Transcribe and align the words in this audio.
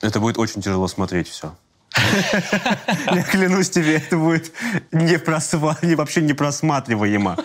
Это 0.00 0.20
будет 0.20 0.38
очень 0.38 0.62
тяжело 0.62 0.88
смотреть 0.88 1.28
все. 1.28 1.54
Я 3.12 3.22
клянусь 3.22 3.70
тебе, 3.70 3.96
это 3.96 4.16
будет 4.16 4.52
не 4.92 5.18
вообще 5.94 6.22
не 6.22 6.32
просматриваемо. 6.32 7.36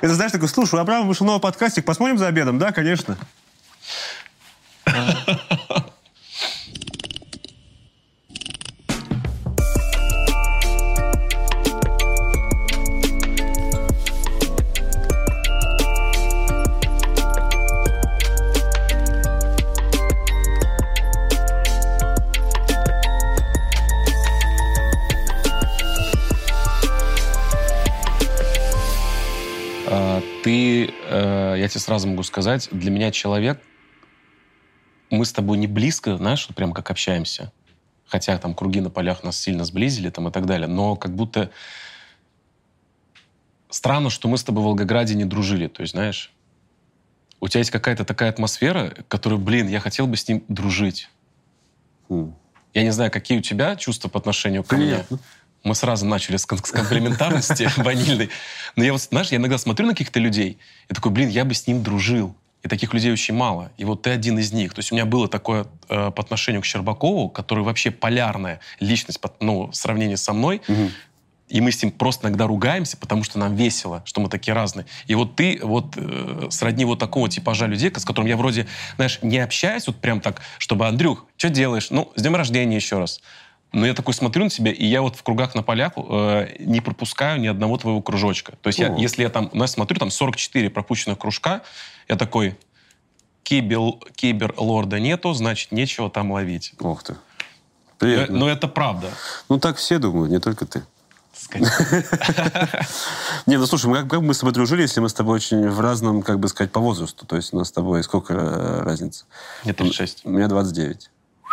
Это 0.00 0.14
знаешь, 0.14 0.32
такой, 0.32 0.48
слушай, 0.48 0.74
у 0.74 0.78
Абрама 0.78 1.06
вышел 1.06 1.24
новый 1.24 1.40
подкастик, 1.40 1.84
посмотрим 1.84 2.18
за 2.18 2.26
обедом? 2.26 2.58
Да, 2.58 2.72
конечно. 2.72 3.16
сразу 31.82 32.08
могу 32.08 32.22
сказать, 32.22 32.68
для 32.72 32.90
меня 32.90 33.10
человек, 33.10 33.60
мы 35.10 35.24
с 35.26 35.32
тобой 35.32 35.58
не 35.58 35.66
близко, 35.66 36.16
знаешь, 36.16 36.46
вот 36.48 36.56
прям 36.56 36.72
как 36.72 36.90
общаемся. 36.90 37.52
Хотя 38.06 38.38
там 38.38 38.54
круги 38.54 38.80
на 38.80 38.90
полях 38.90 39.22
нас 39.22 39.38
сильно 39.38 39.64
сблизили 39.64 40.10
там 40.10 40.28
и 40.28 40.32
так 40.32 40.46
далее. 40.46 40.68
Но 40.68 40.96
как 40.96 41.14
будто 41.14 41.50
странно, 43.70 44.10
что 44.10 44.28
мы 44.28 44.38
с 44.38 44.44
тобой 44.44 44.62
в 44.62 44.66
Волгограде 44.66 45.14
не 45.14 45.24
дружили. 45.24 45.68
То 45.68 45.82
есть, 45.82 45.92
знаешь, 45.92 46.32
у 47.40 47.48
тебя 47.48 47.60
есть 47.60 47.70
какая-то 47.70 48.04
такая 48.04 48.30
атмосфера, 48.30 48.94
которую, 49.08 49.40
блин, 49.40 49.68
я 49.68 49.80
хотел 49.80 50.06
бы 50.06 50.16
с 50.16 50.28
ним 50.28 50.44
дружить. 50.48 51.08
Хм. 52.08 52.34
Я 52.74 52.82
не 52.82 52.90
знаю, 52.90 53.10
какие 53.10 53.38
у 53.38 53.42
тебя 53.42 53.76
чувства 53.76 54.08
по 54.08 54.18
отношению 54.18 54.62
ко 54.64 54.76
мне. 54.76 55.04
Мы 55.64 55.74
сразу 55.74 56.06
начали 56.06 56.36
с, 56.36 56.42
с 56.42 56.46
комплементарности 56.46 57.68
ванильной. 57.76 58.30
Но 58.76 58.84
я 58.84 58.92
вот, 58.92 59.02
знаешь, 59.02 59.28
я 59.28 59.38
иногда 59.38 59.58
смотрю 59.58 59.86
на 59.86 59.92
каких-то 59.92 60.18
людей 60.18 60.58
и 60.88 60.94
такой, 60.94 61.12
блин, 61.12 61.28
я 61.28 61.44
бы 61.44 61.54
с 61.54 61.66
ним 61.66 61.82
дружил. 61.82 62.34
И 62.62 62.68
таких 62.68 62.94
людей 62.94 63.12
очень 63.12 63.34
мало. 63.34 63.72
И 63.76 63.84
вот 63.84 64.02
ты 64.02 64.10
один 64.10 64.38
из 64.38 64.52
них. 64.52 64.72
То 64.72 64.78
есть 64.78 64.92
у 64.92 64.94
меня 64.94 65.04
было 65.04 65.28
такое 65.28 65.66
э, 65.88 66.12
по 66.12 66.22
отношению 66.22 66.62
к 66.62 66.64
Щербакову, 66.64 67.28
который 67.28 67.64
вообще 67.64 67.90
полярная 67.90 68.60
личность 68.78 69.20
ну, 69.40 69.66
в 69.66 69.74
сравнении 69.74 70.14
со 70.14 70.32
мной. 70.32 70.62
И 71.52 71.60
мы 71.60 71.70
с 71.70 71.82
ним 71.82 71.92
просто 71.92 72.28
иногда 72.28 72.46
ругаемся, 72.46 72.96
потому 72.96 73.24
что 73.24 73.38
нам 73.38 73.54
весело, 73.54 74.00
что 74.06 74.22
мы 74.22 74.30
такие 74.30 74.54
разные. 74.54 74.86
И 75.06 75.14
вот 75.14 75.36
ты 75.36 75.60
вот 75.62 75.94
э, 75.96 76.46
сродни 76.50 76.86
вот 76.86 76.98
такого 76.98 77.28
типажа 77.28 77.66
людей, 77.66 77.92
с 77.94 78.04
которым 78.06 78.26
я 78.26 78.38
вроде, 78.38 78.66
знаешь, 78.96 79.18
не 79.20 79.38
общаюсь 79.38 79.86
вот 79.86 79.96
прям 79.96 80.20
так, 80.20 80.40
чтобы, 80.56 80.86
Андрюх, 80.86 81.26
что 81.36 81.50
делаешь? 81.50 81.90
Ну, 81.90 82.10
с 82.16 82.22
днем 82.22 82.36
рождения 82.36 82.76
еще 82.76 82.98
раз. 82.98 83.20
Но 83.72 83.86
я 83.86 83.94
такой 83.94 84.12
смотрю 84.12 84.44
на 84.44 84.50
тебя, 84.50 84.70
и 84.70 84.84
я 84.84 85.00
вот 85.00 85.16
в 85.16 85.22
кругах 85.22 85.54
на 85.54 85.62
полях 85.62 85.92
э, 85.96 86.56
не 86.60 86.80
пропускаю 86.80 87.40
ни 87.40 87.46
одного 87.46 87.78
твоего 87.78 88.02
кружочка. 88.02 88.52
То 88.60 88.68
есть 88.68 88.78
я, 88.78 88.94
если 88.96 89.22
я 89.22 89.30
там, 89.30 89.50
ну, 89.54 89.62
я 89.62 89.66
смотрю, 89.66 89.98
там 89.98 90.10
44 90.10 90.68
пропущенных 90.70 91.18
кружка, 91.18 91.62
я 92.08 92.16
такой, 92.16 92.58
кибер, 93.42 93.94
кибер-лорда 94.14 95.00
нету, 95.00 95.32
значит, 95.32 95.72
нечего 95.72 96.10
там 96.10 96.32
ловить. 96.32 96.74
Ох 96.80 97.02
ты. 97.02 97.16
Приятно. 97.98 98.36
Но 98.36 98.48
это 98.48 98.68
правда. 98.68 99.10
Ну, 99.48 99.58
так 99.58 99.76
все 99.76 99.98
думают, 99.98 100.30
не 100.30 100.38
только 100.38 100.66
ты. 100.66 100.82
Не, 103.46 103.56
ну 103.56 103.66
слушай, 103.66 103.86
мы 103.86 104.00
как, 104.00 104.10
как 104.10 104.20
мы 104.20 104.34
с 104.34 104.38
тобой 104.38 104.52
дружили, 104.52 104.82
если 104.82 105.00
мы 105.00 105.08
с 105.08 105.14
тобой 105.14 105.36
очень 105.36 105.68
в 105.68 105.80
разном, 105.80 106.22
как 106.22 106.38
бы 106.38 106.48
сказать, 106.48 106.72
по 106.72 106.80
возрасту? 106.80 107.26
То 107.26 107.36
есть 107.36 107.52
у 107.54 107.56
нас 107.58 107.68
с 107.68 107.72
тобой 107.72 108.02
сколько 108.04 108.34
э, 108.34 108.82
разница? 108.82 109.24
Мне 109.64 109.72
36. 109.72 110.20
У 110.24 110.30
меня 110.30 110.48
29. 110.48 111.10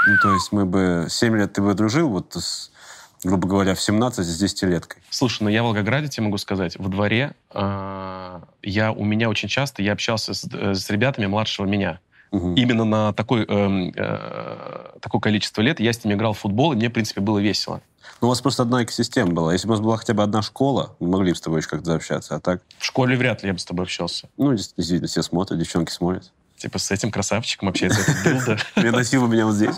Ну, 0.07 0.15
то 0.21 0.33
есть 0.33 0.51
мы 0.51 0.65
бы... 0.65 1.07
7 1.09 1.37
лет 1.37 1.53
ты 1.53 1.61
бы 1.61 1.73
дружил, 1.73 2.09
вот, 2.09 2.35
с, 2.35 2.71
грубо 3.23 3.47
говоря, 3.47 3.75
в 3.75 3.81
17 3.81 4.25
с 4.25 4.43
10-леткой. 4.43 5.01
Слушай, 5.09 5.43
ну 5.43 5.49
я 5.49 5.61
в 5.61 5.65
Волгограде 5.65 6.07
тебе 6.07 6.25
могу 6.25 6.37
сказать, 6.37 6.77
во 6.77 6.89
дворе 6.89 7.33
э, 7.53 8.39
я 8.63 8.91
у 8.91 9.03
меня 9.03 9.29
очень 9.29 9.49
часто 9.49 9.81
я 9.81 9.93
общался 9.93 10.33
с, 10.33 10.47
э, 10.51 10.73
с 10.73 10.89
ребятами 10.89 11.25
младшего 11.25 11.65
меня. 11.65 11.99
Мгм. 12.31 12.53
Именно 12.55 12.85
на 12.85 13.13
такой, 13.13 13.43
эм, 13.45 13.91
э, 13.95 14.99
такое 15.01 15.19
количество 15.19 15.61
лет 15.61 15.79
я 15.79 15.91
с 15.91 16.03
ними 16.03 16.13
играл 16.15 16.33
в 16.33 16.39
футбол, 16.39 16.73
и 16.73 16.75
мне, 16.75 16.89
в 16.89 16.93
принципе, 16.93 17.21
было 17.21 17.39
весело. 17.39 17.81
Ну, 18.21 18.27
у 18.27 18.29
вас 18.29 18.41
просто 18.41 18.63
одна 18.63 18.83
экосистема 18.83 19.31
была. 19.31 19.53
Если 19.53 19.67
бы 19.67 19.73
у 19.73 19.77
нас 19.77 19.83
была 19.83 19.97
хотя 19.97 20.13
бы 20.13 20.23
одна 20.23 20.41
школа, 20.41 20.95
мы 20.99 21.09
могли 21.09 21.31
бы 21.31 21.37
с 21.37 21.41
тобой 21.41 21.59
еще 21.59 21.69
как-то 21.69 21.95
общаться. 21.95 22.35
А 22.35 22.39
так, 22.39 22.61
В 22.77 22.85
школе 22.85 23.15
вряд 23.15 23.43
ли 23.43 23.47
я 23.47 23.53
бы 23.53 23.59
с 23.59 23.65
тобой 23.65 23.85
общался. 23.85 24.29
ну, 24.37 24.53
действительно, 24.53 25.07
все 25.07 25.23
смотрят, 25.23 25.59
девчонки 25.59 25.91
смотрят. 25.91 26.31
Типа 26.59 26.77
с 26.77 26.91
этим 26.91 27.09
красавчиком 27.09 27.69
общается 27.69 28.01
этот 28.01 28.25
билда. 28.25 28.57
Переносил 28.75 29.21
бы 29.25 29.29
меня 29.29 29.45
вот 29.45 29.55
здесь. 29.55 29.77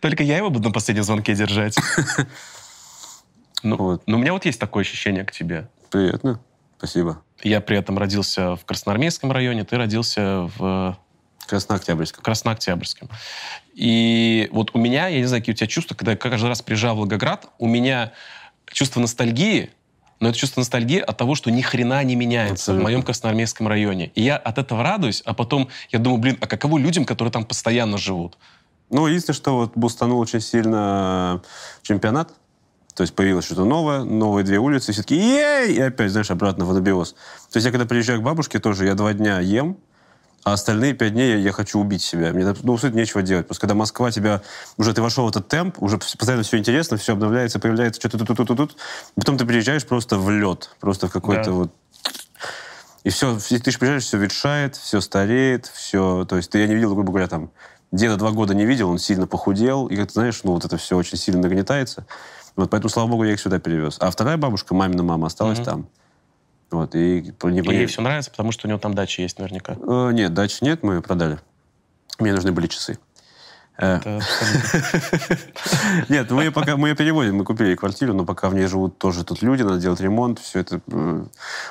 Только 0.00 0.22
я 0.22 0.38
его 0.38 0.48
буду 0.48 0.68
на 0.68 0.72
последнем 0.72 1.04
звонке 1.04 1.34
держать. 1.34 1.76
Ну, 3.62 3.76
Вот. 3.76 4.02
но 4.06 4.16
у 4.16 4.20
меня 4.20 4.32
вот 4.32 4.46
есть 4.46 4.58
такое 4.58 4.84
ощущение 4.84 5.22
к 5.22 5.32
тебе. 5.32 5.68
Приятно. 5.90 6.40
Спасибо. 6.78 7.22
Я 7.42 7.60
при 7.60 7.76
этом 7.76 7.98
родился 7.98 8.56
в 8.56 8.64
Красноармейском 8.64 9.30
районе, 9.30 9.64
ты 9.64 9.76
родился 9.76 10.48
в 10.56 10.96
Краснооктябрьском. 11.46 12.24
Краснооктябрьском. 12.24 13.10
И 13.74 14.48
вот 14.52 14.70
у 14.72 14.78
меня, 14.78 15.08
я 15.08 15.18
не 15.18 15.26
знаю, 15.26 15.42
какие 15.42 15.52
у 15.52 15.56
тебя 15.56 15.66
чувства, 15.66 15.94
когда 15.94 16.12
я 16.12 16.16
каждый 16.16 16.46
раз 16.46 16.62
приезжал 16.62 16.94
в 16.94 17.00
Волгоград, 17.00 17.50
у 17.58 17.66
меня 17.66 18.14
чувство 18.72 18.98
ностальгии, 19.00 19.70
но 20.20 20.28
это 20.28 20.38
чувство 20.38 20.60
ностальгии 20.60 20.98
от 20.98 21.16
того, 21.16 21.34
что 21.34 21.50
ни 21.50 21.62
хрена 21.62 22.04
не 22.04 22.14
меняется 22.14 22.54
Абсолютно. 22.54 22.80
в 22.80 22.84
моем 22.84 23.02
красноармейском 23.02 23.66
районе. 23.66 24.12
И 24.14 24.22
я 24.22 24.36
от 24.36 24.58
этого 24.58 24.82
радуюсь, 24.82 25.22
а 25.24 25.34
потом 25.34 25.68
я 25.90 25.98
думаю, 25.98 26.20
блин, 26.20 26.38
а 26.40 26.46
каково 26.46 26.78
людям, 26.78 27.04
которые 27.04 27.32
там 27.32 27.44
постоянно 27.44 27.98
живут? 27.98 28.36
Ну, 28.90 29.06
единственное, 29.06 29.36
что 29.36 29.56
вот 29.56 29.72
бустанул 29.74 30.20
очень 30.20 30.40
сильно 30.40 31.42
чемпионат. 31.82 32.32
То 32.94 33.02
есть 33.02 33.14
появилось 33.14 33.46
что-то 33.46 33.64
новое, 33.64 34.04
новые 34.04 34.44
две 34.44 34.58
улицы, 34.58 34.92
все 34.92 35.02
таки 35.02 35.16
ей! 35.16 35.74
И 35.74 35.80
опять, 35.80 36.10
знаешь, 36.10 36.30
обратно 36.30 36.66
в 36.66 36.70
анабиоз. 36.70 37.12
То 37.50 37.56
есть 37.56 37.64
я 37.64 37.70
когда 37.70 37.86
приезжаю 37.86 38.20
к 38.20 38.22
бабушке 38.22 38.58
тоже, 38.58 38.84
я 38.84 38.94
два 38.94 39.14
дня 39.14 39.40
ем, 39.40 39.78
а 40.44 40.54
остальные 40.54 40.94
пять 40.94 41.12
дней 41.12 41.32
я, 41.32 41.36
я 41.36 41.52
хочу 41.52 41.78
убить 41.78 42.02
себя. 42.02 42.32
Мне, 42.32 42.54
ну, 42.62 42.78
суть 42.78 42.94
нечего 42.94 43.22
делать. 43.22 43.46
Просто 43.46 43.60
когда 43.62 43.74
Москва 43.74 44.10
тебя... 44.10 44.42
Уже 44.78 44.94
ты 44.94 45.02
вошел 45.02 45.26
в 45.26 45.28
этот 45.28 45.48
темп, 45.48 45.82
уже 45.82 45.98
постоянно 45.98 46.42
все 46.42 46.56
интересно, 46.58 46.96
все 46.96 47.12
обновляется, 47.12 47.58
появляется 47.58 48.00
что-то 48.00 48.24
тут, 48.24 48.36
тут, 48.36 48.48
тут, 48.48 48.56
тут. 48.56 48.76
Потом 49.16 49.36
ты 49.36 49.44
приезжаешь 49.44 49.84
просто 49.84 50.18
в 50.18 50.30
лед. 50.30 50.70
Просто 50.80 51.08
в 51.08 51.12
какой-то 51.12 51.44
Да. 51.44 51.50
вот... 51.52 51.72
И 53.02 53.08
все, 53.10 53.38
ты 53.38 53.70
же 53.70 53.78
приезжаешь, 53.78 54.04
все 54.04 54.18
ветшает, 54.18 54.76
все 54.76 55.00
стареет, 55.00 55.66
все... 55.66 56.24
То 56.26 56.36
есть 56.36 56.50
ты, 56.50 56.58
я 56.58 56.66
не 56.66 56.74
видел, 56.74 56.94
грубо 56.94 57.10
говоря, 57.10 57.28
там, 57.28 57.50
деда 57.92 58.16
два 58.16 58.30
года 58.30 58.54
не 58.54 58.66
видел, 58.66 58.90
он 58.90 58.98
сильно 58.98 59.26
похудел, 59.26 59.86
и, 59.86 59.96
как 59.96 60.08
ты 60.08 60.12
знаешь, 60.14 60.40
ну, 60.44 60.52
вот 60.52 60.64
это 60.64 60.76
все 60.76 60.96
очень 60.96 61.16
сильно 61.16 61.40
нагнетается. 61.40 62.06
Вот 62.56 62.68
поэтому, 62.70 62.90
слава 62.90 63.08
богу, 63.08 63.24
я 63.24 63.32
их 63.32 63.40
сюда 63.40 63.58
перевез. 63.58 63.96
А 64.00 64.10
вторая 64.10 64.36
бабушка, 64.36 64.74
мамина 64.74 65.02
мама, 65.02 65.28
осталась 65.28 65.58
Мгм. 65.58 65.64
там. 65.64 65.88
Вот, 66.70 66.94
и... 66.94 67.34
Не, 67.42 67.74
ей 67.74 67.86
все 67.86 68.00
нравится, 68.00 68.30
потому 68.30 68.52
что 68.52 68.66
у 68.66 68.70
него 68.70 68.78
там 68.78 68.94
дача 68.94 69.22
есть 69.22 69.38
наверняка. 69.38 69.76
Э, 69.86 70.10
нет, 70.12 70.32
дачи 70.32 70.62
нет, 70.62 70.82
мы 70.82 70.94
ее 70.94 71.02
продали. 71.02 71.40
Мне 72.18 72.32
нужны 72.32 72.52
были 72.52 72.68
часы. 72.68 72.98
Э, 73.80 73.98
Нет, 76.10 76.30
мы 76.30 76.44
ее 76.44 76.50
пока 76.52 76.76
мы 76.76 76.88
ее 76.90 76.94
переводим, 76.94 77.36
мы 77.36 77.44
купили 77.44 77.74
квартиру, 77.74 78.12
но 78.12 78.26
пока 78.26 78.50
в 78.50 78.54
ней 78.54 78.66
живут 78.66 78.98
тоже 78.98 79.24
тут 79.24 79.40
люди, 79.40 79.62
надо 79.62 79.80
делать 79.80 80.00
ремонт, 80.00 80.38
все 80.38 80.60
это 80.60 80.82
э, 80.86 81.24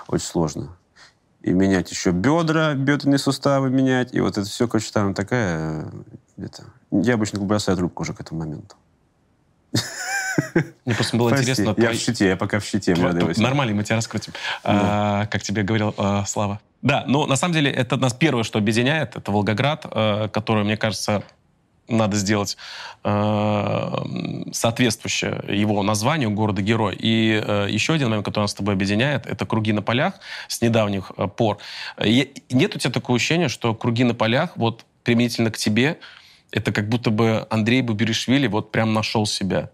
очень 0.07 0.25
сложно. 0.25 0.75
И 1.41 1.51
менять 1.51 1.91
еще 1.91 2.11
бедра, 2.11 2.73
бедренные 2.73 3.19
суставы 3.19 3.69
менять, 3.69 4.13
и 4.13 4.21
вот 4.21 4.37
это 4.37 4.47
все, 4.47 4.67
короче, 4.67 4.91
там 4.91 5.13
такая... 5.13 5.85
э, 6.37 6.45
Это... 6.45 6.63
Я 6.91 7.13
обычно 7.13 7.39
бросаю 7.39 7.77
трубку 7.77 8.01
уже 8.01 8.13
к 8.13 8.21
этому 8.21 8.39
моменту. 8.39 8.75
Мне 10.85 10.95
просто 10.95 11.17
было 11.17 11.29
Прости, 11.29 11.43
интересно... 11.43 11.69
я 11.69 11.73
твои- 11.73 11.97
в 11.97 11.99
щите, 11.99 12.27
я 12.27 12.37
пока 12.37 12.59
в 12.59 12.65
щите. 12.65 12.93
Тво- 12.93 13.01
молодой 13.01 13.21
тво- 13.21 13.27
Василий. 13.27 13.45
Нормально, 13.45 13.75
мы 13.75 13.83
тебя 13.83 13.95
раскрутим. 13.95 14.33
А, 14.63 15.25
как 15.27 15.41
тебе 15.41 15.63
говорил 15.63 15.93
а, 15.97 16.25
Слава. 16.25 16.59
Да, 16.81 17.03
но 17.07 17.25
на 17.25 17.35
самом 17.35 17.53
деле 17.53 17.71
это 17.71 17.97
нас 17.97 18.13
первое, 18.13 18.43
что 18.43 18.57
объединяет, 18.57 19.15
это 19.15 19.31
Волгоград, 19.31 19.85
э, 19.91 20.29
который, 20.31 20.63
мне 20.63 20.77
кажется, 20.77 21.23
надо 21.89 22.15
сделать 22.17 22.55
э, 23.03 23.93
соответствующее 24.51 25.43
его 25.49 25.83
названию 25.83 26.31
города-герой. 26.31 26.95
И 26.97 27.41
э, 27.43 27.67
еще 27.69 27.93
один 27.93 28.09
момент, 28.09 28.25
который 28.25 28.43
нас 28.43 28.51
с 28.51 28.55
тобой 28.55 28.75
объединяет, 28.75 29.25
это 29.25 29.45
круги 29.45 29.73
на 29.73 29.81
полях 29.81 30.15
с 30.47 30.61
недавних 30.61 31.11
э, 31.17 31.27
пор. 31.27 31.57
И 32.03 32.31
нет 32.49 32.75
у 32.75 32.79
тебя 32.79 32.91
такого 32.91 33.17
ощущения, 33.17 33.49
что 33.49 33.73
круги 33.73 34.03
на 34.03 34.13
полях, 34.13 34.51
вот 34.55 34.85
применительно 35.03 35.51
к 35.51 35.57
тебе, 35.57 35.97
это 36.51 36.71
как 36.71 36.89
будто 36.89 37.09
бы 37.09 37.45
Андрей 37.49 37.81
Буберишвили 37.81 38.47
вот 38.47 38.71
прям 38.71 38.93
нашел 38.93 39.25
себя. 39.25 39.71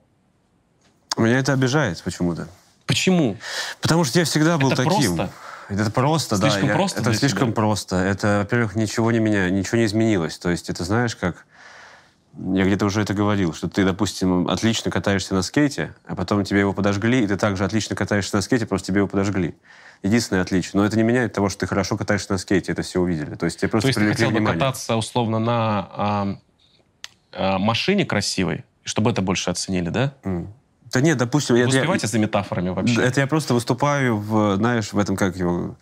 Меня 1.18 1.40
это 1.40 1.54
обижает 1.54 2.02
почему-то. 2.04 2.48
Почему? 2.86 3.38
Потому 3.82 4.04
что 4.04 4.20
я 4.20 4.26
всегда 4.26 4.58
был 4.58 4.72
Это 4.72 4.84
таким. 4.84 5.16
просто? 5.16 5.30
Это 5.70 5.90
просто, 5.92 6.38
да. 6.38 6.50
Слишком 6.50 6.70
я- 6.70 6.76
просто 6.76 7.02
Это 7.02 7.14
слишком 7.16 7.48
тебя? 7.48 7.56
просто. 7.56 7.96
Это, 7.96 8.40
во-первых, 8.40 8.76
ничего 8.76 9.12
не 9.12 9.20
меня, 9.20 9.50
ничего 9.50 9.78
не 9.80 9.86
изменилось. 9.86 10.38
То 10.38 10.50
есть 10.52 10.70
это 10.70 10.84
знаешь, 10.84 11.16
как... 11.16 11.46
Я 12.54 12.66
где-то 12.66 12.86
уже 12.86 13.02
это 13.02 13.14
говорил, 13.14 13.54
что 13.54 13.70
ты, 13.70 13.86
допустим, 13.86 14.50
отлично 14.50 14.92
катаешься 14.92 15.34
на 15.34 15.42
скейте, 15.42 15.96
а 16.06 16.16
потом 16.16 16.44
тебе 16.44 16.60
его 16.60 16.74
подожгли, 16.74 17.24
и 17.24 17.28
ты 17.28 17.38
также 17.38 17.64
отлично 17.64 17.96
катаешься 17.96 18.36
на 18.36 18.42
скейте, 18.42 18.66
просто 18.66 18.88
тебе 18.88 18.98
его 19.00 19.08
подожгли. 19.08 19.56
Единственное 20.04 20.42
отличие. 20.42 20.72
Но 20.74 20.86
это 20.86 20.98
не 20.98 21.04
меняет 21.04 21.32
того, 21.32 21.48
что 21.48 21.62
ты 21.62 21.68
хорошо 21.68 21.96
катаешься 21.96 22.34
на 22.34 22.38
скейте, 22.38 22.74
это 22.74 22.82
все 22.82 23.00
увидели. 23.00 23.36
То 23.36 23.46
есть 23.46 23.60
тебе 23.60 23.70
просто 23.70 23.86
То 23.86 23.88
есть 23.88 23.96
ты 23.98 24.02
привлекли 24.02 24.26
хотел 24.26 24.32
бы 24.32 24.38
внимание. 24.40 24.60
кататься 24.60 24.96
условно 24.98 25.40
на 25.40 25.90
а, 25.94 26.38
э, 27.32 27.58
машине 27.58 28.06
красивой, 28.06 28.66
чтобы 28.84 29.12
это 29.12 29.22
больше 29.22 29.50
оценили, 29.50 29.90
да? 29.90 30.14
М. 30.24 30.54
Да 30.92 31.02
нет, 31.02 31.18
допустим... 31.18 31.56
Вы 31.56 31.60
я- 31.60 31.66
я- 31.66 31.70
успеваете 31.70 32.08
за 32.08 32.20
метафорами 32.20 32.70
вообще? 32.70 33.02
Это 33.02 33.20
я 33.22 33.28
просто 33.28 33.54
выступаю 33.54 34.18
в, 34.18 34.56
знаешь, 34.58 34.94
в 34.94 34.98
этом, 35.00 35.16
как 35.16 35.36
его, 35.36 35.76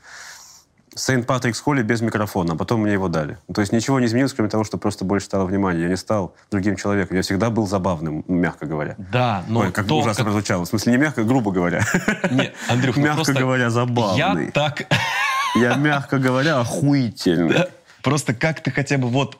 Сент 0.96 1.26
Патрикс 1.26 1.60
Холле 1.60 1.82
без 1.84 2.02
микрофона, 2.02 2.54
а 2.54 2.56
потом 2.56 2.82
мне 2.82 2.94
его 2.94 3.08
дали. 3.08 3.38
То 3.54 3.62
есть 3.62 3.74
ничего 3.74 4.00
не 4.00 4.06
изменилось, 4.06 4.34
кроме 4.34 4.50
того, 4.50 4.64
что 4.64 4.78
просто 4.78 5.06
больше 5.06 5.26
стало 5.26 5.46
внимания. 5.46 5.82
Я 5.82 5.88
не 5.90 5.98
стал 5.98 6.36
другим 6.52 6.76
человеком. 6.76 7.16
Я 7.18 7.24
всегда 7.24 7.50
был 7.50 7.66
забавным, 7.68 8.24
мягко 8.28 8.66
говоря. 8.68 8.96
Да, 8.98 9.44
но 9.48 9.62
Ой, 9.62 9.72
как 9.72 9.88
то, 9.88 9.98
ужасно 9.98 10.24
как- 10.24 10.26
прозвучало. 10.34 10.66
В 10.66 10.68
смысле, 10.68 10.92
не 10.92 10.98
мягко, 11.00 11.24
грубо 11.24 11.52
говоря. 11.52 11.84
Не, 12.32 12.52
Андрюх, 12.70 12.96
ну 12.96 13.04
Мягко 13.04 13.16
просто 13.16 13.34
говоря, 13.34 13.64
Я 13.64 13.70
забавный. 13.72 14.52
так... 14.52 14.84
Я, 15.56 15.76
мягко 15.76 16.18
говоря, 16.18 16.60
охуительный. 16.60 17.66
Просто 18.02 18.34
как 18.34 18.60
ты 18.62 18.70
хотя 18.72 18.98
бы 18.98 19.08
вот 19.08 19.38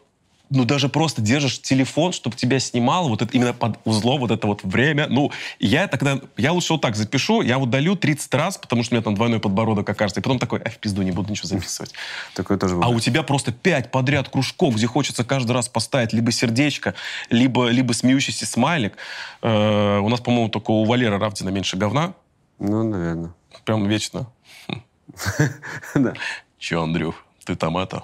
ну, 0.50 0.66
даже 0.66 0.88
просто 0.90 1.22
держишь 1.22 1.62
телефон, 1.62 2.12
чтобы 2.14 2.36
тебя 2.36 2.60
снимало, 2.60 3.08
вот 3.10 3.22
это 3.22 3.32
именно 3.36 3.54
под 3.54 3.80
узлом, 3.86 4.20
вот 4.20 4.30
это 4.30 4.46
вот 4.46 4.64
время. 4.64 5.08
Ну, 5.10 5.32
я 5.60 5.88
тогда, 5.88 6.20
я 6.38 6.52
лучше 6.52 6.74
вот 6.74 6.82
так 6.82 6.96
запишу, 6.96 7.42
я 7.42 7.58
удалю 7.58 7.96
30 7.96 8.34
раз, 8.36 8.58
потому 8.58 8.84
что 8.84 8.94
у 8.94 8.96
меня 8.96 9.04
там 9.04 9.16
двойной 9.16 9.40
подбородок 9.40 9.90
окажется, 9.90 10.20
и 10.20 10.24
потом 10.24 10.38
такой, 10.40 10.60
а 10.60 10.70
в 10.70 10.78
пизду, 10.78 11.02
не 11.02 11.12
буду 11.12 11.32
ничего 11.32 11.48
записывать. 11.48 11.94
Такое 12.36 12.58
тоже 12.58 12.76
А 12.76 12.78
бывает. 12.78 12.96
у 12.98 13.00
тебя 13.00 13.24
просто 13.24 13.52
пять 13.52 13.90
подряд 13.90 14.30
кружков, 14.30 14.76
где 14.76 14.86
хочется 14.86 15.24
каждый 15.24 15.54
раз 15.54 15.70
поставить 15.70 16.14
либо 16.14 16.32
сердечко, 16.32 16.94
либо, 17.30 17.70
либо 17.70 17.94
смеющийся 17.94 18.46
смайлик. 18.46 18.96
Э, 19.42 20.00
у 20.00 20.10
нас, 20.10 20.20
по-моему, 20.22 20.50
только 20.50 20.70
у 20.72 20.84
Валера 20.86 21.18
Равдина 21.18 21.50
меньше 21.50 21.78
говна. 21.78 22.14
Ну, 22.60 22.84
наверное. 22.84 23.34
Прям 23.66 23.88
вечно. 23.88 24.28
Да. 25.96 26.14
Че, 26.60 26.82
Андрюх, 26.82 27.16
ты 27.46 27.56
там 27.56 27.78
это? 27.78 28.04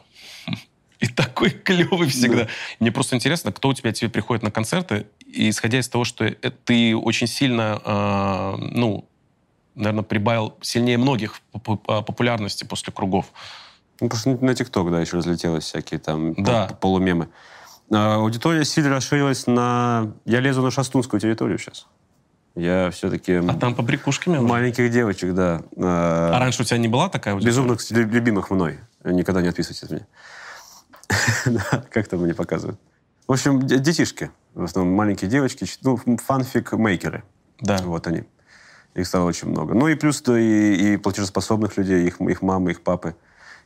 И 1.00 1.08
такой 1.08 1.50
клевый 1.52 2.08
всегда. 2.10 2.48
Мне 2.80 2.92
просто 2.92 3.16
интересно, 3.16 3.52
кто 3.54 3.70
у 3.70 3.74
тебя 3.74 3.92
тебе 3.94 4.10
приходит 4.10 4.44
на 4.44 4.52
концерты, 4.52 5.06
и 5.26 5.50
исходя 5.50 5.80
из 5.80 5.88
того, 5.88 6.04
что 6.04 6.26
э, 6.26 6.34
ты 6.66 6.96
очень 6.96 7.28
сильно, 7.28 7.82
э, 7.86 8.56
ну, 8.60 9.06
наверное, 9.76 10.04
прибавил 10.04 10.56
сильнее 10.62 10.98
многих 10.98 11.40
по 11.54 11.60
по- 11.60 11.78
по 11.78 12.02
популярности 12.02 12.66
после 12.66 12.92
кругов. 12.92 13.28
Ну, 14.02 14.10
просто 14.10 14.30
на 14.32 14.54
ТикТок, 14.54 14.92
да, 14.92 15.00
еще 15.00 15.18
разлетелось 15.18 15.64
всякие 15.66 16.00
там 16.00 16.34
Да. 16.34 16.68
пол- 16.68 16.78
полумемы. 16.78 17.30
А, 17.92 18.16
аудитория 18.16 18.66
сильно 18.66 18.90
расширилась 18.90 19.48
на... 19.48 20.12
Я 20.26 20.42
лезу 20.42 20.62
на 20.62 20.70
шастунскую 20.72 21.20
территорию 21.22 21.58
сейчас. 21.60 21.88
Я 22.56 22.92
все-таки... 22.92 23.34
А 23.36 23.54
там 23.54 23.74
побрякушками 23.74 24.38
уже? 24.38 24.48
Маленьких 24.48 24.92
девочек, 24.92 25.34
да. 25.34 25.62
А, 25.78 26.32
А 26.36 26.40
раньше 26.40 26.62
у 26.62 26.66
тебя 26.66 26.78
не 26.78 26.88
была 26.90 27.08
такая 27.10 27.34
аудитория? 27.36 27.52
Безумно, 27.52 27.76
кстати, 27.78 28.00
любимых 28.00 28.52
мной. 28.52 28.80
Никогда 29.06 29.42
не 29.42 29.48
отписывайтесь 29.48 29.84
от 29.84 29.92
меня. 29.92 30.06
Как 31.92 32.08
там 32.08 32.22
мне 32.22 32.34
показывают. 32.34 32.80
В 33.28 33.32
общем, 33.34 33.66
де- 33.66 33.80
детишки. 33.80 34.32
В 34.54 34.64
основном 34.64 34.96
маленькие 34.96 35.30
девочки. 35.30 35.66
Ну, 35.84 35.98
фанфик-мейкеры. 36.18 37.24
Да. 37.62 37.78
Вот 37.84 38.08
они. 38.08 38.24
Их 38.96 39.06
стало 39.08 39.26
очень 39.26 39.50
много. 39.50 39.74
Ну 39.74 39.88
и 39.88 39.96
плюс 39.96 40.22
то 40.22 40.36
и, 40.36 40.94
и 40.94 40.98
платежеспособных 40.98 41.78
людей, 41.78 42.08
их, 42.08 42.20
их 42.22 42.42
мамы, 42.42 42.72
их 42.72 42.82
папы, 42.82 43.16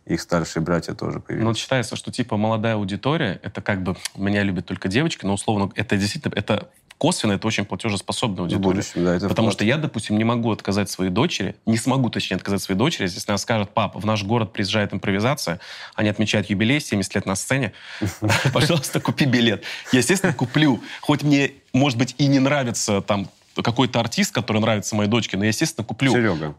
их 0.05 0.19
старшие 0.21 0.61
братья 0.61 0.93
тоже 0.93 1.17
Ну, 1.17 1.21
появились. 1.21 1.47
вот 1.47 1.57
считается, 1.57 1.95
что 1.95 2.11
типа 2.11 2.35
молодая 2.35 2.75
аудитория, 2.75 3.39
это 3.41 3.61
как 3.61 3.83
бы 3.83 3.95
меня 4.17 4.43
любят 4.43 4.65
только 4.65 4.89
девочки, 4.89 5.25
но 5.25 5.33
условно 5.33 5.71
это 5.75 5.95
действительно, 5.95 6.33
это 6.35 6.69
косвенно, 7.03 7.33
это 7.33 7.45
очень 7.47 7.65
платежеспособная 7.65 8.37
в 8.37 8.41
аудитория. 8.43 8.63
будущем, 8.63 9.03
да. 9.03 9.15
Это 9.15 9.27
Потому 9.27 9.51
что 9.51 9.65
я, 9.65 9.75
допустим, 9.75 10.17
не 10.17 10.23
могу 10.23 10.53
отказать 10.53 10.89
своей 10.89 11.11
дочери, 11.11 11.57
не 11.65 11.75
смогу, 11.75 12.09
точнее, 12.09 12.37
отказать 12.37 12.61
своей 12.61 12.79
дочери, 12.79 13.03
если 13.03 13.29
она 13.29 13.37
скажет, 13.37 13.71
папа, 13.73 13.99
в 13.99 14.05
наш 14.05 14.23
город 14.23 14.53
приезжает 14.53 14.93
импровизация, 14.93 15.59
они 15.95 16.07
отмечают 16.07 16.49
юбилей, 16.49 16.79
70 16.79 17.15
лет 17.15 17.25
на 17.25 17.35
сцене, 17.35 17.73
пожалуйста, 18.53 19.01
купи 19.01 19.25
билет. 19.25 19.65
Я, 19.91 19.99
естественно, 19.99 20.33
куплю. 20.33 20.81
Хоть 21.01 21.23
мне, 21.23 21.51
может 21.73 21.99
быть, 21.99 22.15
и 22.17 22.27
не 22.27 22.39
нравится 22.39 23.01
там 23.01 23.27
какой-то 23.61 23.99
артист, 23.99 24.33
который 24.33 24.61
нравится 24.61 24.95
моей 24.95 25.09
дочке, 25.09 25.35
но 25.35 25.43
я, 25.43 25.49
естественно, 25.49 25.85
куплю. 25.85 26.13
Серега. 26.13 26.55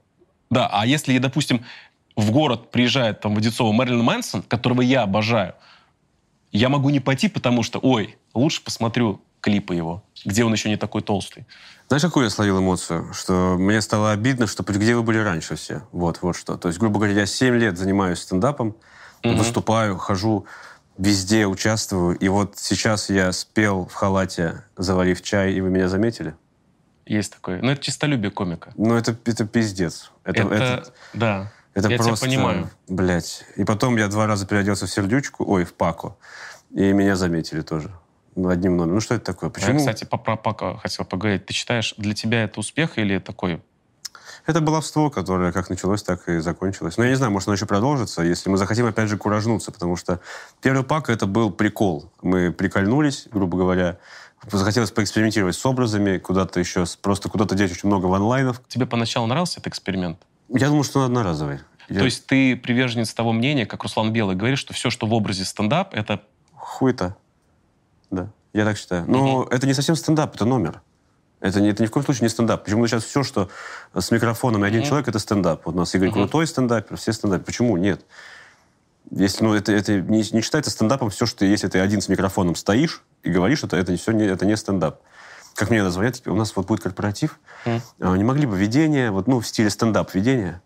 Да, 0.51 0.69
а 0.71 0.85
если, 0.85 1.17
допустим, 1.17 1.65
в 2.17 2.31
город 2.31 2.71
приезжает 2.71 3.21
там 3.21 3.35
в 3.35 3.39
Одинцово 3.39 3.73
Мэрилин 3.73 4.03
Мэнсон, 4.03 4.43
которого 4.43 4.83
я 4.83 5.05
обожаю, 5.05 5.55
я 6.53 6.69
могу 6.69 6.91
не 6.91 7.01
пойти, 7.01 7.29
потому 7.29 7.63
что, 7.63 7.79
ой, 7.79 8.19
лучше 8.35 8.63
посмотрю 8.63 9.23
клипы 9.45 9.75
его, 9.75 10.03
где 10.25 10.43
он 10.43 10.53
еще 10.55 10.71
не 10.71 10.79
такой 10.79 11.03
толстый. 11.03 11.47
Знаешь, 11.89 12.03
какую 12.03 12.25
я 12.25 12.31
словил 12.31 12.61
эмоцию? 12.61 13.13
Что 13.13 13.57
мне 13.59 13.83
стало 13.83 14.11
обидно, 14.11 14.47
что 14.47 14.63
где 14.63 14.97
вы 14.97 15.03
были 15.03 15.19
раньше 15.19 15.55
все? 15.57 15.83
Вот, 15.93 16.23
вот 16.23 16.35
что. 16.35 16.57
То 16.57 16.69
есть, 16.69 16.81
грубо 16.81 16.99
говоря, 16.99 17.13
я 17.13 17.27
7 17.27 17.55
лет 17.57 17.77
занимаюсь 17.77 18.21
стендапом, 18.21 18.75
Мгм. 19.23 19.37
выступаю, 19.37 19.99
хожу, 19.99 20.47
везде 20.97 21.47
участвую. 21.47 22.17
И 22.17 22.29
вот 22.29 22.55
сейчас 22.57 23.11
я 23.11 23.33
спел 23.33 23.85
в 23.85 23.93
халате, 23.93 24.65
заварив 24.79 25.21
чай, 25.21 25.53
и 25.53 25.61
вы 25.61 25.69
меня 25.69 25.89
заметили? 25.91 26.35
Есть 27.05 27.35
такое. 27.35 27.61
Но 27.61 27.73
это 27.73 27.83
чистолюбие 27.83 28.31
комика. 28.31 28.73
Ну, 28.79 28.95
это, 28.97 29.15
это 29.27 29.45
пиздец. 29.45 30.11
Это, 30.25 30.45
Это, 30.45 30.55
это, 30.55 30.93
да. 31.13 31.53
это 31.75 31.91
я 31.91 31.97
просто... 31.99 32.17
тебя 32.17 32.27
понимаю. 32.27 32.71
Блять. 32.89 33.45
И 33.57 33.65
потом 33.65 33.99
я 33.99 34.09
два 34.09 34.27
раза 34.27 34.47
переоделся 34.47 34.87
в 34.87 34.91
сердючку, 34.91 35.45
ой, 35.47 35.65
в 35.67 35.75
паку, 35.75 36.17
и 36.71 36.93
меня 36.95 37.15
заметили 37.17 37.61
тоже. 37.61 37.91
Одним 38.37 38.77
номером. 38.77 38.95
Ну, 38.95 39.01
что 39.01 39.15
это 39.15 39.25
такое? 39.25 39.49
Я, 39.51 39.55
Почему? 39.55 39.79
кстати, 39.79 40.05
по 40.05 40.17
про 40.19 40.37
Пака 40.37 40.77
хотел 40.79 41.05
поговорить. 41.05 41.47
Ты 41.47 41.55
считаешь, 41.55 41.95
для 41.97 42.15
тебя 42.15 42.45
это 42.45 42.61
успех 42.61 42.99
или 42.99 43.19
такой... 43.19 43.63
Это 44.47 44.61
баловство, 44.61 45.09
которое 45.09 45.53
как 45.53 45.71
началось, 45.71 46.03
так 46.03 46.29
и 46.29 46.39
закончилось. 46.41 46.99
Но 46.99 47.05
я 47.05 47.11
не 47.11 47.17
знаю, 47.17 47.33
может, 47.33 47.49
оно 47.49 47.55
еще 47.55 47.65
продолжится, 47.65 48.23
если 48.23 48.51
мы 48.51 48.59
захотим, 48.59 48.85
опять 48.85 49.09
же, 49.09 49.17
куражнуться, 49.17 49.73
потому 49.73 49.97
что 49.97 50.21
первый 50.61 50.83
пак— 50.85 51.09
это 51.11 51.27
был 51.27 51.51
прикол. 51.51 52.13
Мы 52.21 52.53
прикольнулись, 52.53 53.27
грубо 53.31 53.57
говоря, 53.57 53.99
захотелось 54.51 54.91
поэкспериментировать 54.91 55.57
с 55.57 55.65
образами, 55.65 56.19
куда-то 56.19 56.61
еще, 56.61 56.85
просто 57.01 57.31
куда-то 57.31 57.55
деть 57.55 57.73
очень 57.73 57.89
много 57.89 58.07
ванлайнов. 58.07 58.61
Тебе 58.69 58.85
поначалу 58.85 59.27
нравился 59.27 59.61
этот 59.61 59.69
эксперимент? 59.69 60.19
Я 60.49 60.69
думал, 60.69 60.85
что 60.85 61.01
он 61.01 61.07
одноразовый. 61.07 61.61
Я- 61.89 62.01
То 62.01 62.05
есть 62.05 62.27
ты 62.27 62.57
приверженец 62.57 63.15
того 63.15 63.33
мнения, 63.33 63.65
как 63.67 63.83
Руслан 63.83 64.13
Белый 64.13 64.37
говорит, 64.37 64.59
что 64.59 64.75
все, 64.75 64.91
что 64.91 65.07
в 65.07 65.15
образе 65.15 65.45
стендап, 65.45 65.95
это... 65.95 66.23
Хуй-то. 66.55 67.17
Да, 68.15 68.29
я 68.53 68.65
так 68.65 68.77
считаю. 68.77 69.05
Но 69.09 69.47
это 69.51 69.67
не 69.67 69.75
совсем 69.75 69.97
стендап, 69.97 70.35
это 70.35 70.45
номер. 70.45 70.81
Это, 71.41 71.61
не, 71.61 71.69
это 71.71 71.83
ни 71.83 71.87
в 71.87 71.91
коем 71.91 72.05
случае 72.05 72.23
не 72.23 72.29
стендап. 72.31 72.65
Почему 72.65 72.87
сейчас 72.87 73.05
все, 73.05 73.23
что 73.23 73.51
с 73.93 74.11
микрофоном 74.11 74.65
и 74.65 74.69
один 74.69 74.81
Мгм. 74.81 74.89
человек, 74.89 75.09
это 75.09 75.19
стендап? 75.19 75.67
Вот 75.67 75.75
у 75.75 75.79
нас 75.79 75.95
Игорь 75.95 76.09
Мгм. 76.09 76.15
Крутой 76.21 76.47
стендапер, 76.47 76.97
все 76.97 77.13
стендап. 77.13 77.45
Почему? 77.45 77.77
Нет. 77.77 78.01
Если, 79.11 79.45
ну, 79.45 79.53
это, 79.55 79.71
это 79.73 80.01
не, 80.01 80.19
не 80.33 80.41
считается 80.41 80.71
стендапом 80.71 81.11
все, 81.11 81.27
что 81.27 81.45
если 81.45 81.69
ты 81.69 81.81
один 81.81 82.01
с 82.01 82.09
микрофоном 82.09 82.55
стоишь 82.57 83.03
и 83.23 83.31
говоришь, 83.31 83.63
это, 83.63 83.77
это, 83.77 83.95
все 83.97 84.13
не, 84.13 84.25
это 84.25 84.47
не 84.47 84.57
стендап. 84.57 85.01
Как 85.55 85.71
мне 85.71 85.83
назвать? 85.83 86.27
У 86.27 86.35
нас 86.35 86.57
вот 86.57 86.67
будет 86.67 86.83
корпоратив. 86.83 87.39
М. 87.67 87.83
А, 88.01 88.17
Не 88.17 88.25
могли 88.25 88.47
бы 88.47 88.57
ведение, 88.57 89.11
вот, 89.11 89.27
ну, 89.29 89.41
в 89.41 89.47
стиле 89.47 89.69
стендап 89.71 90.15
ведение. 90.15 90.63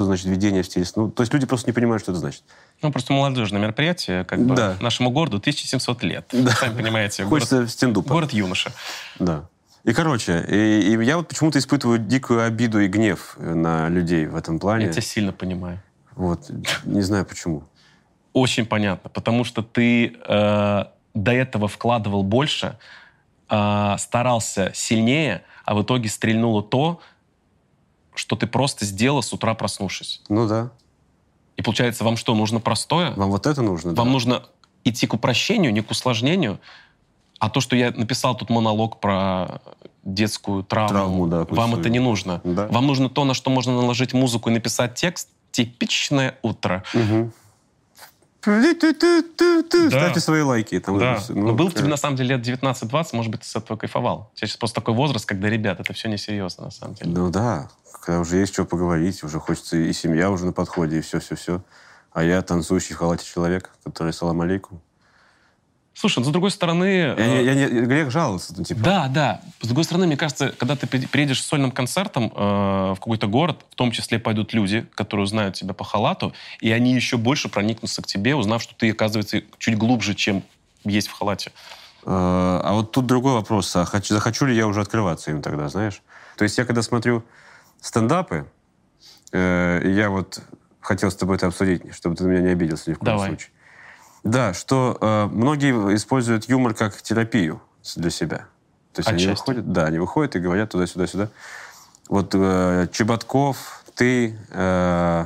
Что 0.00 0.06
значит 0.06 0.24
ведение 0.24 0.62
в 0.62 0.66
стиле... 0.66 0.86
Ну, 0.96 1.10
то 1.10 1.20
есть 1.22 1.34
люди 1.34 1.44
просто 1.44 1.68
не 1.68 1.74
понимают, 1.74 2.02
что 2.02 2.12
это 2.12 2.20
значит. 2.20 2.42
Ну, 2.80 2.90
просто 2.90 3.12
молодежное 3.12 3.60
мероприятие, 3.60 4.24
как 4.24 4.40
бы 4.40 4.56
Да. 4.56 4.78
нашему 4.80 5.10
городу 5.10 5.36
1700 5.36 6.02
лет. 6.04 6.24
Да. 6.32 6.52
Сами 6.52 6.74
понимаете, 6.74 7.24
город, 7.24 7.42
Хочется 7.42 7.68
стендупа. 7.68 8.08
город 8.08 8.32
юноша. 8.32 8.72
Да. 9.18 9.44
И, 9.84 9.92
короче, 9.92 10.42
и, 10.48 10.94
и 10.94 11.04
я 11.04 11.18
вот 11.18 11.28
почему-то 11.28 11.58
испытываю 11.58 11.98
дикую 11.98 12.46
обиду 12.46 12.80
и 12.80 12.88
гнев 12.88 13.36
на 13.36 13.90
людей 13.90 14.24
в 14.24 14.36
этом 14.36 14.58
плане. 14.58 14.86
Я 14.86 14.92
тебя 14.92 15.02
сильно 15.02 15.32
понимаю. 15.32 15.82
Вот. 16.16 16.50
Не 16.84 17.02
знаю 17.02 17.26
почему. 17.26 17.64
Очень 18.32 18.64
понятно, 18.64 19.10
потому 19.10 19.44
что 19.44 19.60
ты 19.62 20.16
э, 20.26 20.84
до 21.12 21.30
этого 21.30 21.68
вкладывал 21.68 22.22
больше, 22.22 22.78
э, 23.50 23.96
старался 23.98 24.72
сильнее, 24.72 25.42
а 25.66 25.74
в 25.74 25.82
итоге 25.82 26.08
стрельнуло 26.08 26.62
то, 26.62 27.02
что 28.20 28.36
ты 28.36 28.46
просто 28.46 28.84
сделал 28.84 29.22
с 29.22 29.32
утра 29.32 29.54
проснувшись. 29.54 30.20
Ну 30.28 30.46
да. 30.46 30.70
И 31.56 31.62
получается, 31.62 32.04
вам 32.04 32.18
что, 32.18 32.34
нужно 32.34 32.60
простое? 32.60 33.12
Вам 33.12 33.30
вот 33.30 33.46
это 33.46 33.62
нужно? 33.62 33.94
Вам 33.94 34.08
да? 34.08 34.12
нужно 34.12 34.42
идти 34.84 35.06
к 35.06 35.14
упрощению, 35.14 35.72
не 35.72 35.80
к 35.80 35.90
усложнению. 35.90 36.60
А 37.38 37.48
то, 37.48 37.60
что 37.62 37.76
я 37.76 37.90
написал 37.92 38.36
тут 38.36 38.50
монолог 38.50 39.00
про 39.00 39.62
детскую 40.04 40.62
травму, 40.62 40.90
Травму, 40.90 41.26
да, 41.28 41.46
вам 41.48 41.76
это 41.76 41.88
не 41.88 41.98
нужно. 41.98 42.42
Да. 42.44 42.66
Вам 42.68 42.86
нужно 42.86 43.08
то, 43.08 43.24
на 43.24 43.32
что 43.32 43.48
можно 43.48 43.72
наложить 43.72 44.12
музыку 44.12 44.50
и 44.50 44.52
написать 44.52 44.94
текст. 44.94 45.28
Типичное 45.50 46.38
утро. 46.42 46.84
Да. 48.42 49.88
Ставьте 49.88 50.20
свои 50.20 50.42
лайки. 50.42 50.78
Там 50.80 50.98
Да. 50.98 51.16
всё. 51.16 51.34
Но 51.34 51.52
был 51.54 51.68
э, 51.68 51.72
тебе 51.72 51.88
на 51.88 51.96
самом 51.96 52.16
деле 52.16 52.36
лет 52.36 52.46
19-20, 52.46 53.08
может 53.12 53.30
быть, 53.30 53.40
ты 53.40 53.46
с 53.46 53.56
этого 53.56 53.76
кайфовал. 53.76 54.30
Сейчас 54.34 54.56
просто 54.56 54.80
такой 54.80 54.94
возраст, 54.94 55.26
когда, 55.26 55.48
ребят, 55.48 55.80
это 55.80 55.92
все 55.92 56.08
несерьезно 56.08 56.64
на 56.64 56.70
самом 56.70 56.94
деле. 56.94 57.10
Ну 57.10 57.30
да. 57.30 57.68
Когда 58.00 58.20
уже 58.20 58.38
есть 58.38 58.52
что 58.52 58.64
поговорить, 58.64 59.22
уже 59.22 59.38
хочется 59.38 59.76
и 59.76 59.92
семья 59.92 60.30
уже 60.30 60.46
на 60.46 60.52
подходе, 60.52 60.98
и 60.98 61.00
все-все-все. 61.00 61.62
А 62.12 62.22
я 62.24 62.42
танцующий 62.42 62.94
в 62.94 62.98
халате 62.98 63.24
человек, 63.24 63.70
который 63.84 64.12
салам 64.12 64.40
алейкум. 64.40 64.80
Слушай, 65.92 66.20
ну, 66.20 66.24
с 66.24 66.28
другой 66.28 66.50
стороны... 66.50 66.84
Я, 66.84 67.14
э, 67.14 67.28
не- 67.28 67.44
я 67.44 67.54
не- 67.54 67.80
грех 67.82 68.10
жаловаться, 68.10 68.54
ну, 68.56 68.64
типа. 68.64 68.80
Да, 68.80 69.08
да. 69.08 69.40
С 69.60 69.66
другой 69.66 69.84
стороны, 69.84 70.06
мне 70.06 70.16
кажется, 70.16 70.54
когда 70.58 70.74
ты 70.74 70.86
при- 70.86 71.04
приедешь 71.06 71.42
с 71.42 71.46
сольным 71.46 71.70
концертом 71.70 72.32
э, 72.34 72.92
в 72.92 72.96
какой-то 72.96 73.26
город, 73.26 73.66
в 73.70 73.74
том 73.74 73.90
числе 73.90 74.18
пойдут 74.18 74.54
люди, 74.54 74.86
которые 74.94 75.24
узнают 75.24 75.56
тебя 75.56 75.74
по 75.74 75.84
халату, 75.84 76.32
и 76.60 76.70
они 76.72 76.94
еще 76.94 77.18
больше 77.18 77.50
проникнутся 77.50 78.00
к 78.00 78.06
тебе, 78.06 78.34
узнав, 78.34 78.62
что 78.62 78.74
ты, 78.74 78.90
оказывается, 78.92 79.42
чуть 79.58 79.76
глубже, 79.76 80.14
чем 80.14 80.42
есть 80.84 81.08
в 81.08 81.12
халате. 81.12 81.52
А, 82.04 82.62
а 82.64 82.72
вот 82.72 82.92
тут 82.92 83.04
другой 83.04 83.34
вопрос. 83.34 83.76
А 83.76 83.84
хочу, 83.84 84.14
захочу 84.14 84.46
ли 84.46 84.56
я 84.56 84.66
уже 84.66 84.80
открываться 84.80 85.30
им 85.30 85.42
тогда, 85.42 85.68
знаешь? 85.68 86.00
То 86.36 86.44
есть 86.44 86.56
я 86.56 86.64
когда 86.64 86.80
смотрю 86.80 87.22
стендапы, 87.80 88.46
э, 89.32 89.80
я 89.84 90.10
вот 90.10 90.42
хотел 90.80 91.10
с 91.10 91.16
тобой 91.16 91.36
это 91.36 91.46
обсудить, 91.46 91.94
чтобы 91.94 92.16
ты 92.16 92.24
на 92.24 92.28
меня 92.28 92.40
не 92.40 92.48
обиделся 92.48 92.90
ни 92.90 92.94
в 92.94 92.98
коем 92.98 93.12
Давай. 93.16 93.28
случае. 93.28 93.50
Да, 94.22 94.54
что 94.54 94.98
э, 95.00 95.26
многие 95.26 95.94
используют 95.94 96.48
юмор 96.48 96.74
как 96.74 97.00
терапию 97.00 97.60
для 97.96 98.10
себя. 98.10 98.46
То 98.92 99.00
есть 99.00 99.08
они 99.08 99.24
Отчасти. 99.24 99.40
выходят, 99.40 99.72
да, 99.72 99.86
они 99.86 99.98
выходят 99.98 100.36
и 100.36 100.40
говорят 100.40 100.70
туда-сюда-сюда. 100.70 101.28
Вот 102.08 102.34
э, 102.34 102.88
Чеботков, 102.92 103.84
ты, 103.94 104.36
э, 104.50 105.24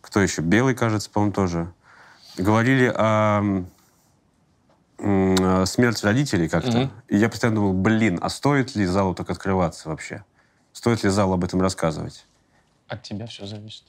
кто 0.00 0.20
еще? 0.20 0.42
Белый, 0.42 0.74
кажется, 0.74 1.10
по-моему, 1.10 1.34
тоже. 1.34 1.72
Говорили 2.36 2.92
о 2.96 3.64
э, 4.98 5.66
смерти 5.66 6.04
родителей 6.04 6.48
как-то. 6.48 6.78
Мгм. 6.78 6.90
И 7.08 7.16
я 7.16 7.28
постоянно 7.28 7.56
думал, 7.56 7.74
блин, 7.74 8.18
а 8.22 8.28
стоит 8.28 8.74
ли 8.74 8.86
залу 8.86 9.14
так 9.14 9.30
открываться 9.30 9.88
вообще? 9.88 10.24
Стоит 10.74 11.02
ли 11.04 11.08
залу 11.08 11.32
об 11.34 11.44
этом 11.44 11.62
рассказывать? 11.62 12.26
От 12.88 13.02
тебя 13.02 13.26
все 13.26 13.46
зависит. 13.46 13.84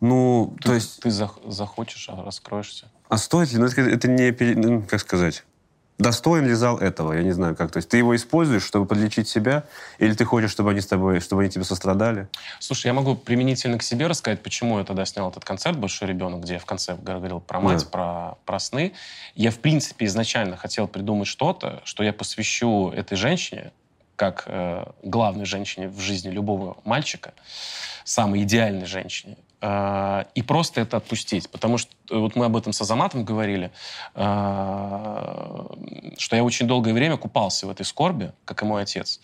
Ну, 0.00 0.56
то 0.62 0.72
есть... 0.72 1.00
Ты 1.00 1.08
зах- 1.10 1.38
захочешь, 1.50 2.08
а 2.08 2.22
раскроешься. 2.22 2.86
А 3.08 3.18
стоит 3.18 3.52
ли? 3.52 3.58
Ну, 3.58 3.66
это, 3.66 3.80
это 3.82 4.08
не, 4.08 4.54
ну, 4.54 4.82
как 4.82 5.00
сказать, 5.00 5.44
достоин 5.98 6.46
ли 6.46 6.54
зал 6.54 6.78
этого? 6.78 7.12
Я 7.12 7.22
не 7.24 7.32
знаю, 7.32 7.56
как. 7.56 7.72
То 7.72 7.78
есть 7.78 7.88
ты 7.88 7.98
его 7.98 8.14
используешь, 8.14 8.62
чтобы 8.64 8.86
подлечить 8.86 9.28
себя, 9.28 9.64
или 9.98 10.14
ты 10.14 10.24
хочешь, 10.24 10.50
чтобы 10.52 10.70
они 10.70 10.80
с 10.80 10.86
тобой, 10.86 11.18
чтобы 11.20 11.42
они 11.42 11.50
тебе 11.50 11.64
сострадали? 11.64 12.28
Слушай, 12.60 12.86
я 12.88 12.92
могу 12.92 13.16
применительно 13.16 13.76
к 13.78 13.82
себе 13.82 14.06
рассказать, 14.06 14.40
почему 14.42 14.78
я 14.78 14.84
тогда 14.84 15.04
снял 15.04 15.28
этот 15.30 15.44
концерт 15.44 15.76
«Большой 15.78 16.08
ребенок», 16.08 16.42
где 16.42 16.54
я 16.54 16.58
в 16.60 16.64
конце 16.66 16.94
говорил 16.96 17.40
про 17.40 17.60
мать, 17.60 17.82
Да. 17.84 17.88
про, 17.90 18.38
про 18.46 18.58
сны. 18.60 18.92
Я, 19.34 19.50
в 19.50 19.58
принципе, 19.58 20.06
изначально 20.06 20.56
хотел 20.56 20.86
придумать 20.86 21.26
что-то, 21.28 21.82
что 21.84 22.04
я 22.04 22.12
посвящу 22.12 22.90
этой 22.90 23.16
женщине, 23.16 23.72
как 24.16 24.44
э, 24.46 24.84
главной 25.02 25.44
женщине 25.44 25.88
в 25.88 26.00
жизни 26.00 26.30
любого 26.30 26.76
мальчика, 26.84 27.34
самой 28.04 28.42
идеальной 28.42 28.86
женщине, 28.86 29.36
э, 29.60 30.24
и 30.34 30.42
просто 30.42 30.80
это 30.80 30.96
отпустить. 30.96 31.50
Потому 31.50 31.78
что 31.78 31.92
э, 32.10 32.16
вот 32.16 32.36
мы 32.36 32.46
об 32.46 32.56
этом 32.56 32.72
с 32.72 32.80
Азаматом 32.80 33.24
говорили, 33.24 33.70
э, 34.14 35.64
что 36.18 36.36
я 36.36 36.44
очень 36.44 36.66
долгое 36.66 36.92
время 36.92 37.16
купался 37.16 37.66
в 37.66 37.70
этой 37.70 37.84
скорби, 37.84 38.32
как 38.44 38.62
и 38.62 38.64
мой 38.64 38.82
отец. 38.82 39.20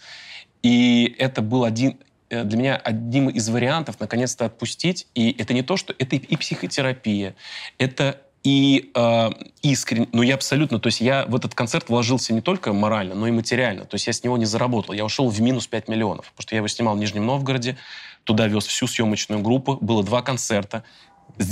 И 0.62 1.14
это 1.18 1.42
был 1.42 1.64
один 1.64 1.98
э, 2.28 2.44
для 2.44 2.58
меня 2.58 2.76
одним 2.76 3.28
из 3.28 3.48
вариантов 3.48 4.00
наконец-то 4.00 4.46
отпустить. 4.46 5.06
И 5.14 5.30
это 5.38 5.54
не 5.54 5.62
то, 5.62 5.76
что 5.76 5.94
это 5.98 6.16
и 6.16 6.36
психотерапия, 6.36 7.34
это 7.78 8.20
и 8.42 8.90
э, 8.94 9.30
искренне, 9.62 10.08
ну 10.12 10.22
я 10.22 10.34
абсолютно, 10.34 10.80
то 10.80 10.86
есть 10.86 11.00
я 11.00 11.26
в 11.26 11.36
этот 11.36 11.54
концерт 11.54 11.88
вложился 11.88 12.32
не 12.32 12.40
только 12.40 12.72
морально, 12.72 13.14
но 13.14 13.28
и 13.28 13.30
материально. 13.30 13.84
То 13.84 13.96
есть 13.96 14.06
я 14.06 14.12
с 14.12 14.24
него 14.24 14.38
не 14.38 14.46
заработал. 14.46 14.94
Я 14.94 15.04
ушел 15.04 15.28
в 15.28 15.40
минус 15.40 15.66
5 15.66 15.88
миллионов, 15.88 16.30
потому 16.30 16.42
что 16.42 16.54
я 16.54 16.58
его 16.58 16.68
снимал 16.68 16.96
в 16.96 16.98
Нижнем 16.98 17.26
Новгороде, 17.26 17.76
туда 18.24 18.46
вез 18.46 18.66
всю 18.66 18.86
съемочную 18.86 19.42
группу, 19.42 19.76
было 19.80 20.02
два 20.02 20.22
концерта, 20.22 20.84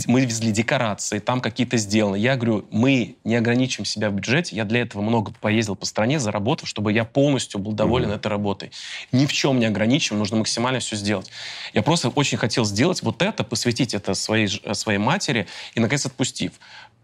мы 0.06 0.24
везли 0.24 0.52
декорации, 0.52 1.18
там 1.18 1.40
какие-то 1.40 1.76
сделаны. 1.76 2.16
Я 2.16 2.36
говорю, 2.36 2.66
мы 2.70 3.16
не 3.24 3.36
ограничим 3.36 3.84
себя 3.84 4.10
в 4.10 4.14
бюджете. 4.14 4.54
Я 4.56 4.64
для 4.64 4.80
этого 4.82 5.02
много 5.02 5.32
поездил 5.40 5.76
по 5.76 5.86
стране, 5.86 6.20
заработав, 6.20 6.68
чтобы 6.68 6.92
я 6.92 7.04
полностью 7.04 7.60
был 7.60 7.72
доволен 7.72 8.10
этой 8.10 8.28
работой. 8.28 8.70
Ни 9.12 9.26
в 9.26 9.32
чем 9.32 9.58
не 9.58 9.66
ограничим, 9.66 10.18
нужно 10.18 10.36
максимально 10.36 10.80
все 10.80 10.96
сделать. 10.96 11.30
Я 11.72 11.82
просто 11.82 12.08
очень 12.10 12.38
хотел 12.38 12.64
сделать 12.64 13.02
вот 13.02 13.22
это, 13.22 13.44
посвятить 13.44 13.94
это 13.94 14.14
своей, 14.14 14.48
ж- 14.48 14.60
своей 14.74 14.98
матери 14.98 15.46
и, 15.74 15.80
наконец, 15.80 16.04
отпустив. 16.06 16.52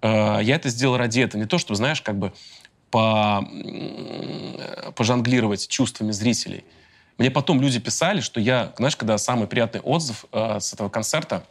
Э, 0.03 0.41
Я 0.43 0.57
это 0.57 0.69
сделал 0.69 0.97
ради 0.97 1.21
этого. 1.21 1.41
Не 1.41 1.47
то, 1.49 1.59
чтобы, 1.59 1.77
знаешь, 1.77 2.03
как 2.03 2.19
бы 2.19 2.33
по, 2.91 3.47
пожонглировать 4.95 5.69
чувствами 5.69 6.13
зрителей. 6.13 6.65
Мне 7.19 7.31
потом 7.31 7.61
люди 7.61 7.79
писали, 7.79 8.21
что 8.21 8.41
я, 8.41 8.73
знаешь, 8.77 8.97
когда 8.97 9.19
самый 9.19 9.47
приятный 9.47 9.81
отзыв 9.81 10.25
э, 10.33 10.59
с 10.61 10.73
этого 10.73 10.89
концерта, 10.89 11.45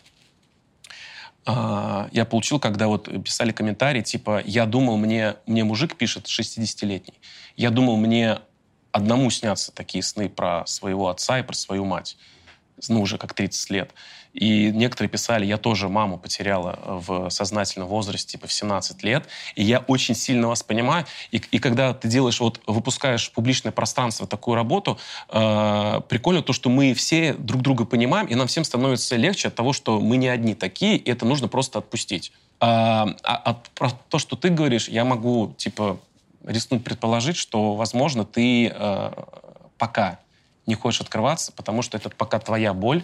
я 1.45 2.25
получил, 2.29 2.59
когда 2.59 2.87
вот 2.87 3.09
писали 3.23 3.51
комментарии, 3.51 4.01
типа, 4.01 4.41
я 4.45 4.65
думал, 4.65 4.97
мне, 4.97 5.35
мне 5.45 5.63
мужик 5.63 5.95
пишет 5.95 6.25
60-летний, 6.25 7.15
я 7.57 7.69
думал, 7.69 7.97
мне 7.97 8.39
одному 8.91 9.29
снятся 9.29 9.71
такие 9.73 10.03
сны 10.03 10.29
про 10.29 10.65
своего 10.65 11.09
отца 11.09 11.39
и 11.39 11.43
про 11.43 11.53
свою 11.53 11.83
мать, 11.83 12.17
ну, 12.87 13.01
уже 13.01 13.17
как 13.17 13.33
30 13.33 13.69
лет. 13.69 13.91
И 14.33 14.71
некоторые 14.71 15.09
писали, 15.09 15.45
я 15.45 15.57
тоже 15.57 15.89
маму 15.89 16.17
потеряла 16.17 16.79
в 16.83 17.29
сознательном 17.29 17.87
возрасте, 17.87 18.31
типа 18.31 18.47
в 18.47 18.53
17 18.53 19.03
лет, 19.03 19.27
и 19.55 19.63
я 19.63 19.79
очень 19.79 20.15
сильно 20.15 20.47
вас 20.47 20.63
понимаю. 20.63 21.05
И, 21.31 21.37
и 21.37 21.59
когда 21.59 21.93
ты 21.93 22.07
делаешь, 22.07 22.39
вот 22.39 22.59
выпускаешь 22.65 23.29
в 23.29 23.31
публичное 23.31 23.71
пространство 23.71 24.25
такую 24.25 24.55
работу, 24.55 24.97
э, 25.29 26.01
прикольно 26.09 26.41
то, 26.41 26.51
что 26.51 26.69
мы 26.69 26.93
все 26.95 27.33
друг 27.33 27.61
друга 27.61 27.85
понимаем, 27.85 28.25
и 28.25 28.35
нам 28.35 28.47
всем 28.47 28.63
становится 28.63 29.15
легче 29.15 29.49
от 29.49 29.55
того, 29.55 29.71
что 29.71 29.99
мы 29.99 30.17
не 30.17 30.27
одни 30.27 30.55
такие, 30.55 30.97
и 30.97 31.11
это 31.11 31.25
нужно 31.25 31.47
просто 31.47 31.79
отпустить. 31.79 32.31
А, 32.59 33.15
а- 33.23 33.41
а 33.45 33.53
про 33.75 33.91
то, 34.09 34.17
что 34.17 34.35
ты 34.35 34.49
говоришь, 34.49 34.87
я 34.87 35.05
могу, 35.05 35.53
типа, 35.57 35.99
рискнуть 36.43 36.83
предположить, 36.83 37.37
что, 37.37 37.75
возможно, 37.75 38.25
ты 38.25 38.67
э, 38.67 39.11
пока 39.77 40.19
не 40.65 40.75
хочешь 40.75 41.01
открываться, 41.01 41.51
потому 41.51 41.81
что 41.81 41.97
это 41.97 42.09
пока 42.09 42.39
твоя 42.39 42.73
боль, 42.73 43.03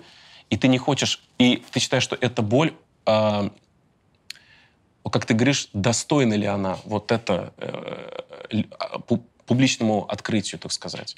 и 0.49 0.57
ты 0.57 0.67
не 0.67 0.77
хочешь, 0.77 1.21
и 1.37 1.63
ты 1.71 1.79
считаешь, 1.79 2.03
что 2.03 2.17
эта 2.19 2.41
боль, 2.41 2.73
э, 3.05 3.49
как 5.11 5.25
ты 5.25 5.33
говоришь, 5.33 5.69
достойна 5.73 6.35
ли 6.35 6.45
она 6.45 6.77
вот 6.85 7.11
это 7.11 7.53
э, 7.57 8.63
а, 8.77 8.99
пу- 8.99 9.23
публичному 9.45 10.05
открытию, 10.05 10.59
так 10.59 10.71
сказать. 10.71 11.15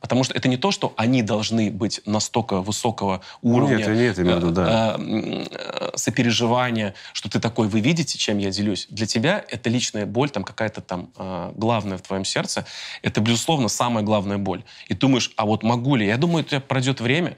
Потому 0.00 0.22
что 0.22 0.34
это 0.34 0.48
не 0.48 0.56
то, 0.56 0.70
что 0.70 0.94
они 0.96 1.22
должны 1.22 1.70
быть 1.70 2.00
настолько 2.06 2.60
высокого 2.60 3.20
уровня 3.42 3.78
Нет, 3.78 3.88
нет, 3.88 4.18
виду, 4.18 4.52
да. 4.52 4.96
э, 4.96 5.46
э, 5.50 5.90
сопереживания, 5.96 6.94
что 7.12 7.28
ты 7.28 7.40
такой, 7.40 7.66
вы 7.66 7.80
видите, 7.80 8.16
чем 8.16 8.38
я 8.38 8.50
делюсь. 8.50 8.86
Для 8.90 9.06
тебя 9.06 9.44
это 9.48 9.68
личная 9.68 10.06
боль, 10.06 10.30
там 10.30 10.44
какая-то 10.44 10.82
там 10.82 11.10
э, 11.16 11.52
главная 11.56 11.98
в 11.98 12.02
твоем 12.02 12.24
сердце. 12.24 12.64
Это, 13.02 13.20
безусловно, 13.20 13.68
самая 13.68 14.04
главная 14.04 14.38
боль. 14.38 14.62
И 14.86 14.94
думаешь, 14.94 15.32
а 15.36 15.46
вот 15.46 15.64
могу 15.64 15.96
ли? 15.96 16.06
Я 16.06 16.16
думаю, 16.16 16.44
у 16.44 16.46
тебя 16.46 16.60
пройдет 16.60 17.00
время. 17.00 17.36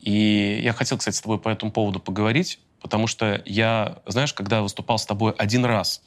И 0.00 0.60
я 0.62 0.72
хотел, 0.72 0.96
кстати, 0.96 1.16
с 1.16 1.20
тобой 1.20 1.38
по 1.38 1.50
этому 1.50 1.70
поводу 1.70 2.00
поговорить, 2.00 2.60
потому 2.80 3.06
что 3.08 3.42
я, 3.44 3.98
знаешь, 4.06 4.32
когда 4.32 4.62
выступал 4.62 4.98
с 4.98 5.04
тобой 5.04 5.32
один 5.32 5.64
раз 5.64 6.00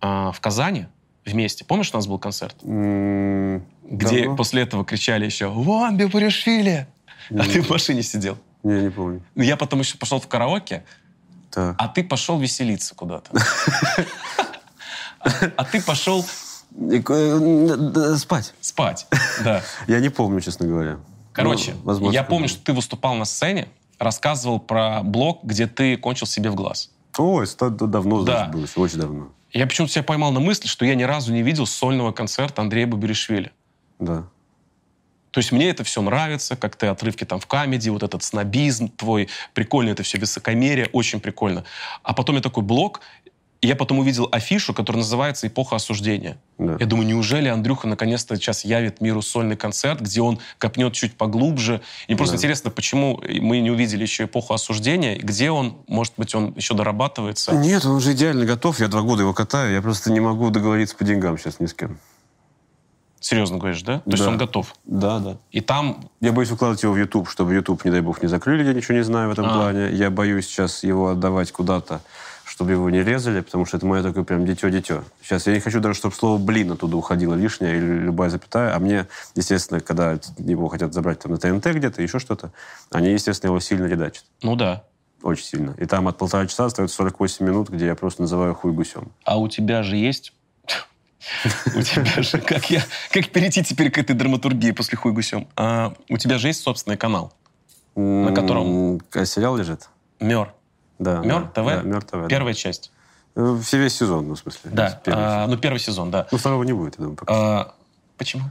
в 0.00 0.36
Казани 0.40 0.86
вместе, 1.24 1.64
помнишь, 1.64 1.90
у 1.92 1.96
нас 1.96 2.06
был 2.06 2.18
концерт? 2.18 2.56
Где 2.62 4.20
давно? 4.22 4.36
после 4.36 4.62
этого 4.62 4.84
кричали 4.84 5.24
еще 5.24 5.48
«Вон, 5.48 5.96
Бепуришвили!» 5.96 6.86
А 7.30 7.44
ты 7.44 7.62
в 7.62 7.70
машине 7.70 8.02
сидел. 8.02 8.36
Не, 8.62 8.82
не 8.82 8.90
помню. 8.90 9.22
Ну, 9.34 9.42
Я 9.42 9.56
потом 9.56 9.80
еще 9.80 9.96
пошел 9.98 10.20
в 10.20 10.26
караоке, 10.28 10.84
Так. 11.50 11.74
а 11.78 11.88
ты 11.88 12.02
пошел 12.04 12.38
веселиться 12.38 12.94
куда-то. 12.94 13.30
А- 15.56 15.64
ты 15.64 15.80
пошел 15.80 16.24
э, 16.76 17.76
да, 17.78 18.16
Спать. 18.18 18.54
спать. 18.60 19.06
Да. 19.44 19.62
Я 19.86 20.00
не 20.00 20.08
помню, 20.08 20.40
честно 20.40 20.66
говоря. 20.66 20.98
Короче, 21.32 21.74
Ну, 21.84 22.10
я 22.10 22.24
помню, 22.24 22.48
что 22.48 22.62
ты 22.64 22.72
выступал 22.72 23.14
на 23.14 23.24
сцене, 23.24 23.68
рассказывал 23.98 24.58
про 24.58 25.02
блог, 25.04 25.44
где 25.44 25.66
ты 25.68 25.96
кончил 25.96 26.26
себе 26.26 26.50
в 26.50 26.56
глаз. 26.56 26.90
Ой, 27.16 27.46
да- 27.58 27.68
давно, 27.70 28.22
Да. 28.22 28.50
значит, 28.50 28.52
было, 28.74 28.84
очень 28.84 28.98
давно. 28.98 29.28
Я 29.52 29.66
почему-то 29.66 29.92
себя 29.92 30.02
поймал 30.02 30.32
на 30.32 30.40
мысли, 30.40 30.66
что 30.66 30.84
я 30.84 30.94
ни 30.94 31.02
разу 31.02 31.32
не 31.32 31.42
видел 31.42 31.66
сольного 31.66 32.12
концерта 32.12 32.62
Андрея 32.62 32.86
Баберишвили. 32.86 33.52
Да. 33.98 34.26
То 35.32 35.38
есть 35.38 35.50
мне 35.50 35.70
это 35.70 35.82
все 35.82 36.02
нравится, 36.02 36.56
как 36.56 36.76
ты 36.76 36.86
отрывки 36.86 37.24
там 37.24 37.40
в 37.40 37.46
камеди, 37.46 37.88
вот 37.88 38.02
этот 38.02 38.22
снобизм 38.22 38.88
твой, 38.90 39.28
прикольно 39.54 39.90
это 39.90 40.02
все, 40.02 40.18
высокомерие, 40.18 40.88
очень 40.92 41.20
прикольно. 41.20 41.64
А 42.02 42.12
потом 42.12 42.36
я 42.36 42.42
такой 42.42 42.62
блог, 42.62 43.00
и 43.21 43.21
я 43.68 43.76
потом 43.76 44.00
увидел 44.00 44.28
афишу, 44.32 44.74
которая 44.74 45.02
называется 45.02 45.46
«Эпоха 45.46 45.76
осуждения». 45.76 46.36
Да. 46.58 46.76
Я 46.80 46.86
думаю, 46.86 47.06
неужели 47.06 47.48
Андрюха 47.48 47.86
наконец-то 47.86 48.36
сейчас 48.36 48.64
явит 48.64 49.00
миру 49.00 49.22
сольный 49.22 49.56
концерт, 49.56 50.00
где 50.00 50.20
он 50.20 50.38
копнет 50.58 50.92
чуть 50.94 51.16
поглубже. 51.16 51.80
И 52.08 52.14
просто 52.14 52.34
Да. 52.34 52.38
интересно, 52.38 52.70
почему 52.70 53.20
мы 53.40 53.60
не 53.60 53.70
увидели 53.70 54.02
еще 54.02 54.24
эпоху 54.24 54.54
осуждения, 54.54 55.16
где 55.16 55.50
он, 55.50 55.76
может 55.86 56.14
быть, 56.16 56.34
он 56.34 56.52
еще 56.56 56.74
дорабатывается. 56.74 57.52
Нет, 57.52 57.84
он 57.84 57.92
уже 57.96 58.12
идеально 58.12 58.44
готов. 58.44 58.80
Я 58.80 58.88
два 58.88 59.02
года 59.02 59.22
его 59.22 59.32
катаю. 59.32 59.72
Я 59.72 59.80
просто 59.82 60.10
не 60.12 60.20
могу 60.20 60.50
договориться 60.50 60.96
по 60.96 61.04
деньгам 61.04 61.38
сейчас 61.38 61.60
ни 61.60 61.66
с 61.66 61.74
кем. 61.74 61.98
Серьезно 63.20 63.58
говоришь, 63.58 63.82
да? 63.82 64.00
То 64.00 64.10
есть 64.10 64.24
Да. 64.24 64.30
он 64.30 64.36
готов. 64.36 64.74
Да, 64.84 65.18
да. 65.20 65.36
И 65.52 65.60
там 65.60 66.08
Я 66.20 66.32
боюсь 66.32 66.50
выкладывать 66.50 66.82
его 66.82 66.92
в 66.92 66.96
YouTube, 66.96 67.28
чтобы 67.30 67.54
YouTube, 67.54 67.84
не 67.84 67.92
дай 67.92 68.00
бог, 68.00 68.20
не 68.20 68.28
закрыли. 68.28 68.64
Я 68.64 68.72
ничего 68.72 68.94
не 68.96 69.04
знаю 69.04 69.28
в 69.28 69.32
этом 69.32 69.46
А. 69.46 69.52
плане. 69.54 69.90
Я 69.92 70.10
боюсь 70.10 70.46
сейчас 70.46 70.82
его 70.82 71.10
отдавать 71.10 71.52
куда-то, 71.52 72.00
чтобы 72.52 72.72
его 72.72 72.90
не 72.90 73.02
резали, 73.02 73.40
потому 73.40 73.64
что 73.64 73.78
это 73.78 73.86
мое 73.86 74.02
такое 74.02 74.24
прям 74.24 74.44
дитё-дитё. 74.44 75.04
Сейчас 75.22 75.46
я 75.46 75.54
не 75.54 75.60
хочу 75.60 75.80
даже, 75.80 75.94
чтобы 75.98 76.14
слово 76.14 76.36
«блин» 76.38 76.70
оттуда 76.72 76.98
уходило 76.98 77.34
лишнее 77.34 77.78
или 77.78 77.98
любая 78.00 78.28
запятая. 78.28 78.76
А 78.76 78.78
мне, 78.78 79.06
естественно, 79.34 79.80
когда 79.80 80.18
его 80.36 80.68
хотят 80.68 80.92
забрать 80.92 81.18
там 81.20 81.32
на 81.32 81.38
ТНТ 81.38 81.66
где-то, 81.68 82.02
еще 82.02 82.18
что-то, 82.18 82.52
они, 82.90 83.08
естественно, 83.10 83.48
его 83.52 83.60
сильно 83.60 83.86
редачат. 83.86 84.24
ну 84.42 84.54
да. 84.54 84.84
Очень 85.22 85.44
сильно. 85.44 85.74
И 85.78 85.86
там 85.86 86.08
от 86.08 86.18
полтора 86.18 86.46
часа 86.46 86.66
остается 86.66 86.94
48 86.96 87.46
минут, 87.46 87.70
где 87.70 87.86
я 87.86 87.94
просто 87.94 88.20
называю 88.22 88.54
хуй 88.54 88.72
гусем. 88.72 89.12
А 89.24 89.38
у 89.38 89.48
тебя 89.48 89.82
же 89.82 89.96
есть 89.96 90.34
У 91.74 91.80
тебя 91.80 92.22
же, 92.22 92.38
как 92.38 92.68
я, 92.70 92.82
как 93.10 93.28
перейти 93.30 93.62
теперь 93.64 93.90
к 93.90 93.96
этой 93.96 94.14
драматургии 94.14 94.72
после 94.72 94.98
хуй 94.98 95.12
гусем? 95.12 95.46
А, 95.56 95.94
у 96.10 96.18
тебя 96.18 96.36
же 96.38 96.48
есть 96.48 96.60
собственный 96.60 96.96
канал, 96.98 97.32
на 97.96 98.32
котором- 98.34 98.98
М, 99.14 99.24
Сериал 99.26 99.56
лежит? 99.56 99.88
Мер. 100.20 100.52
Да. 101.02 101.20
Мер 101.20 101.48
да, 101.54 101.62
ТВ? 101.62 101.66
Да, 101.66 101.82
Мер 101.82 102.02
ТВ. 102.02 102.12
да. 102.12 102.26
Первая 102.28 102.54
часть. 102.54 102.92
Э, 103.34 103.58
Все 103.62 103.78
весь 103.78 103.94
сезон, 103.96 104.28
ну, 104.28 104.34
в 104.34 104.38
смысле. 104.38 104.70
Да. 104.72 105.00
Первый 105.04 105.24
А, 105.24 105.30
сезон. 105.40 105.50
ну, 105.50 105.56
первый 105.58 105.78
сезон, 105.78 106.10
да. 106.10 106.26
Ну, 106.30 106.38
второго 106.38 106.62
не 106.64 106.72
будет, 106.72 106.94
я 106.98 107.02
думаю, 107.04 107.16
пока. 107.16 107.32
А, 107.34 107.74
почему? 108.18 108.44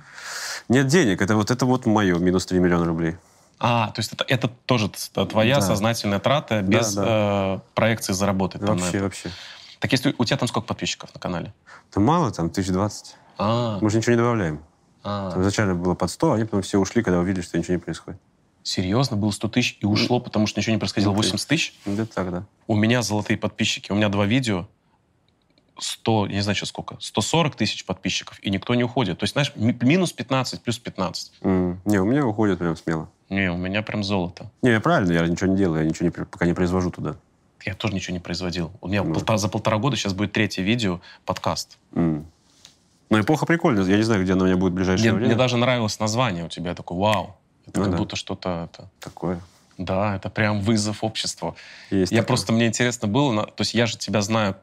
Нет 0.70 0.88
денег, 0.88 1.22
это 1.22 1.36
вот, 1.36 1.52
это 1.52 1.66
вот 1.66 1.86
мое, 1.86 2.18
минус 2.18 2.46
3 2.46 2.60
миллиона 2.60 2.86
рублей. 2.86 3.16
А, 3.60 3.90
то 3.92 4.00
есть 4.00 4.12
это, 4.14 4.26
это 4.28 4.48
тоже 4.66 4.90
т- 4.90 5.26
твоя 5.28 5.56
Да. 5.56 5.62
сознательная 5.62 6.20
трата 6.20 6.62
без 6.62 6.96
да. 6.96 7.04
э, 7.08 7.60
проекции 7.76 8.14
заработать 8.14 8.62
там 8.62 8.76
на 8.78 8.82
Вообще, 8.82 8.98
это. 8.98 9.04
вообще. 9.06 9.30
Так 9.80 9.92
если 9.92 10.16
у 10.18 10.26
тебя 10.26 10.38
там 10.38 10.48
сколько 10.48 10.68
подписчиков 10.68 11.14
на 11.14 11.20
канале? 11.20 11.54
Это 11.92 12.00
мало, 12.00 12.32
там, 12.32 12.48
1020. 12.48 13.16
А, 13.38 13.78
Мы 13.82 13.90
же 13.92 13.98
ничего 13.98 14.14
не 14.14 14.18
добавляем. 14.18 14.62
а. 15.04 15.32
Там 15.32 15.42
изначально 15.42 15.76
было 15.76 15.94
под 15.94 16.10
100, 16.10 16.32
они 16.34 16.44
потом 16.46 16.62
все 16.64 16.80
ушли, 16.80 17.04
когда 17.04 17.20
увидели, 17.20 17.42
что 17.44 17.58
ничего 17.58 17.76
не 17.76 17.80
происходит. 17.80 18.20
Серьезно, 18.64 19.18
было 19.18 19.32
100 19.32 19.48
тысяч 19.50 19.78
и 19.82 19.86
ушло, 19.86 20.20
потому 20.20 20.48
что 20.48 20.60
ничего 20.60 20.74
не 20.74 20.80
происходило, 20.80 21.12
Ну, 21.12 21.18
80 21.18 21.48
тысяч? 21.48 21.74
Где-то 21.86 22.14
так, 22.14 22.32
да. 22.32 22.46
У 22.68 22.76
меня 22.76 23.02
золотые 23.02 23.38
подписчики, 23.38 23.92
у 23.92 23.96
меня 23.96 24.10
два 24.10 24.26
видео, 24.26 24.68
100, 25.80 26.28
я 26.28 26.36
не 26.36 26.42
знаю, 26.42 26.56
сейчас 26.56 26.70
сколько, 26.70 26.98
140 27.00 27.56
тысяч 27.56 27.86
подписчиков, 27.86 28.38
и 28.44 28.50
никто 28.52 28.76
не 28.76 28.84
уходит. 28.84 29.18
То 29.20 29.24
есть, 29.24 29.34
знаешь, 29.34 29.52
ми- 29.56 29.76
минус 29.82 30.14
15, 30.14 30.62
плюс 30.62 30.78
15. 30.78 31.32
М, 31.42 31.82
Не, 31.86 32.00
у 32.00 32.06
меня 32.06 32.26
уходит 32.26 32.60
прям 32.60 32.76
смело. 32.76 33.10
Не, 33.30 33.50
у 33.52 33.58
меня 33.58 33.82
прям 33.82 34.04
золото. 34.04 34.52
Не, 34.62 34.80
правильно, 34.80 35.14
я 35.14 35.26
ничего 35.26 35.50
не 35.50 35.58
делаю, 35.58 35.84
я 35.84 35.90
ничего 35.90 36.06
не, 36.06 36.12
пока 36.12 36.46
не 36.46 36.54
произвожу 36.54 36.92
туда. 36.92 37.16
Я 37.66 37.74
тоже 37.76 37.94
ничего 37.96 38.14
не 38.14 38.20
производил. 38.20 38.72
У 38.82 38.88
меня 38.88 39.04
Ну. 39.04 39.14
полтора- 39.14 39.38
за 39.38 39.48
полтора 39.48 39.78
года 39.78 39.96
сейчас 39.96 40.14
будет 40.14 40.34
третье 40.34 40.62
видео, 40.64 41.00
подкаст. 41.26 41.78
М. 41.94 42.26
Но 43.10 43.20
эпоха 43.20 43.46
прикольная, 43.46 43.84
я 43.86 43.98
не 43.98 44.04
знаю, 44.04 44.24
где 44.24 44.34
она 44.34 44.44
у 44.44 44.48
меня 44.48 44.58
будет 44.58 44.74
в 44.74 44.76
ближайшее 44.76 45.12
Мне, 45.12 45.14
время. 45.20 45.28
мне 45.34 45.36
даже 45.38 45.58
нравилось 45.58 46.00
название 46.00 46.46
у 46.46 46.50
тебя. 46.50 46.70
Я 46.70 46.76
такой, 46.76 46.98
вау. 46.98 47.36
Это 47.68 47.80
Ну 47.80 47.86
как 47.86 47.92
да. 47.94 47.98
будто 47.98 48.16
что-то... 48.16 48.70
Это... 48.72 48.90
Такое. 49.00 49.42
Да, 49.78 50.16
это 50.16 50.30
прям 50.30 50.62
вызов 50.62 51.04
обществу. 51.04 51.56
Есть 51.90 52.12
Я 52.12 52.20
такое. 52.20 52.28
просто, 52.28 52.54
мне 52.54 52.68
интересно 52.68 53.08
было, 53.08 53.46
то 53.46 53.62
есть 53.62 53.74
я 53.74 53.86
же 53.86 53.98
тебя 53.98 54.22
знаю 54.22 54.56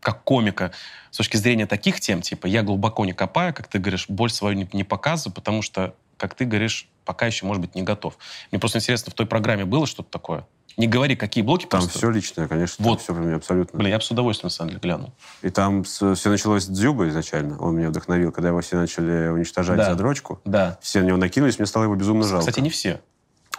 как 0.00 0.24
комика 0.24 0.72
с 1.10 1.16
точки 1.16 1.36
зрения 1.36 1.66
таких 1.66 2.00
тем, 2.00 2.22
типа 2.22 2.46
я 2.46 2.62
глубоко 2.62 3.04
не 3.04 3.12
копаю, 3.12 3.52
как 3.52 3.68
ты 3.68 3.78
говоришь, 3.78 4.06
боль 4.08 4.30
свою 4.30 4.56
не, 4.56 4.68
не 4.72 4.84
показываю, 4.84 5.34
потому 5.34 5.62
что, 5.62 5.94
как 6.16 6.34
ты 6.34 6.44
говоришь, 6.44 6.88
пока 7.04 7.26
еще, 7.26 7.44
может 7.46 7.60
быть, 7.60 7.74
не 7.74 7.82
готов. 7.82 8.16
Мне 8.50 8.58
просто 8.58 8.78
интересно, 8.78 9.10
в 9.10 9.14
той 9.14 9.26
программе 9.26 9.64
было 9.64 9.86
что-то 9.86 10.10
такое? 10.10 10.46
Не 10.76 10.86
говори, 10.86 11.16
какие 11.16 11.42
блоки, 11.42 11.66
Там 11.66 11.80
просто... 11.80 11.98
все 11.98 12.10
личное, 12.10 12.48
конечно. 12.48 12.84
Вот. 12.84 13.00
Все 13.00 13.14
прям 13.14 13.34
абсолютно. 13.34 13.78
Блин, 13.78 13.90
я 13.90 13.98
бы 13.98 14.02
с 14.04 14.10
удовольствием, 14.10 14.46
на 14.46 14.50
самом 14.50 14.70
деле, 14.70 14.80
глянул. 14.80 15.12
И 15.42 15.50
там 15.50 15.84
все 15.84 16.14
началось 16.26 16.64
с 16.64 16.68
Дзюба 16.68 17.08
изначально. 17.08 17.58
Он 17.58 17.76
меня 17.76 17.88
вдохновил, 17.88 18.32
когда 18.32 18.48
его 18.48 18.60
все 18.60 18.76
начали 18.76 19.28
уничтожать 19.28 19.76
Да. 19.78 19.90
за 19.90 19.94
дрочку. 19.96 20.40
Да. 20.44 20.78
Все 20.80 21.00
на 21.02 21.06
него 21.06 21.16
накинулись, 21.16 21.58
мне 21.58 21.66
стало 21.66 21.84
его 21.84 21.96
безумно 21.96 22.24
жалко. 22.24 22.46
Кстати, 22.46 22.60
не 22.60 22.70
все. 22.70 23.00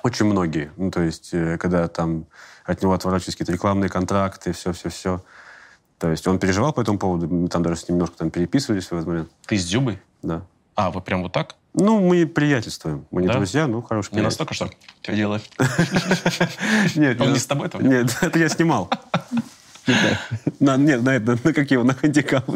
Очень 0.03 0.25
многие. 0.25 0.71
Ну, 0.77 0.89
то 0.89 1.01
есть, 1.01 1.29
э, 1.33 1.57
когда 1.59 1.87
там 1.87 2.25
от 2.65 2.81
него 2.81 2.93
отворачивались 2.93 3.35
какие-то 3.35 3.51
рекламные 3.53 3.89
контракты, 3.89 4.51
все-все-все. 4.53 5.23
То 5.99 6.09
есть, 6.09 6.25
он 6.25 6.39
переживал 6.39 6.73
по 6.73 6.81
этому 6.81 6.97
поводу. 6.97 7.27
Мы 7.27 7.47
там 7.49 7.61
даже 7.61 7.75
с 7.81 7.87
ним 7.87 7.97
немножко 7.97 8.17
там 8.17 8.31
переписывались 8.31 8.85
в 8.87 8.93
этот 8.93 9.05
момент. 9.05 9.31
Ты 9.45 9.57
с 9.59 9.65
Дзюбой? 9.65 9.99
Да. 10.23 10.41
А, 10.73 10.89
вы 10.89 11.01
прям 11.01 11.21
вот 11.21 11.33
так? 11.33 11.55
Ну, 11.73 11.99
мы 12.01 12.25
приятельствуем. 12.25 13.05
Мы 13.11 13.21
не 13.21 13.27
Да? 13.27 13.35
друзья, 13.35 13.65
ну, 13.67 13.81
хорошие 13.81 14.15
Не 14.17 14.21
настолько, 14.21 14.53
что 14.53 14.69
что 15.01 15.13
делаешь? 15.15 15.43
Нет, 16.95 17.19
Он 17.21 17.31
не 17.33 17.39
с 17.39 17.45
тобой 17.45 17.69
там? 17.69 17.81
Нет, 17.87 18.15
это 18.21 18.39
я 18.39 18.49
снимал. 18.49 18.89
На, 20.59 20.77
нет, 20.77 21.01
на, 21.01 21.09
это, 21.15 21.37
на 21.43 21.53
какие 21.53 21.79
он, 21.79 21.87
на 21.87 21.95
хандикапе. 21.95 22.53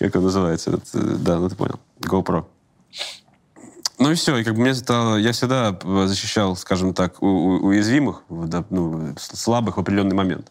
Как 0.00 0.16
он 0.16 0.24
называется? 0.24 0.70
этот, 0.70 0.88
э, 0.94 0.98
да, 1.18 1.38
ну 1.38 1.48
ты 1.48 1.54
понял. 1.54 1.78
GoPro. 2.00 2.46
Ну 3.98 4.10
и 4.10 4.14
все, 4.16 4.36
и 4.38 4.44
как 4.44 4.54
бы 4.56 4.62
мне 4.62 4.74
стало, 4.74 5.16
я 5.16 5.30
всегда 5.32 5.78
э, 5.80 6.06
защищал, 6.08 6.56
скажем 6.56 6.94
так, 6.94 7.22
у- 7.22 7.26
у- 7.26 7.66
уязвимых, 7.68 8.22
да, 8.28 8.64
ну, 8.70 9.14
слабых 9.18 9.76
в 9.76 9.80
определенный 9.80 10.16
момент. 10.16 10.50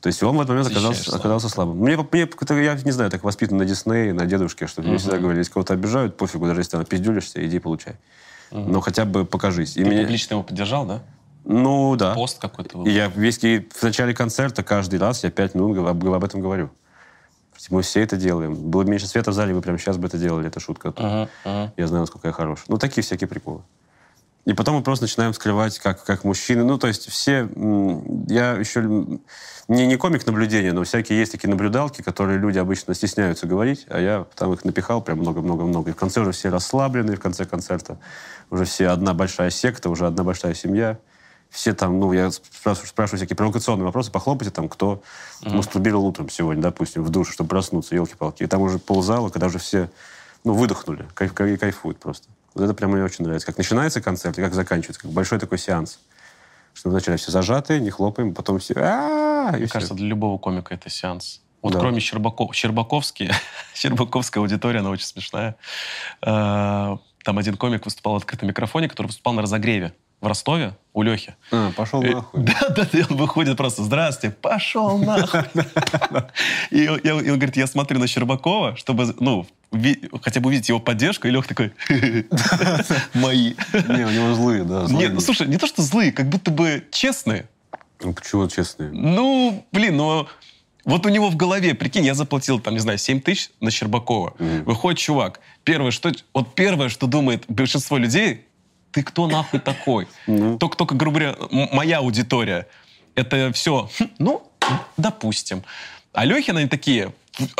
То 0.00 0.06
есть 0.06 0.22
он 0.22 0.36
в 0.36 0.40
этот 0.40 0.50
момент 0.50 0.70
оказался, 0.70 1.16
оказался 1.16 1.48
слабым. 1.48 1.78
Мне, 1.78 1.96
мне 1.96 2.28
я 2.64 2.74
не 2.74 2.92
знаю, 2.92 3.10
так 3.10 3.24
воспитан 3.24 3.58
на 3.58 3.64
Диснее, 3.64 4.12
на 4.12 4.26
дедушке, 4.26 4.66
что 4.66 4.82
мне 4.82 4.96
всегда 4.98 5.18
говорили, 5.18 5.40
если 5.40 5.52
кого-то 5.52 5.74
обижают, 5.74 6.16
пофигу, 6.16 6.46
даже 6.46 6.60
если 6.60 6.78
ты 6.78 6.84
пиздюлишься, 6.84 7.44
иди 7.44 7.58
получай. 7.58 7.96
Но 8.50 8.80
хотя 8.80 9.04
бы 9.04 9.24
покажись. 9.24 9.76
И 9.76 9.82
Ты 9.82 9.90
мне- 9.90 10.02
публично 10.02 10.34
его 10.34 10.42
поддержал, 10.42 10.86
да? 10.86 11.02
ну 11.44 11.96
да. 11.96 12.14
Пост 12.14 12.38
какой-то 12.38 12.78
был. 12.78 12.84
И 12.86 12.90
я 12.90 13.08
весь 13.08 13.38
в 13.38 13.82
начале 13.82 14.14
концерта 14.14 14.62
каждый 14.62 14.98
раз 14.98 15.24
я 15.24 15.30
пять 15.30 15.54
минут 15.54 15.76
об, 15.78 16.06
об 16.06 16.24
этом 16.24 16.40
говорю. 16.40 16.70
Мы 17.70 17.82
все 17.82 18.02
это 18.02 18.16
делаем. 18.16 18.54
Было 18.54 18.84
бы 18.84 18.90
меньше 18.90 19.06
света 19.06 19.30
в 19.32 19.34
зале, 19.34 19.52
вы 19.52 19.60
прямо 19.60 19.78
сейчас 19.78 19.96
бы 19.96 20.06
это 20.06 20.16
делали. 20.16 20.46
Это 20.46 20.60
шутка. 20.60 20.94
Мгм, 20.96 21.28
мгм. 21.44 21.72
Я 21.76 21.86
знаю, 21.88 22.02
насколько 22.02 22.28
я 22.28 22.32
хорош. 22.32 22.64
Ну, 22.68 22.78
такие 22.78 23.02
всякие 23.02 23.26
приколы. 23.26 23.62
И 24.48 24.54
потом 24.54 24.76
мы 24.76 24.82
просто 24.82 25.04
начинаем 25.04 25.34
скрывать, 25.34 25.78
как, 25.78 26.02
как 26.04 26.24
мужчины. 26.24 26.64
Ну, 26.64 26.78
то 26.78 26.86
есть 26.86 27.10
все... 27.10 27.46
Я 28.28 28.52
еще... 28.52 28.80
Не, 28.80 29.86
не 29.86 29.96
комик 29.96 30.24
наблюдения, 30.24 30.72
но 30.72 30.84
всякие 30.84 31.18
есть 31.18 31.32
такие 31.32 31.50
наблюдалки, 31.50 32.00
которые 32.00 32.38
люди 32.38 32.56
обычно 32.56 32.94
стесняются 32.94 33.46
говорить, 33.46 33.84
а 33.90 34.00
я 34.00 34.26
там 34.36 34.54
их 34.54 34.64
напихал 34.64 35.02
прям 35.02 35.18
много-много-много. 35.18 35.90
И 35.90 35.92
в 35.92 35.96
конце 35.96 36.22
уже 36.22 36.32
все 36.32 36.48
расслаблены, 36.48 37.16
в 37.16 37.20
конце 37.20 37.44
концерта 37.44 37.98
уже 38.48 38.64
все 38.64 38.88
одна 38.88 39.12
большая 39.12 39.50
секта, 39.50 39.90
уже 39.90 40.06
одна 40.06 40.24
большая 40.24 40.54
семья. 40.54 40.98
Все 41.50 41.74
там, 41.74 42.00
ну, 42.00 42.14
я 42.14 42.30
спрашиваю, 42.30 42.88
спрашиваю 42.88 43.18
всякие 43.18 43.36
провокационные 43.36 43.84
вопросы, 43.84 44.10
похлопайте 44.10 44.50
там, 44.50 44.70
кто 44.70 45.02
мастурбировал 45.42 46.06
утром 46.06 46.30
сегодня, 46.30 46.62
допустим, 46.62 47.04
в 47.04 47.10
душе, 47.10 47.34
чтобы 47.34 47.50
проснуться, 47.50 47.94
елки-палки. 47.94 48.44
И 48.44 48.46
там 48.46 48.62
уже 48.62 48.78
ползала, 48.78 49.28
когда 49.28 49.48
уже 49.48 49.58
все, 49.58 49.90
ну, 50.42 50.54
выдохнули, 50.54 51.06
кайф- 51.14 51.58
кайфуют 51.58 51.98
просто. 51.98 52.28
Вот 52.58 52.64
это 52.64 52.74
прямо 52.74 52.94
мне 52.94 53.04
очень 53.04 53.24
нравится. 53.24 53.46
Как 53.46 53.56
начинается 53.56 54.00
концерт 54.00 54.38
и 54.38 54.42
как 54.42 54.52
заканчивается. 54.54 55.00
Как 55.00 55.10
большой 55.12 55.38
такой 55.38 55.58
сеанс. 55.58 56.00
Что 56.74 56.90
вначале 56.90 57.16
все 57.16 57.30
зажатые, 57.30 57.80
не 57.80 57.90
хлопаем, 57.90 58.34
потом 58.34 58.58
все... 58.58 58.74
И 58.74 59.56
Мне 59.56 59.68
кажется, 59.68 59.94
для 59.94 60.06
любого 60.08 60.38
комика 60.38 60.74
это 60.74 60.90
сеанс. 60.90 61.40
Вот 61.62 61.72
Да. 61.72 61.80
кроме 61.80 62.00
Щербаков, 62.00 62.54
Щербаковский, 62.54 63.30
Щербаковская 63.74 64.40
аудитория, 64.42 64.80
она 64.80 64.90
очень 64.90 65.06
смешная. 65.06 65.56
Э, 66.22 66.96
Там 67.24 67.38
один 67.38 67.56
комик 67.56 67.84
выступал 67.84 68.14
в 68.14 68.16
открытом 68.18 68.48
микрофоне, 68.48 68.88
который 68.88 69.08
выступал 69.08 69.32
на 69.32 69.42
разогреве 69.42 69.92
в 70.20 70.26
Ростове 70.26 70.76
у 70.94 71.02
Лехи. 71.02 71.36
А, 71.52 71.70
пошел 71.72 72.02
И- 72.02 72.08
нахуй. 72.08 72.42
Да, 72.44 72.68
да, 72.70 72.88
да, 72.92 72.98
он 73.10 73.16
выходит 73.16 73.56
просто, 73.56 73.82
здрасте, 73.84 74.30
пошел 74.30 74.98
нахуй. 74.98 75.42
И 76.70 76.88
он, 76.88 76.98
и 76.98 77.30
говорит, 77.30 77.56
я 77.56 77.66
смотрю 77.66 77.98
на 78.00 78.06
Щербакова, 78.06 78.76
чтобы, 78.76 79.14
ну, 79.20 79.46
хотя 80.22 80.40
бы 80.40 80.48
увидеть 80.48 80.68
его 80.68 80.80
поддержку, 80.80 81.28
и 81.28 81.30
Лех 81.30 81.46
такой, 81.46 81.72
мои. 83.14 83.54
Не, 83.72 84.06
у 84.06 84.10
него 84.10 84.34
злые, 84.34 84.64
да. 84.64 84.86
Нет, 84.88 85.12
ну 85.14 85.20
слушай, 85.20 85.46
не 85.46 85.56
то, 85.58 85.66
что 85.66 85.82
злые, 85.82 86.10
как 86.10 86.28
будто 86.28 86.50
бы 86.50 86.84
честные. 86.90 87.48
Ну, 88.00 88.12
почему 88.12 88.48
честные? 88.48 88.90
Ну, 88.90 89.64
блин, 89.72 89.96
ну... 89.96 90.26
Вот 90.84 91.04
у 91.04 91.10
него 91.10 91.28
в 91.28 91.36
голове, 91.36 91.74
прикинь, 91.74 92.06
я 92.06 92.14
заплатил, 92.14 92.60
там, 92.60 92.72
не 92.72 92.80
знаю, 92.80 92.96
7 92.96 93.20
тысяч 93.20 93.50
на 93.60 93.70
Щербакова. 93.70 94.32
Мгм. 94.38 94.64
Выходит 94.64 94.98
чувак. 94.98 95.40
Первое, 95.62 95.90
что... 95.90 96.10
Вот 96.32 96.54
первое, 96.54 96.88
что 96.88 97.06
думает 97.06 97.44
большинство 97.48 97.98
людей, 97.98 98.46
ты 98.92 99.02
кто 99.02 99.26
нахуй 99.26 99.60
такой? 99.60 100.08
Ну. 100.26 100.58
Только, 100.58 100.76
только, 100.76 100.94
грубо 100.94 101.20
говоря, 101.20 101.36
моя 101.72 101.98
аудитория. 101.98 102.66
Это 103.14 103.52
все, 103.52 103.90
ну, 104.18 104.50
допустим. 104.96 105.64
А 106.12 106.24
Лехин, 106.24 106.56
они 106.56 106.68
такие, 106.68 107.12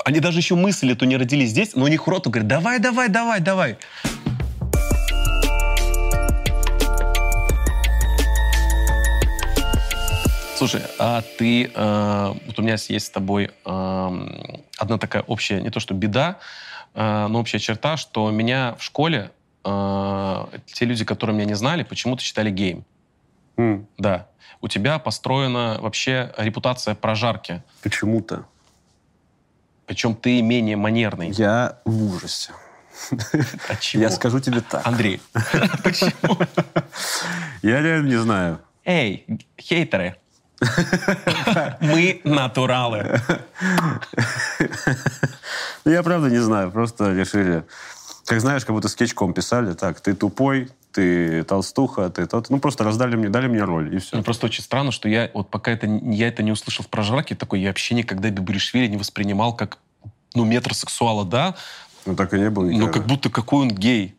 они 0.05 0.21
даже 0.21 0.39
еще 0.39 0.55
мысли 0.55 0.93
эту 0.93 1.05
не 1.05 1.17
родились 1.17 1.51
здесь, 1.51 1.75
но 1.75 1.85
у 1.85 1.89
них 1.89 2.07
рот 2.07 2.27
говорит, 2.27 2.49
давай, 2.49 2.79
давай, 2.79 3.09
давай, 3.09 3.41
давай. 3.41 3.77
Слушай, 10.57 10.83
а 10.99 11.23
ты, 11.39 11.71
э, 11.73 12.35
вот 12.47 12.59
у 12.59 12.63
меня 12.63 12.77
есть 12.89 13.07
с 13.07 13.11
тобой 13.11 13.53
эм, 13.65 14.65
одна 14.77 14.99
такая 14.99 15.23
общая, 15.23 15.61
не 15.61 15.71
то 15.71 15.79
что 15.79 15.95
беда, 15.95 16.39
э, 16.95 17.27
но 17.29 17.39
общая 17.39 17.61
черта, 17.61 17.97
что 17.97 18.29
меня 18.33 18.75
в 18.77 18.83
школе 18.83 19.31
э, 19.69 20.59
те 20.67 20.85
люди, 20.85 21.05
которые 21.05 21.35
меня 21.37 21.47
не 21.47 21.55
знали, 21.55 21.83
почему-то 21.83 22.23
считали 22.23 22.51
геем. 22.51 22.85
М, 23.57 23.87
Да. 23.99 24.27
У 24.61 24.67
тебя 24.69 24.99
построена 24.99 25.79
вообще 25.81 26.33
репутация 26.37 26.95
прожарки. 26.97 27.63
Почему-то. 27.83 28.45
Причем 29.87 30.15
ты 30.17 30.43
менее 30.43 30.77
манерный. 30.77 31.31
Я 31.31 31.79
в 31.85 32.15
ужасе. 32.15 32.53
От 33.69 33.81
чего? 33.81 34.03
Я 34.03 34.11
скажу 34.11 34.41
тебе 34.41 34.61
так. 34.61 34.85
Андрей, 34.87 35.21
почему? 35.85 36.37
Я 37.63 37.81
реально 37.81 38.09
не 38.09 38.17
знаю. 38.17 38.59
Эй, 38.85 39.25
хейтеры. 39.57 40.17
Мы 41.81 42.21
натуралы. 42.25 43.21
Я 45.85 46.03
правда 46.03 46.29
не 46.29 46.39
знаю. 46.39 46.73
Просто 46.73 47.13
решили... 47.13 47.63
Как 48.29 48.41
знаешь, 48.41 48.65
как 48.65 48.75
будто 48.75 48.89
скетчком 48.89 49.33
писали. 49.33 49.73
Так, 49.73 50.01
ты 50.01 50.15
тупой, 50.15 50.69
ты 50.93 51.45
толстуха, 51.45 52.11
ты 52.11 52.27
тот. 52.27 52.51
Ну, 52.51 52.59
просто 52.61 52.85
раздали 52.85 53.17
мне, 53.17 53.29
дали 53.29 53.47
мне 53.47 53.63
роль, 53.63 53.95
и 53.95 53.99
все. 53.99 54.17
Мне 54.17 54.25
просто 54.25 54.47
очень 54.47 54.63
странно, 54.63 54.93
что 54.93 55.09
я 55.09 55.31
вот 55.33 55.51
пока 55.51 55.71
это, 55.71 55.87
я 55.87 56.29
это 56.29 56.43
не 56.43 56.53
услышал 56.53 56.85
в 56.85 56.89
прожарке, 56.89 57.35
такой, 57.35 57.61
я 57.61 57.69
вообще 57.69 57.95
никогда 57.95 58.31
Бибришвили 58.31 58.87
не 58.87 58.97
воспринимал 58.97 59.55
как, 59.55 59.79
ну, 60.35 60.45
метросексуала, 60.45 61.25
да, 61.25 61.57
Ну, 62.07 62.15
так 62.17 62.35
и 62.35 62.39
не 62.39 62.51
было 62.51 62.67
никогда. 62.67 62.87
но 62.87 62.93
как 62.93 63.07
будто 63.07 63.31
какой 63.31 63.63
он 63.63 63.71
гей. 63.71 64.15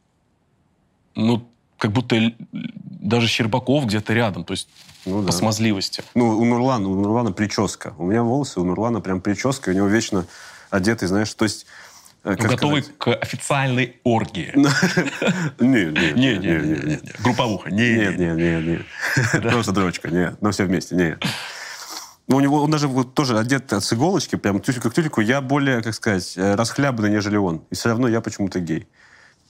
Ну, 1.15 1.47
как 1.77 1.91
будто 1.91 2.33
даже 2.51 3.27
Щербаков 3.27 3.85
где-то 3.85 4.13
рядом, 4.13 4.43
то 4.43 4.53
есть 4.53 4.69
Ну, 5.05 5.21
по 5.21 5.27
да. 5.27 5.31
смазливости. 5.31 6.03
Ну, 6.15 6.37
у 6.39 6.45
Нурлана, 6.45 6.89
у 6.89 6.95
Нурлана 6.95 7.31
прическа. 7.31 7.93
У 7.97 8.05
меня 8.05 8.23
волосы, 8.23 8.59
у 8.59 8.63
Нурлана 8.63 9.01
прям 9.01 9.21
прическа, 9.21 9.69
у 9.69 9.73
него 9.73 9.87
вечно 9.87 10.25
одетый, 10.71 11.07
знаешь, 11.07 11.33
то 11.33 11.45
есть... 11.45 11.65
э, 12.23 12.33
сказать? 12.33 12.97
к 12.97 13.07
официальной 13.15 13.97
оргии. 14.03 14.51
Нет, 15.59 15.93
нет, 15.93 16.15
Не, 16.15 16.37
нет, 16.37 16.41
не, 16.41 16.41
нет, 16.41 16.41
не, 16.41 16.47
нет, 16.47 16.63
не, 16.63 16.91
нет. 16.91 17.03
не. 17.03 17.23
Групповуха. 17.23 17.71
Не, 17.71 17.93
Нет, 17.95 18.17
не, 18.17 18.25
нет, 18.25 18.37
нет, 18.37 18.85
нет. 19.33 19.43
Просто 19.51 19.71
дрочка, 19.71 20.09
нет. 20.09 20.41
Но 20.41 20.51
все 20.51 20.65
вместе, 20.65 20.95
нет. 20.95 21.23
Ну, 22.27 22.37
у 22.37 22.39
него, 22.39 22.61
он 22.61 22.69
даже 22.69 22.87
вот 22.87 23.15
тоже 23.15 23.39
одет 23.39 23.71
с 23.71 23.91
иголочки, 23.91 24.35
прям 24.35 24.59
тюлька 24.59 24.89
к 24.89 24.93
тюльку. 24.93 25.21
Я 25.21 25.41
более, 25.41 25.81
как 25.81 25.95
сказать, 25.95 26.37
э, 26.37 26.55
расхлябанный, 26.55 27.09
нежели 27.09 27.37
он. 27.37 27.63
И 27.71 27.75
все 27.75 27.89
равно 27.89 28.07
я 28.07 28.21
почему-то 28.21 28.59
гей. 28.59 28.87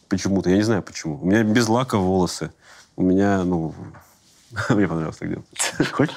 Почему-то, 0.08 0.50
я 0.50 0.56
не 0.56 0.64
знаю 0.64 0.82
почему. 0.82 1.20
У 1.22 1.26
меня 1.26 1.44
без 1.44 1.68
лака 1.68 1.98
волосы. 1.98 2.52
У 2.96 3.04
меня, 3.04 3.44
ну... 3.44 3.76
Мне 4.70 4.88
понравилось 4.88 5.18
так 5.18 5.30
делать. 5.30 5.46
Хочешь? 5.92 6.16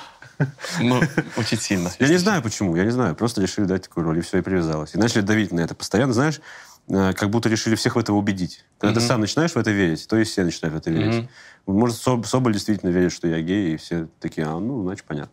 Ну, 0.81 1.01
очень 1.37 1.59
сильно. 1.59 1.91
Я 1.99 2.09
не 2.09 2.17
знаю 2.17 2.43
почему, 2.43 2.77
я 2.77 2.85
не 2.85 2.91
знаю. 2.91 3.15
Просто 3.15 3.41
решили 3.43 3.65
дать 3.67 3.83
такую 3.85 4.05
роль, 4.05 4.19
и 4.19 4.21
все, 4.23 4.39
и 4.39 4.41
привязалась. 4.43 4.95
И 4.95 4.99
начали 4.99 5.23
давить 5.23 5.53
на 5.53 5.61
это 5.61 5.75
постоянно, 5.75 6.13
знаешь, 6.13 6.41
э, 6.89 7.13
как 7.15 7.31
будто 7.31 7.49
решили 7.49 7.75
всех 7.75 7.97
в 7.97 7.99
это 7.99 8.13
убедить. 8.13 8.65
Когда 8.79 8.95
ты 8.95 9.01
Мгм. 9.01 9.09
сам 9.09 9.21
начинаешь 9.21 9.53
в 9.53 9.57
это 9.57 9.71
верить, 9.71 10.07
то 10.09 10.17
и 10.17 10.25
все 10.25 10.45
начинают 10.45 10.75
в 10.75 10.79
это 10.79 10.91
верить. 10.91 11.29
Может, 11.67 11.97
Соб- 12.05 12.25
Соболь 12.27 12.53
действительно 12.55 12.91
верит, 12.91 13.13
что 13.13 13.29
я 13.29 13.41
гей, 13.41 13.75
и 13.75 13.77
все 13.77 14.09
такие, 14.21 14.47
а, 14.47 14.59
ну, 14.59 14.83
значит, 14.83 15.05
понятно. 15.05 15.33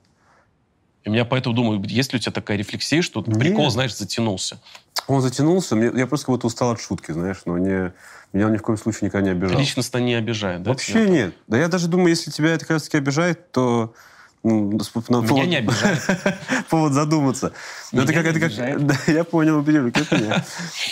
И 1.05 1.09
меня 1.09 1.25
поэтому 1.25 1.55
думаю, 1.55 1.81
есть 1.85 2.11
ли 2.13 2.17
у 2.17 2.19
тебя 2.21 2.31
такая 2.33 2.57
рефлексия, 2.57 3.01
что 3.01 3.23
Нет. 3.25 3.39
прикол, 3.39 3.69
знаешь, 3.71 3.95
затянулся? 3.95 4.59
Он 5.07 5.21
затянулся, 5.21 5.75
мне- 5.75 5.91
я 5.97 6.05
просто 6.07 6.25
как 6.27 6.35
будто 6.35 6.47
устал 6.47 6.71
от 6.71 6.81
шутки, 6.81 7.11
знаешь, 7.13 7.37
но 7.45 7.57
не, 7.57 7.93
меня 8.33 8.45
он 8.47 8.51
ни 8.53 8.57
в 8.57 8.61
коем 8.61 8.77
случае 8.77 9.07
никогда 9.07 9.25
не 9.25 9.31
обижал. 9.31 9.57
Личностно 9.59 9.97
не 9.97 10.13
обижает, 10.13 10.61
да? 10.61 10.69
Вообще 10.71 11.09
нет. 11.09 11.33
Да 11.47 11.57
я 11.57 11.67
даже 11.69 11.87
думаю, 11.87 12.09
если 12.09 12.29
тебя 12.31 12.49
это 12.49 12.59
как 12.65 12.71
раз 12.71 12.83
таки 12.83 12.97
обижает, 12.97 13.51
то 13.51 13.93
на 14.43 15.17
Меня 15.21 15.45
не 15.45 15.55
обижает. 15.57 16.01
повод 16.69 16.93
задуматься. 16.93 17.51
Это 17.91 18.03
Меня 18.03 18.13
как, 18.13 18.23
не 18.23 18.29
это 18.29 18.39
как, 18.39 18.85
да, 18.87 18.95
я 19.11 19.23
понял, 19.23 19.61
это 19.61 20.17
нет. 20.17 20.43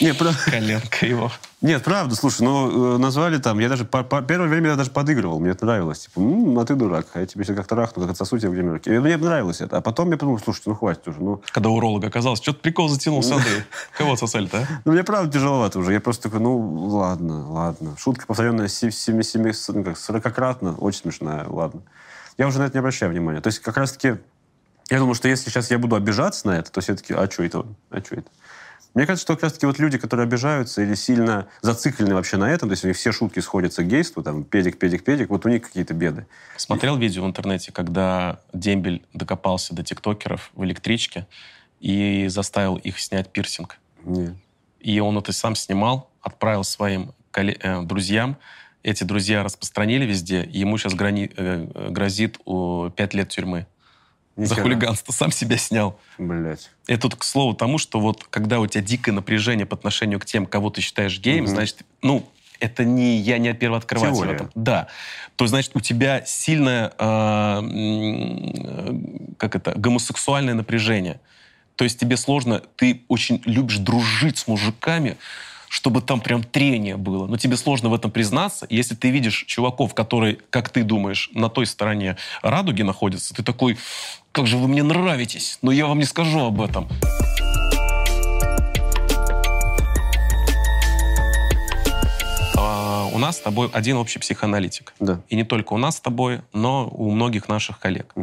Не, 0.01 0.13
про- 0.13 0.33
Коленка 0.45 1.05
его. 1.05 1.31
Нет, 1.61 1.83
правда, 1.83 2.15
слушай, 2.15 2.41
ну, 2.43 2.95
э, 2.95 2.97
назвали 2.99 3.39
там, 3.39 3.57
я 3.59 3.67
даже, 3.69 3.83
по, 3.83 4.03
по- 4.03 4.21
первое 4.21 4.47
время 4.47 4.71
я 4.71 4.75
даже 4.75 4.91
подыгрывал, 4.91 5.39
мне 5.39 5.51
это 5.51 5.65
нравилось. 5.65 6.01
Типа, 6.01 6.19
«М, 6.19 6.59
а 6.59 6.65
ты 6.65 6.75
дурак, 6.75 7.07
а 7.15 7.21
я 7.21 7.25
тебе 7.25 7.45
сейчас 7.45 7.55
как-то 7.55 7.75
рахну, 7.75 8.03
как 8.03 8.11
отсосу 8.11 8.37
тебе 8.37 8.49
в 8.49 8.53
гримерке. 8.53 8.93
И 8.93 8.99
мне 8.99 9.17
нравилось 9.17 9.61
это. 9.61 9.77
А 9.77 9.81
потом 9.81 10.11
я 10.11 10.17
подумал, 10.17 10.39
слушайте, 10.39 10.69
ну, 10.69 10.75
хватит 10.75 11.07
уже, 11.07 11.19
ну, 11.19 11.41
Когда 11.51 11.69
уролог 11.69 12.03
оказался, 12.03 12.43
что-то 12.43 12.59
прикол 12.59 12.89
затянулся, 12.89 13.35
Андрей. 13.35 13.63
Кого 13.97 14.15
сосали-то, 14.17 14.57
а? 14.59 14.65
ну, 14.85 14.91
мне 14.91 15.03
правда 15.03 15.31
тяжеловато 15.31 15.79
уже. 15.79 15.93
Я 15.93 15.99
просто 15.99 16.23
такой, 16.23 16.41
ну, 16.41 16.59
ладно, 16.89 17.49
ладно. 17.51 17.95
Шутка, 17.97 18.27
повторенная 18.27 18.67
семи, 18.67 18.91
семи, 18.91 19.23
семи, 19.23 19.51
ну, 19.69 19.83
как, 19.83 19.97
сорокократно, 19.97 20.75
очень 20.75 20.99
смешная, 21.01 21.45
ладно. 21.47 21.81
Я 22.37 22.47
уже 22.47 22.59
на 22.59 22.63
это 22.63 22.75
не 22.75 22.79
обращаю 22.79 23.11
внимания. 23.11 23.41
То 23.41 23.47
есть, 23.47 23.59
как 23.59 23.77
раз-таки, 23.77 24.19
я 24.89 24.99
думаю, 24.99 25.15
что 25.15 25.27
если 25.27 25.49
сейчас 25.49 25.71
я 25.71 25.79
буду 25.79 25.95
обижаться 25.95 26.47
на 26.47 26.57
это, 26.59 26.71
то 26.71 26.81
все 26.81 26.95
таки 26.95 27.13
а 27.13 27.29
что 27.29 27.43
это? 27.43 27.65
А 27.89 27.99
что 27.99 28.15
это? 28.15 28.29
Мне 28.93 29.05
кажется, 29.05 29.23
что 29.23 29.35
как 29.35 29.43
раз-таки 29.43 29.65
вот 29.65 29.77
люди, 29.79 29.97
которые 29.97 30.23
обижаются 30.23 30.81
или 30.81 30.95
сильно 30.95 31.47
зациклены 31.61 32.15
вообще 32.15 32.37
на 32.37 32.49
этом, 32.49 32.69
то 32.69 32.73
есть 32.73 32.83
у 32.83 32.87
них 32.87 32.97
все 32.97 33.11
шутки 33.11 33.39
сходятся 33.39 33.83
к 33.83 33.87
гейству, 33.87 34.23
там, 34.23 34.43
педик, 34.43 34.79
педик, 34.79 35.03
педик, 35.03 35.29
вот 35.29 35.45
у 35.45 35.49
них 35.49 35.61
какие-то 35.61 35.93
беды. 35.93 36.25
Смотрел 36.55 36.97
видео 36.97 37.23
в 37.23 37.27
интернете, 37.27 37.71
когда 37.71 38.39
Дембель 38.53 39.03
докопался 39.13 39.75
до 39.75 39.83
тиктокеров 39.83 40.49
в 40.55 40.63
электричке 40.63 41.27
и 41.79 42.27
заставил 42.27 42.77
их 42.77 42.99
снять 42.99 43.29
пирсинг. 43.31 43.77
Нет. 44.03 44.33
И 44.79 44.99
он 44.99 45.17
это 45.17 45.31
сам 45.31 45.55
снимал, 45.55 46.09
отправил 46.21 46.63
своим 46.63 47.13
колле- 47.31 47.59
э, 47.61 47.81
друзьям. 47.83 48.37
Эти 48.83 49.03
друзья 49.03 49.43
распространили 49.43 50.05
везде, 50.05 50.43
и 50.43 50.59
ему 50.59 50.77
сейчас 50.77 50.93
грани- 50.93 51.31
э, 51.35 51.89
грозит 51.89 52.37
о, 52.45 52.89
пять 52.89 53.13
лет 53.13 53.29
тюрьмы. 53.29 53.65
За 54.35 54.43
Нихера. 54.43 54.61
хулиганство. 54.63 55.11
Сам 55.11 55.31
себя 55.31 55.57
снял. 55.57 55.99
Блять. 56.19 56.69
Это 56.85 57.01
тут 57.09 57.15
к 57.15 57.23
слову 57.23 57.55
тому, 57.55 57.79
что 57.79 57.99
вот 57.99 58.23
когда 58.29 58.59
у 58.59 58.67
тебя 58.67 58.83
дикое 58.83 59.11
напряжение 59.11 59.65
по 59.65 59.75
отношению 59.75 60.19
к 60.19 60.25
тем, 60.25 60.45
кого 60.45 60.69
ты 60.69 60.81
считаешь 60.81 61.19
геем, 61.19 61.45
Мгм. 61.45 61.53
значит, 61.53 61.79
ну, 62.03 62.29
это 62.59 62.83
не 62.85 63.17
я 63.17 63.39
не 63.39 63.53
первооткрыватель 63.53 64.13
в 64.13 64.17
Теория. 64.19 64.33
этом. 64.35 64.51
Да. 64.55 64.87
То 65.35 65.43
есть, 65.45 65.49
значит, 65.51 65.71
у 65.75 65.79
тебя 65.79 66.23
сильное, 66.25 66.91
э, 66.97 67.61
как 69.37 69.55
это, 69.55 69.73
гомосексуальное 69.75 70.53
напряжение. 70.53 71.19
То 71.75 71.83
есть 71.83 71.99
тебе 71.99 72.17
сложно, 72.17 72.61
ты 72.75 73.03
очень 73.07 73.41
любишь 73.45 73.77
дружить 73.77 74.37
с 74.39 74.47
мужиками, 74.47 75.17
чтобы 75.69 76.01
там 76.01 76.21
прям 76.21 76.43
трение 76.43 76.97
было. 76.97 77.27
Но 77.27 77.37
тебе 77.37 77.57
сложно 77.57 77.89
в 77.89 77.93
этом 77.93 78.11
признаться. 78.11 78.65
И 78.65 78.75
если 78.75 78.95
ты 78.95 79.09
видишь 79.09 79.45
чуваков, 79.47 79.93
которые, 79.93 80.37
как 80.49 80.69
ты 80.69 80.83
думаешь, 80.83 81.29
на 81.33 81.49
той 81.49 81.65
стороне 81.65 82.17
радуги 82.41 82.81
находятся, 82.83 83.33
ты 83.33 83.43
такой, 83.43 83.77
как 84.31 84.47
же 84.47 84.57
вы 84.57 84.67
мне 84.67 84.83
нравитесь, 84.83 85.59
но 85.61 85.71
я 85.71 85.87
вам 85.87 85.99
не 85.99 86.05
скажу 86.05 86.39
об 86.45 86.61
этом. 86.61 86.87
А, 92.55 93.07
У 93.13 93.17
нас 93.17 93.37
с 93.37 93.39
тобой 93.39 93.69
один 93.73 93.97
общий 93.97 94.19
психоаналитик. 94.19 94.93
Да. 94.99 95.21
И 95.29 95.35
не 95.35 95.43
только 95.43 95.73
у 95.73 95.77
нас 95.77 95.97
с 95.97 95.99
тобой, 95.99 96.41
но 96.53 96.87
у 96.89 97.09
многих 97.11 97.47
наших 97.49 97.79
коллег. 97.79 98.13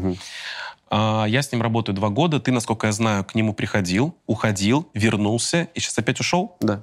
А, 0.90 1.24
Я 1.26 1.42
с 1.42 1.52
ним 1.52 1.62
работаю 1.62 1.94
два 1.94 2.08
года. 2.08 2.40
Ты, 2.40 2.52
насколько 2.52 2.86
я 2.86 2.92
знаю, 2.92 3.24
к 3.24 3.34
нему 3.34 3.52
приходил, 3.54 4.14
уходил, 4.26 4.88
вернулся 4.94 5.68
и 5.74 5.80
сейчас 5.80 5.98
опять 5.98 6.20
ушел. 6.20 6.56
Да. 6.60 6.82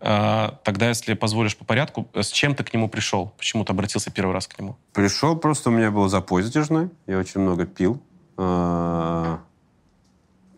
А, 0.00 0.58
Тогда, 0.64 0.88
если 0.88 1.14
позволишь 1.14 1.56
по 1.56 1.64
порядку, 1.64 2.08
с 2.14 2.28
чем 2.28 2.54
ты 2.54 2.64
к 2.64 2.72
нему 2.72 2.88
пришел? 2.88 3.32
Почему 3.36 3.64
ты 3.64 3.72
обратился 3.72 4.10
первый 4.10 4.32
раз 4.32 4.46
к 4.46 4.58
нему? 4.58 4.76
Пришел, 4.92 5.36
просто 5.36 5.68
у 5.70 5.72
меня 5.72 5.90
был 5.90 6.08
запой 6.08 6.42
затяжной. 6.42 6.88
Я 7.06 7.18
очень 7.18 7.40
много 7.40 7.66
пил. 7.66 8.00
А, 8.36 9.40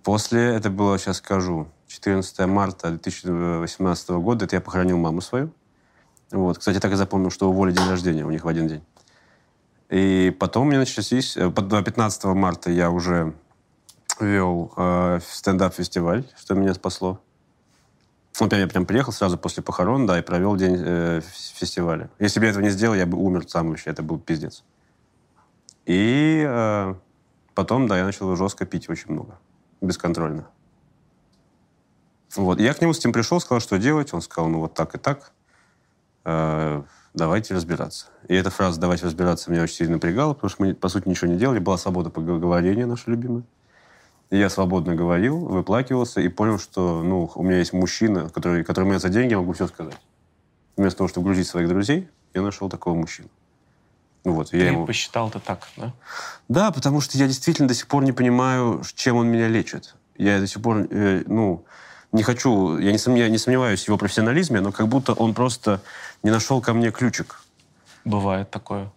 После, 0.05 0.41
это 0.57 0.69
было, 0.71 0.99
сейчас 0.99 1.19
скажу, 1.19 1.69
14 1.87 2.47
марта 2.47 2.91
2018 2.91 4.11
года, 4.11 4.45
это 4.47 4.57
я 4.57 4.61
похоронил 4.61 4.99
маму 4.99 5.21
свою. 5.21 5.53
Вот. 6.33 6.59
Кстати, 6.59 6.81
так 6.81 6.93
и 6.93 6.97
запомнил, 6.97 7.31
что 7.31 7.49
уволили 7.49 7.77
день 7.77 7.89
рождения 7.89 8.25
у 8.25 8.31
них 8.31 8.45
в 8.45 8.49
один 8.49 8.67
день. 8.67 8.83
И 9.91 10.35
потом 10.41 10.67
у 10.67 10.71
меня 10.71 10.79
начались... 10.81 11.37
э, 11.37 11.51
под- 11.51 11.85
15 11.85 12.25
марта 12.25 12.71
я 12.71 12.91
уже 12.91 13.35
вел 14.19 14.73
э, 14.77 15.21
стендап-фестиваль, 15.29 16.25
что 16.37 16.55
меня 16.55 16.75
спасло. 16.75 17.21
Вот 18.39 18.53
я 18.53 18.67
прям 18.67 18.87
приехал 18.87 19.13
сразу 19.13 19.37
после 19.37 19.63
похорон, 19.63 20.07
да, 20.07 20.19
и 20.19 20.23
провел 20.23 20.57
день 20.57 20.77
э, 20.79 21.21
фестиваля. 21.21 22.11
Если 22.19 22.41
бы 22.41 22.47
я 22.47 22.51
этого 22.51 22.63
не 22.63 22.71
сделал, 22.71 22.95
я 22.95 23.07
бы 23.07 23.19
умер 23.19 23.49
сам 23.49 23.69
вообще, 23.69 23.91
это 23.91 24.03
был 24.03 24.19
пиздец. 24.19 24.65
И 25.85 26.45
э, 26.47 26.95
потом, 27.55 27.89
да, 27.89 27.99
я 27.99 28.05
начал 28.05 28.35
жестко 28.37 28.65
пить 28.65 28.89
очень 28.89 29.13
много, 29.13 29.39
бесконтрольно. 29.81 30.47
Вот. 32.37 32.61
И 32.61 32.63
я 32.63 32.73
к 32.73 32.81
нему 32.81 32.95
с 32.95 32.99
этим 32.99 33.13
пришел, 33.13 33.41
сказал, 33.41 33.61
что 33.61 33.79
делать. 33.79 34.15
Он 34.15 34.23
сказал, 34.23 34.49
ну 34.49 34.61
вот 34.61 34.75
так 34.75 34.95
и 34.95 34.99
так. 34.99 35.33
Э, 36.25 36.83
давайте 37.13 37.55
разбираться. 37.55 38.07
И 38.29 38.35
эта 38.35 38.51
фраза 38.51 38.81
«давайте 38.81 39.07
разбираться» 39.07 39.51
меня 39.51 39.63
очень 39.63 39.75
сильно 39.75 39.95
напрягала, 39.95 40.35
потому 40.35 40.51
что 40.51 40.63
мы, 40.63 40.75
по 40.75 40.89
сути, 40.89 41.09
ничего 41.09 41.31
не 41.31 41.39
делали. 41.39 41.59
Была 41.59 41.77
свобода 41.77 42.11
поговорения 42.11 42.87
наша 42.87 43.11
любимая. 43.11 43.43
И 44.33 44.39
я 44.39 44.49
свободно 44.49 44.95
говорил, 44.95 45.41
выплакивался 45.41 46.23
и 46.23 46.29
понял, 46.29 46.59
что 46.59 47.03
ну, 47.03 47.31
у 47.35 47.43
меня 47.43 47.59
есть 47.59 47.75
мужчина, 47.75 48.31
который, 48.31 48.65
который 48.65 48.87
мне 48.87 48.99
за 48.99 49.11
деньги 49.11 49.35
могу 49.35 49.53
все 49.53 49.67
сказать. 49.69 49.99
Вместо 50.79 50.99
того, 50.99 51.09
чтобы 51.09 51.27
грузить 51.27 51.47
своих 51.47 51.69
друзей, 51.69 52.09
я 52.33 52.41
нашел 52.41 52.71
такого 52.71 52.95
мужчину. 52.95 53.29
Ну 54.25 54.33
Вот, 54.33 54.55
и 54.55 54.57
я 54.57 54.63
ты 54.63 54.71
ему... 54.71 54.87
посчитал 54.87 55.29
это 55.29 55.39
так, 55.39 55.69
да? 55.77 55.93
Да, 56.49 56.71
потому 56.71 57.03
что 57.03 57.19
я 57.19 57.27
действительно 57.27 57.69
до 57.69 57.75
сих 57.75 57.89
пор 57.89 58.05
не 58.05 58.13
понимаю, 58.13 58.83
чем 58.95 59.17
он 59.17 59.29
меня 59.29 59.49
лечит. 59.49 59.97
Я 60.17 60.41
до 60.41 60.47
сих 60.47 60.63
пор, 60.63 60.87
э, 60.89 61.25
ну, 61.27 61.67
не 62.13 62.23
хочу, 62.23 62.79
я 62.79 62.91
не, 62.91 62.97
сомня- 62.99 63.29
не 63.29 63.37
сомневаюсь 63.37 63.85
в 63.85 63.89
его 63.89 63.99
профессионализме, 63.99 64.63
но 64.63 64.73
как 64.73 64.89
будто 64.89 65.13
он 65.13 65.35
просто 65.35 65.83
не 66.23 66.31
нашел 66.31 66.63
ко 66.63 66.73
мне 66.73 66.91
ключик. 66.91 67.43
Бывает 68.07 68.51
такое. 68.51 68.91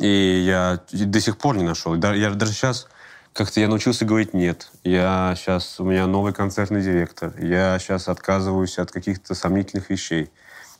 И 0.00 0.42
я 0.44 0.80
до 0.90 1.20
сих 1.20 1.38
пор 1.38 1.56
не 1.56 1.64
нашел. 1.64 1.94
Я 1.94 2.30
даже 2.30 2.52
сейчас 2.52 2.88
как-то 3.34 3.60
я 3.60 3.68
научился 3.68 4.04
говорить 4.04 4.32
«нет». 4.32 4.70
Я 4.84 5.34
сейчас, 5.36 5.78
у 5.80 5.84
меня 5.84 6.06
новый 6.06 6.32
концертный 6.32 6.80
директор. 6.82 7.34
Я 7.38 7.78
сейчас 7.80 8.08
отказываюсь 8.08 8.78
от 8.78 8.90
каких-то 8.92 9.34
сомнительных 9.34 9.90
вещей. 9.90 10.30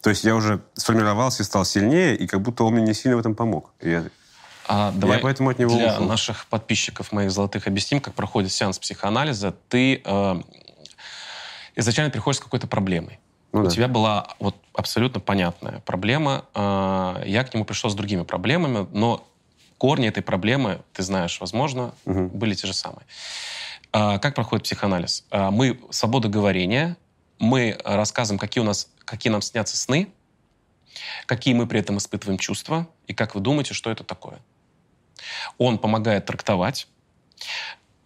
То 0.01 0.11
есть 0.11 0.23
я 0.25 0.37
уже 0.37 0.63
сформировался 0.75 1.43
и 1.43 1.47
стал 1.47 1.65
сильнее, 1.65 2.15
и 2.17 2.27
как 2.27 2.41
будто 2.43 2.63
он 2.65 2.75
мне 2.75 2.83
не 2.83 2.95
сильно 2.95 3.17
в 3.17 3.21
этом 3.21 3.35
помог. 3.35 3.73
Я, 3.83 4.05
А 4.69 4.93
давай 4.93 5.19
поэтому 5.19 5.51
от 5.51 5.59
него 5.59 5.77
для 5.77 5.95
ушел. 5.95 6.05
наших 6.07 6.47
подписчиков 6.47 7.11
моих 7.11 7.33
золотых 7.33 7.67
объясним, 7.67 8.01
как 8.01 8.15
проходит 8.15 8.53
сеанс 8.53 8.79
психоанализа. 8.79 9.55
Ты 9.69 10.01
э, 10.05 10.35
изначально 11.75 12.11
приходишь 12.11 12.39
с 12.39 12.43
какой-то 12.43 12.67
проблемой. 12.69 13.19
Ну 13.53 13.63
У 13.63 13.65
да. 13.65 13.71
тебя 13.71 13.89
была 13.89 14.29
вот 14.39 14.57
абсолютно 14.75 15.21
понятная 15.21 15.81
проблема. 15.87 16.45
А, 16.55 17.23
Я 17.25 17.43
к 17.45 17.53
нему 17.55 17.65
пришел 17.65 17.91
с 17.91 17.95
другими 17.95 18.23
проблемами, 18.23 18.87
но 18.93 19.27
корни 19.79 20.09
этой 20.09 20.23
проблемы, 20.23 20.83
ты 20.93 21.03
знаешь, 21.03 21.41
возможно, 21.41 21.95
Мгм. 22.05 22.29
были 22.29 22.55
те 22.55 22.67
же 22.67 22.73
самые. 22.75 23.05
А, 23.93 24.19
Как 24.19 24.35
проходит 24.35 24.65
психоанализ? 24.65 25.25
А, 25.31 25.51
Мы 25.51 25.81
свобода 25.91 26.29
говорения, 26.29 26.97
мы 27.39 27.79
рассказываем, 27.85 28.39
какие 28.39 28.63
у 28.63 28.67
нас, 28.67 28.89
какие 29.05 29.31
нам 29.31 29.43
снятся 29.43 29.77
сны, 29.77 30.09
какие 31.27 31.55
мы 31.55 31.67
при 31.67 31.81
этом 31.81 31.99
испытываем 31.99 32.39
чувства, 32.39 32.87
и 33.07 33.15
как 33.15 33.35
вы 33.35 33.41
думаете, 33.41 33.75
что 33.75 33.91
это 33.91 34.05
такое. 34.05 34.39
Он 35.59 35.79
помогает 35.79 36.27
трактовать. 36.27 36.89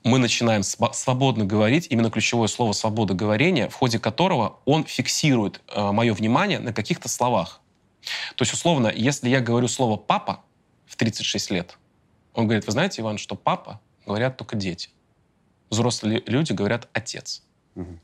Мы 0.05 0.19
начинаем 0.19 0.63
свободно 0.63 1.45
говорить, 1.45 1.87
именно 1.91 2.11
ключевое 2.11 2.49
слово 2.49 2.73
«свобода 2.73 3.15
говорения», 3.15 3.69
в 3.69 3.75
ходе 3.75 3.99
которого 3.99 4.59
он 4.65 4.85
фиксирует 4.85 5.61
мое 5.75 6.15
внимание 6.15 6.61
на 6.61 6.73
каких-то 6.73 7.09
словах. 7.09 7.61
То 8.37 8.43
есть, 8.43 8.55
условно, 8.55 8.91
если 8.95 9.29
я 9.29 9.41
говорю 9.41 9.69
слово 9.69 9.97
«папа» 9.97 10.41
в 10.89 10.97
36 10.97 11.51
лет, 11.51 11.77
он 12.35 12.47
говорит, 12.47 12.67
вы 12.67 12.73
знаете, 12.73 13.03
Иван, 13.03 13.19
что 13.19 13.35
«папа» 13.37 13.81
говорят 14.07 14.37
только 14.37 14.57
дети. 14.57 14.91
Взрослые 15.71 16.23
люди 16.27 16.53
говорят 16.53 16.89
«отец». 16.93 17.43
Мгм. 17.75 18.01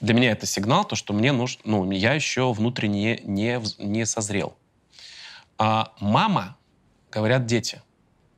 Для 0.00 0.14
меня 0.14 0.30
это 0.30 0.46
сигнал, 0.46 0.84
то, 0.84 0.96
что 0.96 1.12
мне 1.12 1.30
нужно, 1.32 1.60
ну, 1.64 1.90
я 1.90 2.14
еще 2.14 2.52
внутренне 2.52 3.18
не, 3.24 3.60
не 3.78 4.06
созрел. 4.06 4.56
А 5.58 5.92
мама 6.00 6.56
говорят 7.12 7.44
дети. 7.44 7.82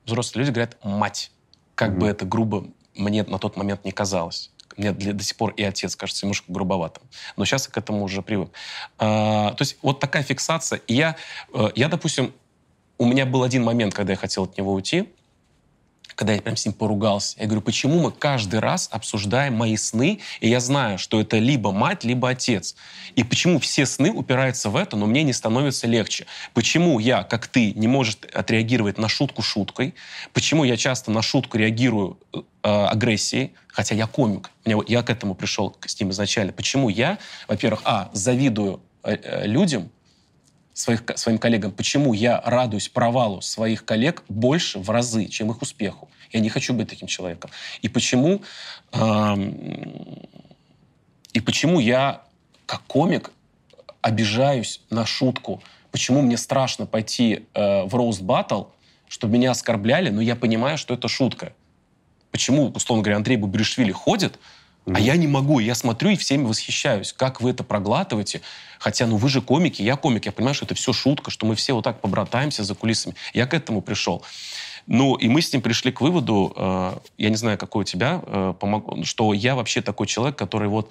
Взрослые 0.05 0.45
люди 0.45 0.55
говорят 0.55 0.77
мать. 0.85 1.31
Как 1.77 1.91
Мгм. 1.91 1.99
бы 2.01 2.07
это 2.09 2.25
грубо 2.25 2.67
мне 2.97 3.23
на 3.23 3.39
тот 3.39 3.57
момент 3.57 3.85
не 3.85 3.93
казалось. 3.93 4.51
Мне 4.77 4.93
для- 4.93 5.13
до 5.13 5.23
сих 5.23 5.37
пор 5.37 5.53
и 5.53 5.63
отец 5.63 5.95
кажется 5.95 6.27
немножко 6.27 6.51
грубоватым. 6.51 7.05
Но 7.37 7.45
сейчас 7.45 7.67
я 7.69 7.73
к 7.73 7.79
этому 7.79 8.03
уже 8.03 8.23
привык. 8.23 8.51
А, 8.99 9.53
то 9.53 9.63
есть 9.63 9.77
вот 9.83 10.01
такая 10.01 10.23
фиксация. 10.25 10.81
И 10.89 10.95
я, 10.95 11.17
э, 11.55 11.69
я, 11.77 11.89
допустим, 11.89 12.35
у 13.03 13.05
меня 13.05 13.27
был 13.27 13.43
один 13.43 13.65
момент, 13.65 13.95
когда 13.95 14.12
я 14.12 14.17
хотел 14.17 14.45
от 14.45 14.57
него 14.57 14.73
уйти, 14.73 15.09
когда 16.15 16.35
я 16.35 16.41
прям 16.41 16.57
с 16.57 16.65
ним 16.65 16.73
поругался. 16.73 17.37
Я 17.41 17.47
говорю, 17.47 17.62
почему 17.62 17.99
мы 17.99 18.12
каждый 18.12 18.61
раз 18.61 18.88
обсуждаем 18.93 19.55
мои 19.55 19.77
сны, 19.77 20.21
и 20.41 20.49
я 20.49 20.61
знаю, 20.61 20.99
что 20.99 21.21
это 21.21 21.38
либо 21.38 21.73
мать, 21.73 22.05
либо 22.05 22.31
отец. 22.31 22.77
И 23.17 23.25
почему 23.25 23.59
все 23.59 23.87
сны 23.87 24.12
упираются 24.12 24.71
в 24.71 24.77
это, 24.77 24.97
но 24.97 25.07
мне 25.07 25.25
не 25.25 25.33
становится 25.33 25.88
легче? 25.88 26.27
Почему 26.55 27.01
я, 27.01 27.25
как 27.25 27.49
ты, 27.49 27.73
не 27.73 27.88
можешь 27.88 28.19
отреагировать 28.33 28.99
на 28.99 29.09
шутку 29.09 29.43
шуткой? 29.43 29.95
Почему 30.33 30.62
я 30.62 30.77
часто 30.77 31.11
на 31.11 31.23
шутку 31.23 31.59
реагирую 31.59 32.19
э, 32.33 32.38
агрессией, 32.62 33.55
хотя 33.67 33.97
я 33.97 34.07
комик? 34.07 34.51
Меня 34.65 34.79
я 34.87 35.03
к 35.03 35.11
этому 35.11 35.35
пришел 35.35 35.77
с 35.85 35.99
ним 35.99 36.11
изначально. 36.11 36.53
Почему 36.53 36.88
я, 36.88 37.19
во-первых, 37.49 37.81
а, 37.85 38.11
завидую 38.12 38.81
э, 39.03 39.17
э, 39.17 39.47
людям, 39.49 39.91
своих, 40.75 41.03
своим 41.17 41.39
коллегам, 41.39 41.73
почему 41.73 42.13
я 42.15 42.41
радуюсь 42.45 42.89
провалу 42.89 43.41
своих 43.41 43.85
коллег 43.85 44.23
больше 44.29 44.79
в 44.79 44.91
разы, 44.91 45.27
чем 45.27 45.51
их 45.51 45.63
успеху. 45.63 46.09
Я 46.33 46.41
не 46.41 46.49
хочу 46.49 46.73
быть 46.73 46.89
таким 46.89 47.09
человеком. 47.09 47.51
И 47.83 47.89
почему, 47.89 48.43
эм, 48.93 50.29
и 51.33 51.41
почему 51.41 51.79
я, 51.79 52.23
как 52.67 52.83
комик, 52.87 53.31
обижаюсь 54.01 54.81
на 54.91 55.07
шутку. 55.07 55.63
Почему 55.91 56.23
мне 56.23 56.37
страшно 56.37 56.87
пойти 56.87 57.47
э, 57.55 57.85
в 57.85 57.95
роуст 57.95 58.23
баттл, 58.23 58.65
чтобы 59.09 59.35
меня 59.35 59.51
оскорбляли, 59.51 60.11
но 60.11 60.21
я 60.21 60.37
понимаю, 60.37 60.79
что 60.79 60.95
это 60.95 61.07
шутка. 61.07 61.53
Почему, 62.31 62.69
условно 62.69 63.03
говоря, 63.03 63.17
Андрей 63.19 63.37
Бубришвили 63.37 63.93
ходит, 63.93 64.39
а 64.87 64.99
я 64.99 65.16
не 65.16 65.27
могу, 65.27 65.61
я 65.61 65.75
смотрю 65.75 66.11
и 66.11 66.16
всеми 66.16 66.45
восхищаюсь. 66.45 67.12
Как 67.12 67.40
вы 67.40 67.51
это 67.51 67.62
проглатываете? 67.62 68.40
Хотя, 68.79 69.07
ну 69.07 69.16
вы 69.16 69.29
же 69.29 69.40
комики, 69.40 69.83
я 69.83 69.97
комик, 69.97 70.27
я 70.27 70.33
понимаю, 70.33 70.55
что 70.55 70.64
это 70.64 70.75
все 70.75 70.92
шутка, 70.92 71.31
что 71.31 71.47
мы 71.47 71.55
все 71.55 71.73
вот 71.73 71.85
так 71.85 72.01
побратаемся 72.01 72.64
за 72.64 72.75
кулисами. 72.75 73.14
Я 73.33 73.47
к 73.47 73.55
этому 73.55 73.81
пришел. 73.81 74.25
Ну, 74.88 75.14
и 75.14 75.29
мы 75.29 75.40
с 75.40 75.53
ним 75.53 75.62
пришли 75.62 75.92
к 75.92 76.01
выводу, 76.01 76.53
э, 76.57 76.92
я 77.18 77.31
не 77.31 77.37
знаю, 77.37 77.57
какой 77.59 77.83
у 77.83 77.85
тебя, 77.85 78.21
э, 78.27 78.55
помог, 78.59 79.07
что 79.07 79.33
я 79.33 79.55
вообще 79.55 79.81
такой 79.81 80.09
человек, 80.09 80.37
который 80.37 80.68
вот 80.68 80.90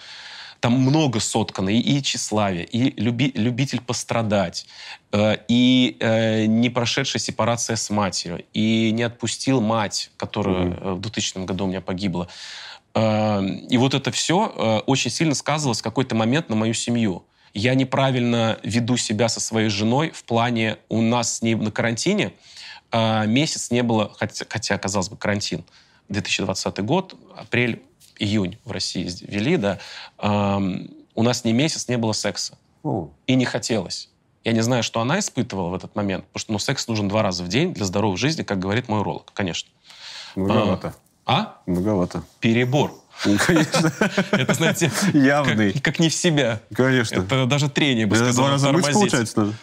там 0.62 0.74
много 0.74 1.20
соткано, 1.20 1.70
и, 1.70 1.80
и 1.80 2.02
тщеславие, 2.02 2.64
и 2.64 2.92
люби- 3.02 3.34
любитель 3.36 3.82
пострадать, 3.82 4.68
э, 5.12 5.38
и 5.48 5.98
э, 6.00 6.46
не 6.46 6.70
прошедшая 6.70 7.20
сепарация 7.20 7.76
с 7.76 7.90
матерью, 7.90 8.46
и 8.54 8.92
не 8.92 9.04
отпустил 9.04 9.60
мать, 9.60 10.12
которая 10.18 10.68
э, 10.68 10.94
в 10.94 11.02
2000 11.02 11.46
году 11.46 11.66
у 11.66 11.68
меня 11.68 11.82
погибла. 11.82 12.28
Э, 12.94 13.46
и 13.70 13.78
вот 13.78 13.94
это 13.94 14.12
все 14.12 14.84
очень 14.88 15.12
сильно 15.12 15.36
сказывалось 15.36 15.80
в 15.80 15.84
какой-то 15.84 16.16
момент 16.16 16.50
на 16.50 16.56
мою 16.56 16.74
семью. 16.74 17.24
Я 17.54 17.76
неправильно 17.76 18.58
веду 18.64 18.98
себя 18.98 19.28
со 19.28 19.40
своей 19.40 19.70
женой 19.70 20.12
в 20.12 20.24
плане 20.24 20.78
у 20.88 21.02
нас 21.02 21.38
с 21.38 21.42
ней 21.42 21.56
на 21.56 21.72
карантине 21.72 22.34
э, 22.92 23.28
месяц 23.28 23.72
не 23.72 23.84
было, 23.84 24.14
хотя, 24.18 24.46
хотя 24.48 24.78
казалось 24.78 25.10
бы, 25.10 25.18
карантин, 25.18 25.64
2020 26.10 26.80
год, 26.80 27.16
апрель, 27.36 27.82
июнь 28.20 28.58
в 28.66 28.72
России 28.72 29.10
ввели, 29.22 29.58
да, 29.58 29.80
эм, 30.20 30.92
у 31.16 31.24
нас 31.24 31.44
ни 31.44 31.54
месяц 31.54 31.88
не 31.88 31.98
было 31.98 32.14
секса. 32.14 32.58
О, 32.84 33.10
И 33.28 33.36
не 33.36 33.46
хотелось. 33.46 34.10
Я 34.44 34.54
не 34.54 34.62
знаю, 34.62 34.84
что 34.84 35.02
она 35.02 35.20
испытывала 35.20 35.70
в 35.70 35.76
этот 35.76 35.96
момент, 35.96 36.26
потому 36.26 36.40
что 36.40 36.52
ну, 36.52 36.60
секс 36.60 36.88
нужен 36.88 37.08
два 37.08 37.22
раза 37.22 37.44
в 37.44 37.48
день 37.48 37.74
для 37.74 37.86
здоровой 37.86 38.18
жизни, 38.18 38.44
как 38.44 38.60
говорит 38.60 38.90
мой 38.90 39.02
уролог, 39.02 39.32
конечно. 39.34 39.70
многовато. 40.36 40.90
А? 40.90 40.94
Многовато. 41.66 42.24
Перебор. 42.40 42.94
Ну, 43.26 43.38
Конечно. 43.46 43.92
Это, 44.32 44.54
знаете, 44.54 44.92
Явный. 45.14 45.74
как, 45.74 45.84
как 45.84 46.00
не 46.00 46.10
в 46.10 46.14
себя. 46.14 46.62
Конечно. 46.74 47.22
Это 47.22 47.46
даже 47.46 47.70
трение, 47.70 48.06
бы 48.06 48.16
сказал, 48.16 48.46
Два 48.46 48.52
раза 48.52 48.72
мыть, 48.72 48.92
получается. 48.92 49.54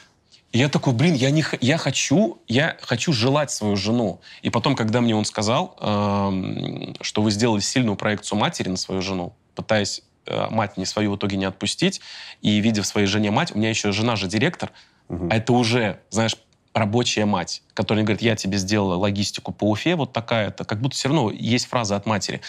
И 0.52 0.58
я 0.58 0.68
такой, 0.68 0.94
блин, 0.94 1.14
я, 1.14 1.30
не, 1.30 1.44
я, 1.60 1.76
хочу, 1.76 2.38
я 2.48 2.76
хочу 2.80 3.12
желать 3.12 3.50
свою 3.50 3.76
жену. 3.76 4.20
И 4.40 4.48
потом, 4.48 4.76
когда 4.76 5.00
мне 5.02 5.14
он 5.14 5.26
сказал, 5.26 5.76
эм, 5.80 6.94
что 7.02 7.20
вы 7.20 7.30
сделали 7.30 7.60
сильную 7.60 7.96
проекцию 7.96 8.38
матери 8.38 8.70
на 8.70 8.78
свою 8.78 9.02
жену, 9.02 9.34
пытаясь 9.54 10.02
э, 10.24 10.46
мать 10.48 10.78
не 10.78 10.86
свою 10.86 11.12
в 11.12 11.16
итоге 11.16 11.36
не 11.36 11.44
отпустить, 11.44 12.00
и 12.40 12.60
видя 12.60 12.82
в 12.82 12.86
своей 12.86 13.06
жене 13.06 13.30
мать, 13.30 13.52
у 13.54 13.58
меня 13.58 13.68
еще 13.68 13.92
жена 13.92 14.16
же 14.16 14.26
директор, 14.26 14.70
а 15.10 15.36
это 15.36 15.52
уже, 15.52 16.00
знаешь, 16.10 16.36
рабочая 16.78 17.24
мать, 17.24 17.62
которая 17.74 18.04
говорит, 18.04 18.22
я 18.22 18.36
тебе 18.36 18.58
сделала 18.58 18.94
логистику 18.94 19.52
по 19.52 19.70
Уфе, 19.70 19.96
вот 19.96 20.12
такая-то, 20.12 20.64
как 20.64 20.80
будто 20.80 20.94
все 20.96 21.08
равно 21.08 21.30
есть 21.30 21.66
фраза 21.66 21.96
от 21.96 22.06
матери. 22.06 22.40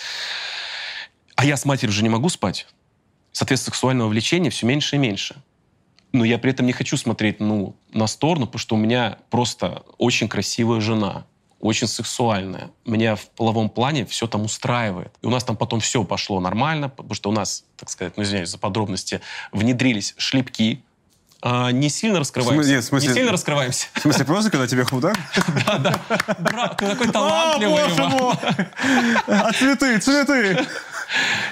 А 1.36 1.46
я 1.46 1.58
с 1.58 1.65
матерью 1.65 1.94
же 1.94 2.04
не 2.04 2.10
могу 2.10 2.30
спать. 2.30 2.68
Соответственно, 3.32 3.74
сексуального 3.74 4.10
влечения 4.10 4.50
все 4.50 4.65
меньше 4.65 4.96
и 4.96 5.00
меньше. 5.00 5.42
Но 6.12 6.26
я 6.26 6.38
при 6.38 6.52
этом 6.52 6.65
не 6.65 6.74
хочу 6.74 6.98
смотреть 6.98 7.39
ну, 7.39 7.76
на 7.94 8.08
сторону, 8.08 8.48
потому 8.48 8.60
что 8.60 8.76
у 8.76 8.80
меня 8.80 9.20
просто 9.30 9.84
очень 9.98 10.28
красивая 10.28 10.82
жена, 10.82 11.26
очень 11.60 11.88
сексуальная. 11.88 12.72
Меня 12.86 13.15
в 13.15 13.28
половом 13.30 13.70
плане 13.70 14.06
все 14.06 14.28
там 14.28 14.44
устраивает. 14.44 15.13
И 15.22 15.28
у 15.28 15.30
нас 15.30 15.44
там 15.44 15.56
потом 15.56 15.80
все 15.80 16.04
пошло 16.04 16.39
нормально, 16.39 16.89
потому 16.89 17.13
что 17.13 17.30
у 17.30 17.34
нас, 17.34 17.63
так 17.78 17.89
сказать, 17.89 18.18
ну 18.18 18.24
извиняюсь 18.24 18.50
за 18.50 18.58
подробности, 18.58 19.22
внедрились 19.52 20.15
шлепки. 20.18 20.84
А, 21.41 21.71
не 21.71 21.89
сильно 21.89 22.19
раскрываемся. 22.19 22.69
нет, 22.69 22.84
в 22.84 22.88
смысле- 22.88 23.10
Не 23.10 23.15
сильно 23.15 23.32
раскрываемся. 23.32 23.88
В 23.93 23.99
смысле, 24.02 24.25
просто 24.25 24.52
когда 24.52 24.67
тебе 24.67 24.84
худак? 24.84 25.15
Да, 25.65 25.78
да. 25.78 25.99
Брат, 26.39 26.78
ты 26.78 26.88
такой 26.88 27.08
талантливый. 27.10 27.82
Иван. 27.95 28.38
А 29.28 29.52
цветы, 29.54 29.99
цветы! 29.99 30.65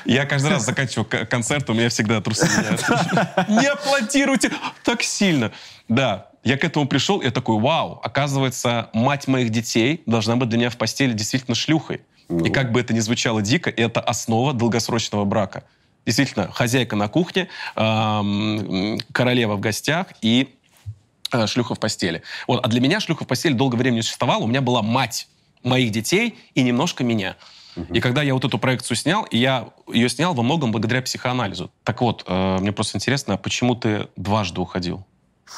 Я 0.06 0.26
каждый 0.26 0.52
раз 0.52 0.66
заканчиваю 0.66 1.08
концерт, 1.28 1.70
у 1.70 1.74
меня 1.74 1.90
всегда 1.90 2.22
трусы. 2.22 2.48
Не 3.48 3.66
аплодируйте 3.68 4.52
так 4.84 5.02
сильно. 5.04 5.52
Да, 5.88 6.28
я 6.44 6.58
к 6.58 6.64
этому 6.64 6.88
пришел, 6.88 7.22
я 7.22 7.32
такой, 7.32 7.60
вау, 7.60 8.00
оказывается, 8.04 8.90
мать 8.94 9.28
моих 9.28 9.50
детей 9.50 10.04
должна 10.06 10.36
быть 10.36 10.50
для 10.50 10.60
меня 10.60 10.70
в 10.70 10.78
постели 10.78 11.14
действительно 11.14 11.56
шлюхой. 11.56 12.02
Ну. 12.30 12.44
И 12.46 12.50
как 12.50 12.72
бы 12.74 12.82
это 12.82 12.94
ни 12.94 13.00
звучало 13.00 13.42
дико, 13.42 13.70
это 13.70 14.02
основа 14.02 14.54
долгосрочного 14.54 15.24
брака. 15.26 15.64
Действительно, 16.08 16.50
хозяйка 16.54 16.96
на 16.96 17.10
кухне, 17.10 17.50
королева 17.76 19.56
в 19.56 19.60
гостях 19.60 20.08
и 20.22 20.56
э, 21.34 21.48
шлюха 21.48 21.76
в 21.76 21.80
постели. 21.82 22.24
Вот. 22.48 22.66
А 22.66 22.70
для 22.70 22.80
меня 22.80 23.02
шлюха 23.02 23.26
в 23.26 23.28
постели 23.28 23.52
долгое 23.52 23.78
время 23.78 23.96
не 23.96 24.02
существовала. 24.02 24.42
У 24.42 24.48
меня 24.48 24.62
была 24.62 24.82
мать 24.82 25.28
моих 25.64 25.92
детей 25.92 26.40
и 26.56 26.64
немножко 26.64 27.04
меня. 27.04 27.36
И 27.92 28.00
когда 28.00 28.24
я 28.24 28.34
вот 28.34 28.46
эту 28.46 28.58
проекцию 28.58 28.96
снял, 28.96 29.24
и 29.26 29.38
я 29.38 29.68
ее 29.92 30.08
снял 30.08 30.34
во 30.34 30.44
многом 30.44 30.72
благодаря 30.72 31.02
психоанализу. 31.02 31.70
Так 31.84 32.02
вот, 32.02 32.24
э, 32.26 32.58
мне 32.60 32.72
просто 32.72 32.98
интересно, 32.98 33.34
а 33.34 33.38
почему 33.38 33.76
ты 33.76 34.08
дважды 34.16 34.62
уходил? 34.62 35.06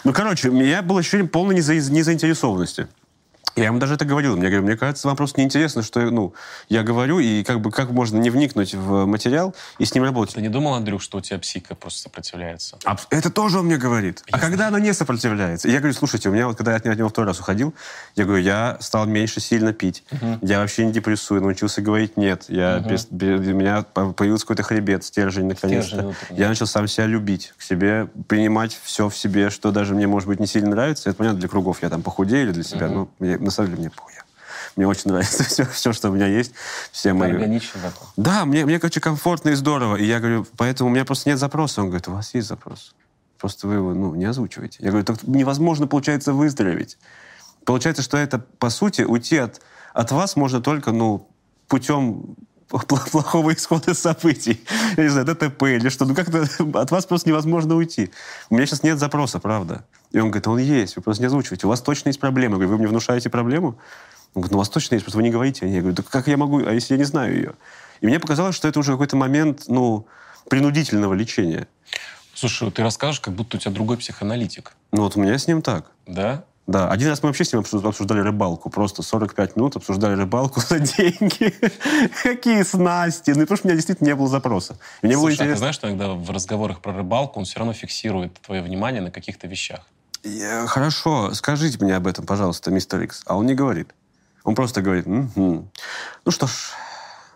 Ну, 0.04 0.14
короче, 0.14 0.50
у 0.50 0.54
меня 0.54 0.82
было 0.82 1.00
ощущение 1.00 1.28
полной 1.28 1.56
неза- 1.56 1.92
незаинтересованности. 1.92 2.88
Я 3.56 3.66
ему 3.66 3.80
даже 3.80 3.96
это 3.96 4.06
говорил. 4.06 4.38
Мне, 4.38 4.48
говорю, 4.48 4.64
мне 4.64 4.78
кажется, 4.78 5.08
вам 5.08 5.18
просто 5.18 5.40
неинтересно, 5.40 5.84
что 5.84 6.00
ну, 6.02 6.34
я 6.70 6.84
говорю, 6.84 7.20
и 7.20 7.44
как 7.44 7.62
бы 7.62 7.72
как 7.72 7.92
можно 7.92 8.18
не 8.18 8.30
вникнуть 8.30 8.74
в 8.74 9.06
материал 9.06 9.56
и 9.78 9.86
с 9.86 9.94
ним 9.94 10.04
работать. 10.04 10.36
Ты 10.36 10.42
не 10.42 10.50
думал, 10.50 10.76
Андрюх, 10.76 11.02
что 11.02 11.18
у 11.18 11.22
тебя 11.22 11.40
психика 11.40 11.76
просто 11.76 12.04
сопротивляется? 12.04 12.78
А, 12.86 12.98
это 13.10 13.30
тоже 13.30 13.60
он 13.60 13.66
мне 13.66 13.78
говорит. 13.78 14.24
Я 14.28 14.36
а 14.36 14.38
знаю. 14.38 14.52
когда 14.52 14.68
она 14.68 14.80
не 14.80 14.94
сопротивляется? 14.94 15.68
Я 15.68 15.80
говорю, 15.80 15.94
слушайте, 15.94 16.30
у 16.30 16.32
меня 16.32 16.48
вот, 16.48 16.58
когда 16.58 16.72
я 16.72 16.78
от 16.78 16.86
него 16.86 17.10
второй 17.10 17.28
раз 17.28 17.40
уходил, 17.40 17.74
я 18.16 18.26
говорю, 18.26 18.44
я 18.44 18.78
стал 18.80 19.06
меньше 19.06 19.40
сильно 19.40 19.74
пить. 19.74 20.04
Угу. 20.12 20.40
Я 20.42 20.60
вообще 20.60 20.86
не 20.86 20.92
депрессую, 20.92 21.42
научился 21.42 21.82
говорить 21.82 22.18
нет. 22.18 22.46
Я 22.48 22.78
угу. 22.78 22.90
без, 22.90 23.06
без, 23.06 23.40
у 23.40 23.54
меня 23.54 23.84
появился 23.84 24.46
какой-то 24.46 24.64
хребет, 24.64 25.04
стержень 25.04 25.48
наконец-то. 25.48 26.14
Я 26.30 26.50
начал 26.50 26.68
сам 26.68 26.88
себя 26.88 27.06
любить, 27.06 27.54
к 27.58 27.62
себе 27.62 28.08
принимать 28.28 28.78
все 28.84 29.10
в 29.10 29.18
себе, 29.18 29.50
что 29.50 29.72
даже 29.72 29.96
мне, 29.96 30.08
может 30.08 30.28
быть, 30.28 30.40
не 30.40 30.48
сильно 30.48 30.70
нравится. 30.70 31.10
Это 31.10 31.18
понятно 31.18 31.40
для 31.40 31.50
кругов. 31.50 31.82
Я 31.82 31.90
там 31.90 32.02
похудею 32.02 32.44
или 32.44 32.52
для 32.52 32.64
себя, 32.64 32.88
угу. 32.88 33.10
но 33.20 33.39
на 33.40 33.52
самом 33.52 33.70
деле 33.70 33.82
мне 33.82 33.90
похуй. 33.90 34.14
Мне 34.76 34.88
очень 34.88 35.12
нравится 35.12 35.44
все, 35.50 35.66
все, 35.66 35.94
что 35.94 36.10
у 36.10 36.14
меня 36.14 36.28
есть. 36.28 36.54
Все 36.92 37.14
мои... 37.14 37.32
Органично 37.32 37.82
такое. 37.82 38.10
Да, 38.16 38.46
мне, 38.46 38.66
мне, 38.66 38.80
короче, 38.80 39.00
комфортно 39.00 39.50
и 39.50 39.56
здорово. 39.56 39.98
И 39.98 40.06
я 40.06 40.20
говорю, 40.20 40.46
поэтому 40.58 40.90
у 40.90 40.94
меня 40.94 41.06
просто 41.06 41.30
нет 41.30 41.40
запроса. 41.40 41.82
Он 41.82 41.88
говорит, 41.88 42.08
у 42.08 42.14
вас 42.14 42.34
есть 42.34 42.48
запрос. 42.48 42.96
Просто 43.38 43.68
вы 43.68 43.76
его 43.76 43.94
ну, 43.94 44.16
не 44.16 44.26
озвучиваете. 44.26 44.78
Я 44.82 44.90
говорю, 44.90 45.06
так 45.06 45.24
невозможно, 45.24 45.88
получается, 45.88 46.34
выздороветь. 46.34 46.98
Получается, 47.66 48.04
что 48.04 48.18
это, 48.18 48.40
по 48.40 48.70
сути, 48.70 49.02
уйти 49.02 49.38
от, 49.38 49.62
от 49.94 50.12
вас 50.12 50.36
можно 50.36 50.62
только, 50.62 50.92
ну, 50.92 51.28
путем 51.68 52.36
плохого 52.70 53.54
исхода 53.54 53.94
событий. 53.94 54.62
Я 54.98 55.04
не 55.04 55.10
знаю, 55.10 55.26
ДТП 55.26 55.64
или 55.64 55.90
что. 55.90 56.06
Ну, 56.06 56.16
как-то 56.16 56.48
от 56.74 56.92
вас 56.92 57.06
просто 57.06 57.30
невозможно 57.30 57.76
уйти. 57.76 58.12
У 58.50 58.56
меня 58.56 58.66
сейчас 58.66 58.84
нет 58.84 59.00
запроса, 59.00 59.40
правда. 59.40 59.84
И 60.12 60.20
он 60.20 60.30
говорит, 60.30 60.48
он 60.48 60.60
есть, 60.60 60.96
вы 60.96 61.02
просто 61.02 61.22
не 61.22 61.28
озвучиваете. 61.28 61.68
У 61.68 61.70
вас 61.70 61.82
точно 61.82 62.10
есть 62.10 62.20
проблема. 62.20 62.54
Я 62.54 62.60
говорю, 62.60 62.72
вы 62.72 62.78
мне 62.78 62.88
внушаете 62.88 63.30
проблему? 63.30 63.78
Он 64.34 64.42
говорит, 64.42 64.52
ну 64.52 64.58
у 64.58 64.60
вас 64.60 64.70
точно 64.70 64.96
есть, 64.96 65.06
просто 65.06 65.18
вы 65.18 65.24
не 65.24 65.32
говорите 65.32 65.66
о 65.66 65.68
ней. 65.68 65.76
Я 65.76 65.82
говорю, 65.82 65.96
да 65.96 66.04
как 66.08 66.28
я 66.28 66.38
могу, 66.38 66.64
а 66.66 66.72
если 66.72 66.94
я 66.94 66.98
не 66.98 67.04
знаю 67.04 67.36
ее? 67.36 67.54
И 68.02 68.06
мне 68.06 68.20
показалось, 68.20 68.56
что 68.56 68.68
это 68.68 68.80
уже 68.80 68.92
какой-то 68.92 69.16
момент, 69.16 69.64
ну, 69.68 70.06
принудительного 70.50 71.14
лечения. 71.14 71.68
Слушай, 72.34 72.72
ты 72.72 72.84
расскажешь, 72.84 73.20
как 73.20 73.34
будто 73.34 73.58
у 73.58 73.60
тебя 73.60 73.72
другой 73.72 73.98
психоаналитик. 73.98 74.74
Ну 74.92 75.02
вот 75.04 75.18
у 75.18 75.22
меня 75.22 75.38
с 75.38 75.48
ним 75.48 75.62
так. 75.62 75.92
Да? 76.08 76.46
Да, 76.70 76.88
один 76.88 77.10
раз 77.10 77.24
мы 77.24 77.30
вообще 77.30 77.46
с 77.46 77.52
ним 77.52 77.64
обсуждали 77.84 78.20
рыбалку. 78.20 78.70
Просто 78.70 79.02
45 79.02 79.56
минут 79.56 79.76
обсуждали 79.76 80.14
рыбалку 80.14 80.60
за 80.70 80.78
деньги. 80.78 81.52
Какие 82.22 82.62
снасти. 82.62 83.32
Ну, 83.32 83.42
потому 83.42 83.58
что 83.58 83.66
у 83.66 83.70
меня 83.70 83.76
действительно 83.76 84.06
не 84.06 84.14
было 84.14 84.28
запроса. 84.28 84.78
мне 85.02 85.14
Слушай, 85.14 85.22
было 85.22 85.32
интересно... 85.32 85.46
а 85.46 85.56
ты 85.56 85.58
знаешь, 85.58 85.76
что 85.76 85.88
иногда 85.88 86.10
в 86.10 86.30
разговорах 86.30 86.80
про 86.82 86.94
рыбалку 86.94 87.40
он 87.40 87.46
все 87.46 87.58
равно 87.58 87.74
фиксирует 87.74 88.40
твое 88.42 88.62
внимание 88.62 89.02
на 89.02 89.10
каких-то 89.10 89.48
вещах? 89.48 89.80
Хорошо, 90.68 91.34
скажите 91.34 91.84
мне 91.84 91.96
об 91.96 92.06
этом, 92.06 92.28
пожалуйста, 92.28 92.70
мистер 92.70 93.02
Икс. 93.02 93.24
А 93.26 93.36
он 93.36 93.48
не 93.48 93.56
говорит. 93.56 93.90
Он 94.44 94.54
просто 94.54 94.84
говорит, 94.84 95.08
угу. 95.08 95.68
ну 96.24 96.32
что 96.32 96.46
ж, 96.46 96.52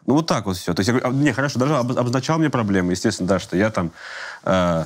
ну 0.05 0.13
вот 0.13 0.27
так 0.27 0.45
вот 0.45 0.57
все. 0.57 0.75
То 0.75 0.81
есть 0.81 0.89
я 0.89 0.93
говорю, 0.93 1.09
а, 1.09 1.11
не, 1.11 1.31
хорошо, 1.31 1.57
даже 1.57 1.75
обозначал 1.75 2.37
мне 2.37 2.51
проблемы, 2.51 2.91
естественно, 2.91 3.27
да, 3.27 3.39
что 3.39 3.57
я 3.57 3.71
там... 3.71 3.91
Э, 4.43 4.85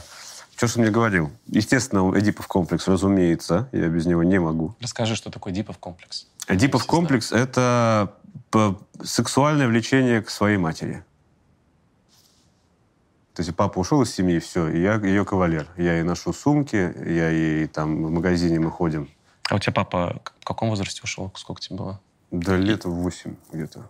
что 0.57 0.65
же 0.65 0.73
он 0.77 0.81
мне 0.81 0.91
говорил? 0.91 1.31
Естественно, 1.45 2.11
Эдипов 2.19 2.47
комплекс, 2.47 2.87
разумеется, 2.87 3.69
я 3.71 3.87
без 3.89 4.07
него 4.07 4.23
не 4.23 4.39
могу. 4.39 4.75
Расскажи, 4.79 5.15
что 5.15 5.29
такое 5.29 5.53
Эдипов 5.53 5.77
комплекс. 5.77 6.27
Эдипов 6.47 6.85
комплекс– 6.85 7.31
это 7.31 8.15
сексуальное 9.03 9.67
влечение 9.67 10.23
к 10.23 10.31
своей 10.31 10.57
матери. 10.57 11.03
То 13.35 13.43
есть 13.43 13.55
папа 13.55 13.77
ушел 13.77 14.01
из 14.01 14.11
семьи, 14.11 14.39
все, 14.39 14.67
и 14.67 14.81
я 14.81 14.95
ее 14.95 15.25
кавалер. 15.25 15.67
Я 15.77 15.93
ей 15.93 16.03
ношу 16.03 16.33
сумки, 16.33 16.75
я 16.75 17.29
ей 17.29 17.67
там 17.67 18.03
в 18.03 18.09
магазине 18.09 18.59
мы 18.59 18.71
ходим. 18.71 19.11
А 19.51 19.55
у 19.55 19.59
тебя 19.59 19.73
папа 19.73 20.19
в 20.39 20.43
каком 20.43 20.69
возрасте 20.69 21.01
ушел? 21.03 21.31
Сколько 21.35 21.61
тебе 21.61 21.77
было? 21.77 22.01
Да, 22.31 22.57
лет 22.57 22.83
восемь 22.85 23.35
где-то. 23.53 23.87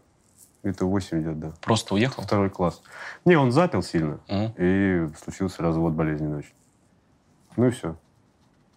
Где-то 0.64 0.86
восемь 0.86 1.24
лет, 1.24 1.40
да. 1.40 1.54
Просто 1.62 1.94
уехал? 1.94 2.24
Второй 2.24 2.50
класс. 2.50 2.82
Не, 3.26 3.36
он 3.36 3.52
запил 3.52 3.84
сильно. 3.84 4.20
Mm. 4.28 4.54
И 4.58 5.16
случился 5.24 5.62
развод 5.62 5.94
болезненный 5.94 6.40
очень. 6.40 6.54
Ну 7.56 7.68
и 7.68 7.72
все. 7.72 7.96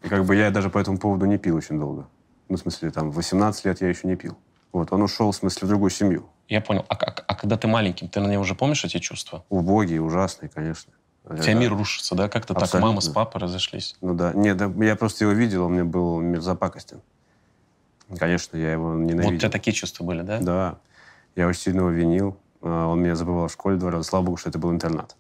И 0.03 0.09
как 0.09 0.25
бы 0.25 0.37
я 0.37 0.51
даже 0.51 0.71
по 0.71 0.79
этому 0.79 0.99
поводу 0.99 1.27
не 1.27 1.39
пил 1.39 1.57
очень 1.57 1.79
долго. 1.79 2.07
Ну, 2.49 2.57
в 2.57 2.61
смысле, 2.61 2.91
там, 2.91 3.11
18 3.11 3.65
лет 3.65 3.81
я 3.81 3.89
еще 3.89 4.07
не 4.07 4.17
пил. 4.17 4.37
Вот, 4.73 4.93
он 4.93 5.03
ушел, 5.03 5.31
в 5.31 5.37
смысле, 5.37 5.67
в 5.67 5.69
другую 5.69 5.91
семью. 5.91 6.29
Я 6.49 6.61
понял. 6.61 6.85
А, 6.89 6.95
а, 6.95 7.15
а 7.27 7.35
когда 7.35 7.57
ты 7.57 7.69
маленьким, 7.69 8.09
ты 8.09 8.21
на 8.21 8.27
нее 8.27 8.39
уже 8.39 8.55
помнишь 8.55 8.85
эти 8.85 8.99
чувства? 8.99 9.45
Убогие, 9.49 10.01
ужасные, 10.01 10.49
конечно. 10.49 10.93
У 11.25 11.37
тебя 11.37 11.55
мир 11.55 11.73
рушится, 11.73 12.15
да? 12.15 12.29
Как-то 12.29 12.55
так 12.55 12.73
мама 12.75 13.01
с 13.01 13.09
папой 13.09 13.41
разошлись. 13.41 13.97
Ну 14.01 14.15
да. 14.15 14.33
Нет, 14.33 14.57
да, 14.57 14.73
я 14.85 14.97
просто 14.97 15.25
его 15.25 15.33
видел, 15.33 15.67
он 15.67 15.73
мне 15.73 15.85
был 15.85 16.21
мерзопакостен. 16.21 17.03
Конечно, 18.19 18.57
я 18.57 18.73
его 18.73 18.95
ненавидел. 18.95 19.25
Вот 19.25 19.35
у 19.35 19.39
тебя 19.39 19.51
такие 19.51 19.73
чувства 19.73 20.03
были, 20.03 20.23
да? 20.23 20.41
Да. 20.41 20.79
Я 21.37 21.47
очень 21.47 21.61
сильно 21.61 21.81
его 21.81 21.91
винил. 21.91 22.37
А, 22.63 22.87
он 22.87 23.03
меня 23.03 23.15
забывал 23.15 23.49
в 23.49 23.53
школе 23.53 23.77
два 23.77 23.91
раза. 23.91 24.05
Слава 24.05 24.25
богу, 24.25 24.37
что 24.37 24.51
это 24.51 24.59
был 24.59 24.71
интернат. 24.71 25.17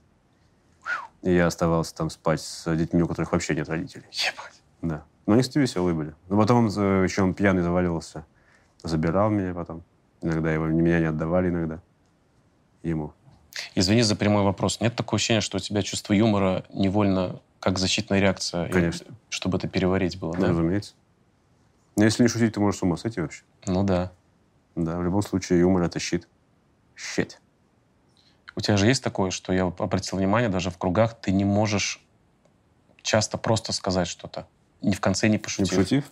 И 1.23 1.33
я 1.33 1.46
оставался 1.46 1.94
там 1.94 2.11
спать 2.11 2.40
с 2.40 2.75
детьми, 2.77 3.03
у 3.03 3.09
которых 3.09 3.33
вообще 3.33 3.55
нет 3.55 3.68
родителей. 3.68 4.05
Ебать. 4.11 4.62
Да. 4.83 5.05
Но 5.27 5.35
они, 5.35 5.42
кстати, 5.42 5.59
веселые 5.59 5.94
были. 5.94 6.14
Но 6.29 6.38
потом 6.38 6.66
он 6.66 6.73
э, 6.75 7.05
еще 7.05 7.23
он 7.23 7.35
пьяный 7.35 7.62
заваливался. 7.62 8.25
Забирал 8.83 9.31
меня 9.31 9.53
потом. 9.53 9.83
Иногда 10.23 10.53
его, 10.53 10.66
меня 10.66 10.99
не 10.99 11.07
отдавали 11.07 11.49
иногда. 11.49 11.81
Ему. 12.83 13.12
Извини 13.75 14.03
за 14.03 14.16
прямой 14.16 14.42
вопрос. 14.42 14.81
Нет 14.81 14.96
такого 14.96 15.16
ощущения, 15.16 15.40
что 15.40 15.59
у 15.59 15.61
тебя 15.61 15.83
чувство 15.83 16.14
юмора 16.14 16.64
невольно 16.73 17.40
как 17.61 17.79
защитная 17.79 18.20
реакция? 18.20 18.68
Конечно. 18.70 19.05
И, 19.05 19.14
чтобы 19.29 19.59
это 19.59 19.68
переварить 19.68 20.18
было, 20.18 20.33
ну, 20.33 20.40
да? 20.40 20.49
Разумеется. 20.49 20.94
Но 21.96 22.05
если 22.05 22.23
не 22.23 22.29
шутить, 22.29 22.55
ты 22.55 22.61
можешь 22.61 22.81
с 22.81 22.83
ума 22.83 22.96
сойти 22.96 23.20
вообще. 23.20 23.42
Ну 23.66 23.85
да. 23.85 24.12
Да, 24.85 24.99
в 24.99 25.05
любом 25.05 25.23
случае 25.23 25.61
юмор— 25.61 25.83
это 25.85 25.99
щит. 25.99 26.29
Щит. 26.97 27.40
У 28.57 28.61
тебя 28.61 28.77
же 28.77 28.87
есть 28.87 29.03
такое, 29.03 29.31
что 29.31 29.53
я 29.53 29.64
обратил 29.64 30.19
внимание, 30.19 30.49
даже 30.49 30.71
в 30.71 30.79
кругах 30.79 31.21
ты 31.21 31.33
не 31.33 31.45
можешь 31.45 32.01
часто 33.03 33.38
просто 33.38 33.73
сказать 33.73 34.09
что-то. 34.09 34.47
Ни 34.83 34.93
в 34.93 35.01
конце 35.01 35.29
не 35.29 35.38
пошутив. 35.38 35.71
Не 35.71 35.77
пошутив? 35.77 36.05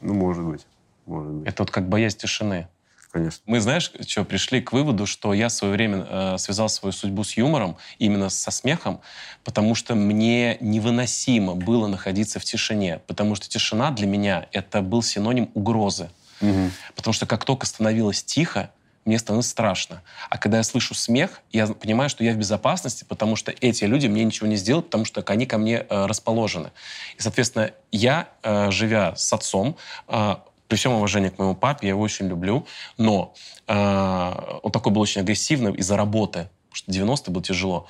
Ну, 0.00 0.14
может 0.14 0.44
быть. 0.44 0.66
Может 1.06 1.32
быть. 1.32 1.48
Это 1.48 1.62
вот 1.62 1.70
как 1.70 1.88
боязнь 1.88 2.18
тишины. 2.18 2.68
Конечно. 3.10 3.42
Мы, 3.46 3.60
знаешь, 3.60 3.92
что, 4.06 4.24
пришли 4.24 4.60
к 4.60 4.72
выводу, 4.72 5.04
что 5.04 5.34
я 5.34 5.48
в 5.48 5.52
свое 5.52 5.74
время 5.74 6.06
э, 6.08 6.38
связал 6.38 6.68
свою 6.68 6.92
судьбу 6.92 7.24
с 7.24 7.36
юмором, 7.36 7.76
именно 7.98 8.28
со 8.28 8.52
смехом, 8.52 9.00
потому 9.42 9.74
что 9.74 9.96
мне 9.96 10.58
невыносимо 10.60 11.56
было 11.56 11.88
находиться 11.88 12.38
в 12.38 12.44
тишине. 12.44 13.00
Потому 13.08 13.34
что 13.34 13.48
тишина 13.48 13.90
для 13.90 14.06
меня— 14.06 14.46
это 14.52 14.80
был 14.80 15.02
синоним 15.02 15.50
угрозы. 15.54 16.10
Угу. 16.40 16.70
Потому 16.96 17.12
что 17.12 17.26
как 17.26 17.44
только 17.44 17.66
становилось 17.66 18.22
тихо, 18.22 18.70
мне 19.04 19.18
становится 19.18 19.50
страшно. 19.50 20.02
А 20.28 20.38
когда 20.38 20.58
я 20.58 20.62
слышу 20.62 20.94
смех, 20.94 21.40
я 21.52 21.66
понимаю, 21.66 22.10
что 22.10 22.22
я 22.22 22.32
в 22.32 22.36
безопасности, 22.36 23.04
потому 23.08 23.34
что 23.34 23.52
эти 23.60 23.84
люди 23.84 24.06
мне 24.06 24.24
ничего 24.24 24.46
не 24.46 24.56
сделают, 24.56 24.86
потому 24.86 25.04
что 25.04 25.22
они 25.26 25.46
ко 25.46 25.58
мне 25.58 25.86
э, 25.88 26.06
расположены. 26.06 26.70
И, 27.16 27.22
соответственно, 27.22 27.70
я, 27.90 28.28
э, 28.42 28.70
живя 28.70 29.16
с 29.16 29.32
отцом, 29.32 29.76
э, 30.08 30.36
при 30.68 30.76
всем 30.76 30.92
уважении 30.92 31.30
к 31.30 31.38
моему 31.38 31.56
папе, 31.56 31.88
я 31.88 31.90
его 31.94 32.02
очень 32.02 32.28
люблю, 32.28 32.66
но 32.96 33.34
э, 33.66 34.58
он 34.62 34.70
такой 34.70 34.92
был 34.92 35.00
очень 35.00 35.22
агрессивный 35.22 35.74
из-за 35.74 35.96
работы, 35.96 36.48
потому 36.68 36.76
что 36.76 36.92
90 36.92 37.30
было 37.30 37.42
тяжело. 37.42 37.86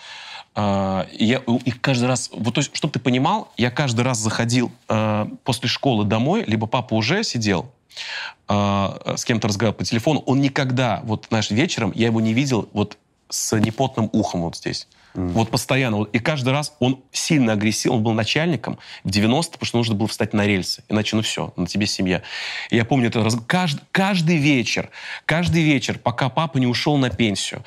Uh, 0.57 1.09
и 1.13 1.27
я 1.27 1.43
и 1.65 1.71
каждый 1.71 2.07
раз, 2.07 2.29
вот, 2.33 2.55
то 2.55 2.59
есть, 2.59 2.75
чтобы 2.75 2.93
ты 2.93 2.99
понимал, 2.99 3.53
я 3.57 3.71
каждый 3.71 4.01
раз 4.01 4.19
заходил 4.19 4.73
uh, 4.89 5.37
после 5.45 5.69
школы 5.69 6.05
домой, 6.05 6.43
либо 6.45 6.67
папа 6.67 6.95
уже 6.95 7.23
сидел, 7.23 7.71
uh, 8.49 9.17
с 9.17 9.25
кем-то 9.25 9.49
разговаривал 9.49 9.79
по 9.79 9.85
телефону, 9.85 10.21
он 10.27 10.41
никогда, 10.41 11.01
вот, 11.05 11.27
знаешь, 11.29 11.51
вечером 11.51 11.93
я 11.95 12.07
его 12.07 12.21
не 12.21 12.35
видел 12.35 12.69
вот 12.73 12.97
с 13.29 13.57
непотным 13.57 14.11
ухом 14.13 14.43
вот 14.43 14.57
здесь. 14.57 14.87
Mm. 15.15 15.29
Вот 15.33 15.51
постоянно. 15.51 16.05
И 16.05 16.19
каждый 16.19 16.51
раз 16.51 16.75
он 16.79 17.03
сильно 17.13 17.55
агрессивен. 17.55 17.97
Он 17.97 18.03
был 18.03 18.13
начальником 18.13 18.79
в 19.03 19.11
90 19.11 19.53
потому 19.53 19.67
что 19.67 19.79
нужно 19.79 19.95
было 19.95 20.09
встать 20.09 20.33
на 20.33 20.47
рельсы. 20.47 20.85
Иначе, 20.89 21.17
ну 21.17 21.23
все, 21.23 21.53
на 21.57 21.67
тебе 21.67 21.87
семья. 21.87 22.23
И 22.71 22.77
я 22.77 22.85
помню 22.85 23.09
это 23.09 23.23
раз... 23.23 23.37
каждый, 23.47 23.83
каждый 23.91 24.37
вечер, 24.37 24.91
каждый 25.27 25.63
вечер, 25.63 25.99
пока 25.99 26.29
папа 26.29 26.59
не 26.59 26.67
ушел 26.67 26.97
на 26.97 27.11
пенсию 27.11 27.65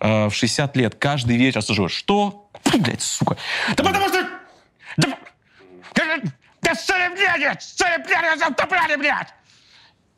э, 0.00 0.28
в 0.28 0.34
60 0.34 0.76
лет, 0.76 0.94
каждый 0.94 1.36
вечер 1.36 1.62
слышу, 1.62 1.88
что? 1.88 2.50
Блядь, 2.64 3.02
сука. 3.02 3.36
Да 3.76 3.84
потому 3.84 4.08
что... 4.08 4.26
Да, 4.96 5.08
да, 5.94 6.04
да, 6.04 6.18
да, 6.62 6.74
блядь! 8.96 9.28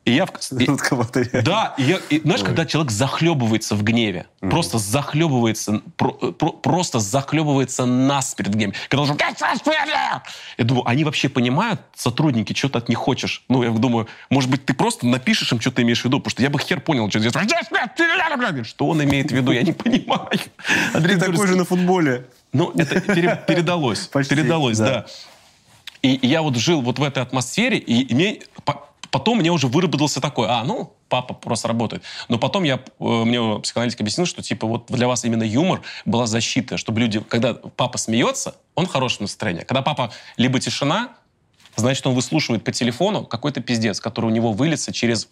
И 0.03 0.13
я... 0.13 0.25
И, 0.51 1.41
да, 1.41 1.75
и 1.77 1.83
я, 1.83 1.99
и, 2.09 2.19
знаешь, 2.21 2.41
Ой. 2.41 2.47
когда 2.47 2.65
человек 2.65 2.91
захлебывается 2.91 3.75
в 3.75 3.83
гневе, 3.83 4.25
mm. 4.41 4.49
просто 4.49 4.79
захлебывается, 4.79 5.81
про, 5.95 6.11
про, 6.11 6.51
просто 6.51 6.99
захлебывается 6.99 7.85
нас 7.85 8.33
перед 8.33 8.53
гневом. 8.53 8.73
Когда 8.89 9.03
он 9.03 9.07
Я 10.57 10.65
думаю, 10.65 10.87
они 10.87 11.03
вообще 11.03 11.29
понимают, 11.29 11.81
сотрудники, 11.95 12.53
что 12.53 12.69
ты 12.69 12.79
от 12.79 12.89
них 12.89 12.97
хочешь? 12.97 13.43
Ну, 13.47 13.61
я 13.61 13.69
думаю, 13.69 14.07
может 14.29 14.49
быть, 14.49 14.65
ты 14.65 14.73
просто 14.73 15.05
напишешь 15.05 15.51
им, 15.51 15.61
что 15.61 15.71
ты 15.71 15.83
имеешь 15.83 16.01
в 16.01 16.05
виду, 16.05 16.17
потому 16.19 16.31
что 16.31 16.41
я 16.41 16.49
бы 16.49 16.59
хер 16.59 16.81
понял, 16.81 17.07
что 17.09 17.19
здесь... 17.19 17.33
Что 18.63 18.87
он 18.87 19.03
имеет 19.03 19.31
в 19.31 19.35
виду, 19.35 19.51
я 19.51 19.61
не 19.61 19.71
понимаю. 19.73 20.29
Андрей 20.93 21.17
такой 21.17 21.45
же 21.47 21.55
на 21.55 21.65
футболе. 21.65 22.25
Ну, 22.53 22.71
это 22.75 22.99
передалось. 23.01 24.07
Передалось, 24.29 24.79
да. 24.79 25.05
И 26.01 26.19
я 26.23 26.41
вот 26.41 26.55
жил 26.55 26.81
вот 26.81 26.97
в 26.97 27.03
этой 27.03 27.21
атмосфере, 27.21 27.77
и 27.77 28.13
мне 28.13 28.39
Потом 29.11 29.39
мне 29.39 29.51
уже 29.51 29.67
выработался 29.67 30.21
такой, 30.21 30.47
а, 30.49 30.63
ну, 30.63 30.93
папа 31.09 31.33
просто 31.33 31.67
работает. 31.67 32.01
Но 32.29 32.37
потом 32.39 32.63
я, 32.63 32.75
э, 32.75 33.03
мне 33.03 33.59
психоаналитик 33.59 33.99
объяснил, 33.99 34.25
что, 34.25 34.41
типа, 34.41 34.65
вот 34.65 34.85
для 34.87 35.07
вас 35.07 35.25
именно 35.25 35.43
юмор 35.43 35.81
была 36.05 36.25
защита, 36.27 36.77
чтобы 36.77 37.01
люди, 37.01 37.19
когда 37.19 37.53
папа 37.53 37.97
смеется, 37.97 38.55
он 38.73 38.85
в 38.85 38.89
хорошем 38.89 39.23
настроении. 39.25 39.63
Когда 39.63 39.81
папа 39.81 40.11
либо 40.37 40.59
тишина, 40.61 41.09
значит, 41.75 42.07
он 42.07 42.15
выслушивает 42.15 42.63
по 42.63 42.71
телефону 42.71 43.25
какой-то 43.25 43.61
пиздец, 43.61 43.99
который 43.99 44.27
у 44.27 44.29
него 44.29 44.53
выльется 44.53 44.93
через... 44.93 45.27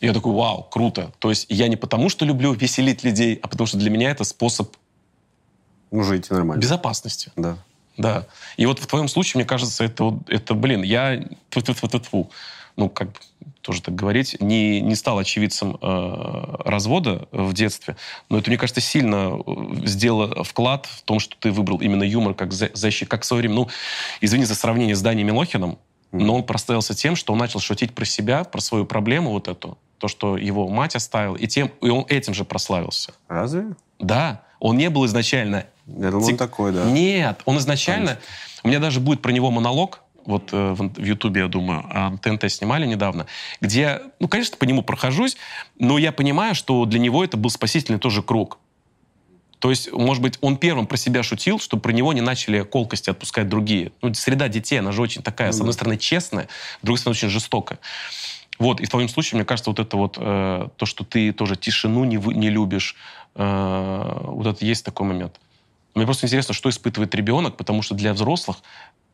Я 0.00 0.12
такой, 0.12 0.34
вау, 0.34 0.64
круто. 0.70 1.12
То 1.18 1.30
есть 1.30 1.46
я 1.48 1.68
не 1.68 1.76
потому, 1.76 2.10
что 2.10 2.26
люблю 2.26 2.52
веселить 2.52 3.04
людей, 3.04 3.40
а 3.42 3.48
потому 3.48 3.66
что 3.66 3.78
для 3.78 3.88
меня 3.88 4.10
это 4.10 4.24
способ 4.24 4.76
Ну, 5.90 6.02
жить 6.02 6.28
нормально. 6.30 6.60
безопасности. 6.60 7.32
Да. 7.36 7.56
Да. 7.96 8.26
И 8.56 8.66
вот 8.66 8.78
в 8.78 8.86
твоем 8.86 9.08
случае, 9.08 9.40
мне 9.40 9.46
кажется, 9.46 9.84
это, 9.84 10.18
это 10.28 10.54
блин, 10.54 10.82
я 10.82 11.22
тьфу-тьфу-тьфу-тьфу, 11.50 12.30
ну, 12.76 12.88
как 12.88 13.08
тоже 13.60 13.82
так 13.82 13.94
говорить, 13.94 14.36
не, 14.40 14.80
не 14.80 14.94
стал 14.94 15.18
очевидцем 15.18 15.78
э, 15.80 16.56
развода 16.64 17.26
в 17.32 17.52
детстве, 17.54 17.96
но 18.28 18.38
это, 18.38 18.50
мне 18.50 18.58
кажется, 18.58 18.80
сильно 18.80 19.38
э, 19.46 19.86
сделало 19.86 20.44
вклад 20.44 20.86
в 20.86 21.02
том, 21.02 21.18
что 21.18 21.36
ты 21.38 21.50
выбрал 21.50 21.78
именно 21.78 22.02
юмор 22.02 22.34
как 22.34 22.52
за- 22.52 22.70
защит, 22.74 23.08
как 23.08 23.22
в 23.22 23.24
свое 23.24 23.40
время, 23.40 23.54
ну, 23.54 23.68
извини 24.20 24.44
за 24.44 24.54
сравнение 24.54 24.94
с 24.94 25.00
Даней 25.00 25.24
Милохиным, 25.24 25.78
но 26.12 26.34
он 26.36 26.44
проставился 26.44 26.94
тем, 26.94 27.16
что 27.16 27.32
он 27.32 27.38
начал 27.38 27.58
шутить 27.58 27.94
про 27.94 28.04
себя, 28.04 28.44
про 28.44 28.60
свою 28.60 28.84
проблему 28.84 29.30
вот 29.30 29.48
эту, 29.48 29.78
то, 29.98 30.08
что 30.08 30.36
его 30.36 30.68
мать 30.68 30.94
оставила, 30.94 31.36
и, 31.36 31.46
тем, 31.46 31.72
и 31.80 31.88
он 31.88 32.04
этим 32.08 32.34
же 32.34 32.44
прославился. 32.44 33.14
Разве? 33.28 33.74
Да, 33.98 34.42
он 34.64 34.78
не 34.78 34.88
был 34.88 35.04
изначально 35.04 35.66
Я 35.86 36.10
думал, 36.10 36.24
он 36.24 36.30
Тик- 36.30 36.38
такой, 36.38 36.72
да. 36.72 36.84
нет, 36.84 37.42
он 37.44 37.58
изначально... 37.58 38.18
У 38.62 38.68
меня 38.68 38.78
даже 38.78 38.98
будет 38.98 39.20
про 39.20 39.30
него 39.30 39.50
монолог, 39.50 40.00
вот 40.24 40.54
э, 40.54 40.72
в, 40.72 41.04
Ютубе, 41.04 41.42
я 41.42 41.48
думаю, 41.48 41.84
а, 41.90 42.16
ТНТ 42.16 42.50
снимали 42.50 42.86
недавно, 42.86 43.26
где, 43.60 44.00
ну, 44.20 44.26
конечно, 44.26 44.56
по 44.56 44.64
нему 44.64 44.80
прохожусь, 44.80 45.36
но 45.78 45.98
я 45.98 46.12
понимаю, 46.12 46.54
что 46.54 46.86
для 46.86 46.98
него 46.98 47.22
это 47.22 47.36
был 47.36 47.50
спасительный 47.50 47.98
тоже 47.98 48.22
круг. 48.22 48.58
То 49.58 49.68
есть, 49.68 49.92
может 49.92 50.22
быть, 50.22 50.38
он 50.40 50.56
первым 50.56 50.86
про 50.86 50.96
себя 50.96 51.22
шутил, 51.22 51.58
чтобы 51.58 51.82
про 51.82 51.92
него 51.92 52.14
не 52.14 52.22
начали 52.22 52.62
колкости 52.62 53.10
отпускать 53.10 53.50
другие. 53.50 53.92
Ну, 54.00 54.14
среда 54.14 54.48
детей, 54.48 54.78
она 54.78 54.92
же 54.92 55.02
очень 55.02 55.22
такая, 55.22 55.52
с 55.52 55.60
одной 55.60 55.74
стороны, 55.74 55.98
честная, 55.98 56.48
с 56.80 56.82
другой 56.82 56.98
стороны, 57.00 57.16
очень 57.16 57.28
жестокая. 57.28 57.78
Вот, 58.58 58.80
и 58.80 58.86
в 58.86 58.88
твоем 58.88 59.08
случае, 59.08 59.38
мне 59.38 59.44
кажется, 59.44 59.70
вот 59.70 59.78
это 59.78 59.96
вот, 59.96 60.16
э, 60.18 60.68
то, 60.76 60.86
что 60.86 61.04
ты 61.04 61.32
тоже 61.32 61.56
тишину 61.56 62.04
не, 62.04 62.16
не 62.16 62.50
любишь, 62.50 62.94
э, 63.34 64.20
вот 64.22 64.46
это 64.46 64.64
есть 64.64 64.84
такой 64.84 65.06
момент. 65.06 65.40
Мне 65.94 66.04
просто 66.06 66.26
интересно, 66.26 66.54
что 66.54 66.68
испытывает 66.68 67.14
ребенок, 67.14 67.56
потому 67.56 67.82
что 67.82 67.94
для 67.94 68.12
взрослых, 68.12 68.58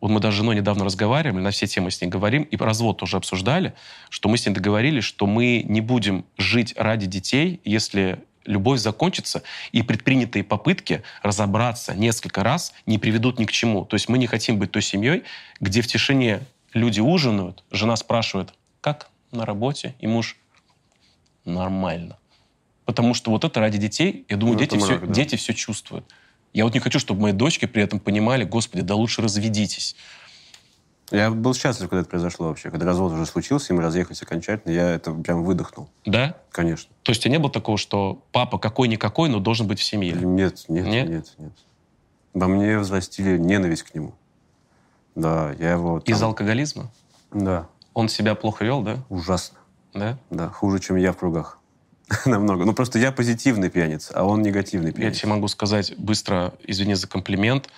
вот 0.01 0.11
мы 0.11 0.21
даже 0.21 0.37
с 0.37 0.39
женой 0.39 0.57
недавно 0.57 0.85
разговаривали, 0.85 1.43
на 1.43 1.51
все 1.51 1.67
темы 1.67 1.91
с 1.91 2.01
ней 2.01 2.09
говорим, 2.09 2.43
и 2.43 2.57
развод 2.57 2.99
тоже 2.99 3.17
обсуждали, 3.19 3.75
что 4.09 4.29
мы 4.29 4.39
с 4.39 4.47
ней 4.47 4.53
договорились, 4.53 5.05
что 5.05 5.27
мы 5.27 5.63
не 5.67 5.81
будем 5.83 6.25
жить 6.39 6.75
ради 6.77 7.07
детей, 7.07 7.61
если 7.65 8.19
любовь 8.47 8.81
закончится, 8.81 9.43
и 9.73 9.83
предпринятые 9.83 10.43
попытки 10.43 11.03
разобраться 11.23 11.95
несколько 11.95 12.43
раз 12.43 12.73
не 12.87 12.99
приведут 12.99 13.39
ни 13.39 13.45
к 13.45 13.53
чему. 13.53 13.85
То 13.85 13.95
есть 13.95 14.09
мы 14.09 14.17
не 14.17 14.27
хотим 14.27 14.59
быть 14.59 14.71
той 14.71 14.83
семьей, 14.83 15.25
где 15.61 15.83
в 15.83 15.87
тишине 15.87 16.41
люди 16.73 17.01
ужинают, 17.01 17.63
жена 17.71 17.97
спрашивает, 17.97 18.55
как 18.81 19.11
на 19.33 19.45
работе, 19.47 19.95
и 20.01 20.07
муж 20.07 20.37
нормально. 21.45 22.19
Потому 22.85 23.15
что 23.15 23.31
вот 23.31 23.45
это 23.45 23.61
ради 23.61 23.79
детей, 23.79 24.25
я 24.29 24.37
думаю, 24.37 24.55
Ну, 24.55 24.61
дети, 24.61 24.77
все, 24.79 24.99
да. 24.99 25.07
дети 25.07 25.37
все 25.37 25.55
чувствуют. 25.55 26.05
Я 26.53 26.65
вот 26.65 26.75
не 26.75 26.81
хочу, 26.81 26.99
чтобы 26.99 27.23
мои 27.23 27.33
дочки 27.33 27.67
при 27.67 27.83
этом 27.83 28.01
понимали, 28.01 28.45
господи, 28.45 28.83
да 28.83 28.97
лучше 28.97 29.23
разведитесь. 29.23 29.95
Я 31.13 31.31
был 31.31 31.55
счастлив, 31.55 31.89
когда 31.89 32.01
это 32.01 32.11
произошло 32.11 32.49
вообще. 32.49 32.71
Когда 32.71 32.87
развод 32.87 33.13
уже 33.13 33.27
случился, 33.27 33.73
и 33.73 33.77
мы 33.77 33.83
разъехались 33.83 34.23
окончательно, 34.23 34.73
я 34.73 34.91
это 34.91 35.13
прям 35.13 35.45
выдохнул. 35.45 35.89
Да? 36.05 36.37
Конечно. 36.51 36.91
То 37.03 37.11
есть 37.11 37.21
у 37.21 37.25
тебя 37.25 37.33
не 37.33 37.39
было 37.39 37.51
такого, 37.51 37.79
что 37.79 38.23
папа 38.33 38.59
какой-никакой, 38.59 39.29
но 39.29 39.39
должен 39.41 39.67
быть 39.67 39.81
в 39.81 39.83
семье? 39.85 40.13
Нет, 40.15 40.65
нет, 40.69 40.87
Нет? 40.87 41.09
нет, 41.09 41.35
нет. 41.39 41.53
Во 42.33 42.47
мне 42.47 42.79
взрастили 42.79 43.39
ненависть 43.39 43.83
к 43.85 43.95
нему. 43.95 44.15
Да, 45.17 45.53
я 45.59 45.73
его... 45.73 45.99
там- 46.01 46.15
Из 46.15 46.23
алкоголизма? 46.23 46.91
Да, 47.33 47.67
Он 47.95 48.09
себя 48.09 48.35
плохо 48.35 48.65
вел, 48.65 48.83
да? 48.83 48.99
ужасно. 49.09 49.59
Да? 49.95 50.19
Да, 50.31 50.49
хуже, 50.49 50.79
чем 50.79 50.97
я 50.97 51.13
в 51.13 51.17
кругах. 51.17 51.59
Намного. 52.27 52.65
Ну, 52.65 52.73
просто 52.73 52.99
я 52.99 53.13
позитивный 53.13 53.71
пьяница, 53.71 54.13
а 54.17 54.25
он 54.25 54.43
негативный 54.43 54.89
Я 54.91 54.93
пьяница. 54.97 55.21
тебе 55.21 55.31
могу 55.31 55.49
сказать 55.49 55.97
быстро, 55.97 56.53
извини 56.65 56.95
за 56.95 57.07
комплимент, 57.09 57.69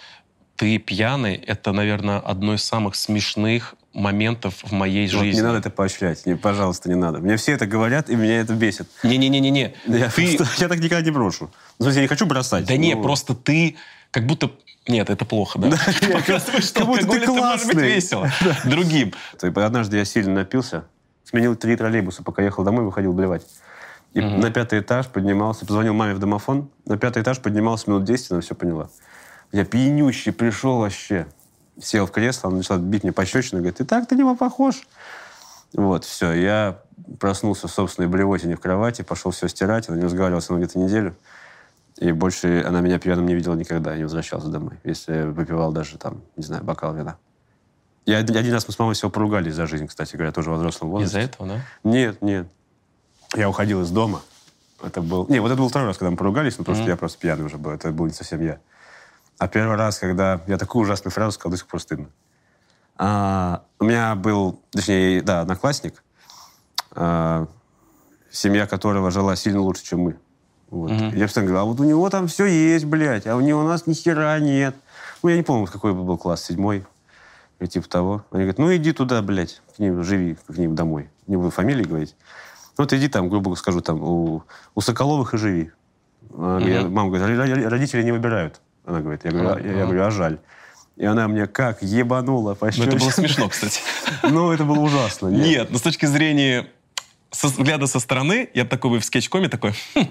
ты 0.57 0.79
пьяный, 0.79 1.35
это, 1.35 1.73
наверное, 1.73 2.19
одно 2.19 2.55
из 2.55 2.63
самых 2.65 2.95
смешных 2.95 3.75
моментов 3.93 4.55
в 4.63 4.73
моей 4.73 5.07
Вот 5.09 5.21
жизни. 5.25 5.37
не 5.41 5.43
надо 5.43 5.59
это 5.59 5.71
поощрять. 5.71 6.25
Не, 6.27 6.35
пожалуйста, 6.37 6.89
не 6.89 6.95
надо. 6.95 7.19
Мне 7.19 7.37
все 7.37 7.53
это 7.53 7.67
говорят, 7.67 8.09
и 8.11 8.17
меня 8.17 8.41
это 8.41 8.55
бесит. 8.55 8.89
Не-не-не-не-не. 9.03 9.75
Я, 9.87 10.09
Ты- 10.11 10.23
я 10.59 10.69
так 10.69 10.79
никогда 10.79 11.03
не 11.03 11.11
брошу. 11.11 11.45
Ну, 11.45 11.51
в 11.79 11.83
смысле, 11.85 11.97
я 12.01 12.03
не 12.03 12.09
хочу 12.09 12.27
бросать. 12.27 12.67
Да 12.67 12.77
не, 12.77 12.95
Ну, 12.95 13.03
просто 13.03 13.35
ты 13.35 13.77
как 14.11 14.27
будто... 14.27 14.51
Нет, 14.89 15.11
это 15.11 15.25
плохо, 15.25 15.59
да? 15.59 15.71
Показываешь, 16.13 16.65
что 16.65 16.81
как 16.81 16.89
будто 16.89 17.07
ты 17.07 17.19
алкоголь 17.19 17.23
это 17.39 17.47
может 17.47 17.67
быть 17.67 17.77
весело. 17.77 18.31
Другим. 18.65 19.13
Однажды 19.41 19.97
я 19.99 20.05
сильно 20.05 20.35
напился, 20.35 20.85
сменил 21.25 21.55
три 21.55 21.77
троллейбуса, 21.77 22.23
пока 22.23 22.43
ехал 22.43 22.65
домой, 22.65 22.85
выходил 22.85 23.13
блевать. 23.13 23.43
И 24.15 24.21
на 24.21 24.51
пятый 24.51 24.81
этаж 24.81 25.07
поднимался, 25.07 25.65
позвонил 25.65 25.95
маме 25.95 26.15
в 26.15 26.19
домофон, 26.19 26.69
на 26.85 26.99
пятый 26.99 27.23
этаж 27.23 27.39
поднимался 27.41 27.89
минут 27.91 28.05
10, 28.05 28.33
она 28.33 28.41
все 28.43 28.55
поняла. 28.55 28.91
Я 29.53 29.65
пьянющий 29.65 30.33
пришел 30.33 30.79
вообще. 30.79 31.27
Сел 31.81 32.07
в 32.07 32.11
кресло, 32.11 32.49
она 32.49 32.59
начала 32.59 32.79
бить 32.79 33.03
мне 33.03 33.13
пощечину, 33.13 33.61
говорит, 33.61 33.79
ты 33.79 33.85
так 33.85 34.11
на 34.11 34.15
него 34.15 34.35
похож. 34.37 34.83
Вот, 35.73 36.05
все, 36.05 36.33
я 36.33 36.83
проснулся 37.19 37.67
в 37.67 37.71
собственной 37.71 38.09
блевотине 38.09 38.57
в 38.57 38.61
кровати, 38.61 39.03
пошел 39.03 39.31
все 39.31 39.49
стирать, 39.49 39.89
она 39.89 39.99
не 39.99 40.05
разговаривала 40.05 40.41
со 40.41 40.53
мной 40.53 40.65
где-то 40.65 40.79
неделю. 40.79 41.17
И 41.97 42.13
больше 42.13 42.63
она 42.67 42.81
меня 42.81 42.99
пьяным 42.99 43.27
не 43.27 43.35
видела 43.35 43.55
никогда, 43.55 43.97
не 43.97 44.03
возвращался 44.03 44.49
домой, 44.49 44.75
если 44.85 45.23
выпивал 45.23 45.73
даже 45.73 45.99
там, 45.99 46.21
не 46.37 46.45
знаю, 46.45 46.65
бокал 46.65 46.95
вина. 46.95 47.17
Я 48.05 48.19
один 48.19 48.37
один 48.37 48.53
раз 48.53 48.67
мы 48.67 48.75
с 48.75 48.79
мамой 48.79 48.95
всего 48.95 49.11
поругались 49.11 49.55
за 49.55 49.67
жизнь, 49.67 49.87
кстати 49.87 50.17
говоря, 50.17 50.33
тоже 50.33 50.51
в 50.51 50.55
взрослом 50.55 50.91
возрасте. 50.91 51.19
Из-за 51.19 51.27
этого, 51.27 51.49
да? 51.49 51.61
Нет, 51.85 52.21
нет. 52.21 52.49
Я 53.35 53.49
уходил 53.49 53.83
из 53.83 53.91
дома. 53.91 54.21
Это 54.83 55.01
был... 55.01 55.27
Не, 55.29 55.39
вот 55.41 55.53
это 55.53 55.61
был 55.61 55.69
второй 55.69 55.89
раз, 55.89 55.99
когда 55.99 56.11
мы 56.11 56.17
поругались, 56.17 56.59
но 56.59 56.65
потому 56.65 56.83
что 56.83 56.91
я 56.91 56.97
просто 56.97 57.19
пьяный 57.19 57.45
уже 57.45 57.57
был. 57.57 57.71
Это 57.71 57.93
был 57.93 58.07
не 58.07 58.13
совсем 58.13 58.43
я. 58.43 58.59
А 59.39 59.49
первый 59.49 59.77
раз, 59.77 59.99
когда 59.99 60.41
я 60.47 60.57
такую 60.59 60.83
ужасную 60.83 61.13
фразу 61.13 61.33
сказал, 61.33 61.51
до 61.53 61.57
сих 61.59 61.67
пор 61.67 61.81
стыдно. 61.81 62.07
А, 62.97 63.63
у 63.81 63.85
меня 63.85 64.15
был, 64.15 64.61
точнее, 64.71 65.23
да, 65.23 65.41
одноклассник, 65.41 66.03
а, 66.93 67.47
семья 68.31 68.67
которого 68.67 69.11
жила 69.11 69.35
сильно 69.37 69.61
лучше, 69.61 69.83
чем 69.85 70.01
мы. 70.01 70.17
Вот. 70.71 70.91
Я 71.15 71.27
постоянно 71.27 71.51
говорю, 71.51 71.63
а 71.63 71.65
вот 71.71 71.81
у 71.81 71.85
него 71.85 72.09
там 72.11 72.29
все 72.29 72.47
есть, 72.47 72.85
блядь, 72.85 73.27
а 73.27 73.37
у 73.37 73.41
него 73.41 73.61
у 73.61 73.67
нас 73.67 73.87
ни 73.87 73.93
хера 73.95 74.39
нет. 74.39 74.75
Ну, 75.23 75.29
я 75.29 75.37
не 75.37 75.43
помню, 75.43 75.67
какой 75.67 75.93
был 75.93 76.17
класс, 76.17 76.45
седьмой, 76.45 76.87
или 77.59 77.69
типа 77.69 77.89
того. 77.89 78.25
Они 78.31 78.43
говорят, 78.45 78.59
ну, 78.59 78.75
иди 78.75 78.93
туда, 78.93 79.21
блядь, 79.23 79.61
к 79.77 79.79
ним, 79.79 80.03
живи 80.03 80.37
к 80.47 80.57
ним 80.57 80.75
домой. 80.75 81.11
Не 81.27 81.37
буду 81.37 81.51
фамилии 81.51 81.85
говорить. 81.85 82.17
Ну, 82.79 82.85
вот 82.85 82.93
иди 82.93 83.09
там, 83.09 83.29
грубо 83.29 83.55
скажу, 83.55 83.81
там, 83.83 84.03
у, 84.03 84.45
у 84.75 84.81
Соколовых 84.81 85.35
и 85.35 85.39
живи. 85.39 85.73
Говорит, 86.31 86.89
Мама 86.89 87.11
говорит, 87.11 87.27
«Ро- 87.39 87.45
ро- 87.47 87.69
родители 87.69 88.03
не 88.03 88.13
выбирают. 88.13 88.61
Она 88.85 89.01
говорит, 89.01 89.25
я 89.25 89.31
говорю, 89.31 89.51
а, 89.51 89.61
я, 89.61 89.73
я 89.79 89.85
говорю, 89.85 90.05
а 90.05 90.11
жаль. 90.11 90.39
И 90.97 91.05
она 91.05 91.27
мне 91.29 91.47
как 91.47 91.83
ебанула 91.83 92.55
по 92.55 92.67
Ну, 92.67 92.71
это 92.85 92.91
было 92.97 92.99
щечке. 93.01 93.13
смешно, 93.13 93.49
кстати. 93.49 93.81
Ну, 94.23 94.53
это 94.53 94.65
было 94.65 94.81
ужасно. 94.81 95.29
Нет. 95.29 95.47
Нет, 95.47 95.71
но 95.71 95.79
с 95.79 95.83
точки 95.83 96.07
зрения 96.07 96.67
со 97.31 97.47
взгляда 97.47 97.87
со 97.87 97.99
стороны, 98.01 98.49
я 98.55 98.65
такой 98.65 98.91
бы 98.91 98.99
в 99.01 99.05
скетч-коме 99.05 99.49
такой, 99.49 99.73
«Хм, 99.95 100.07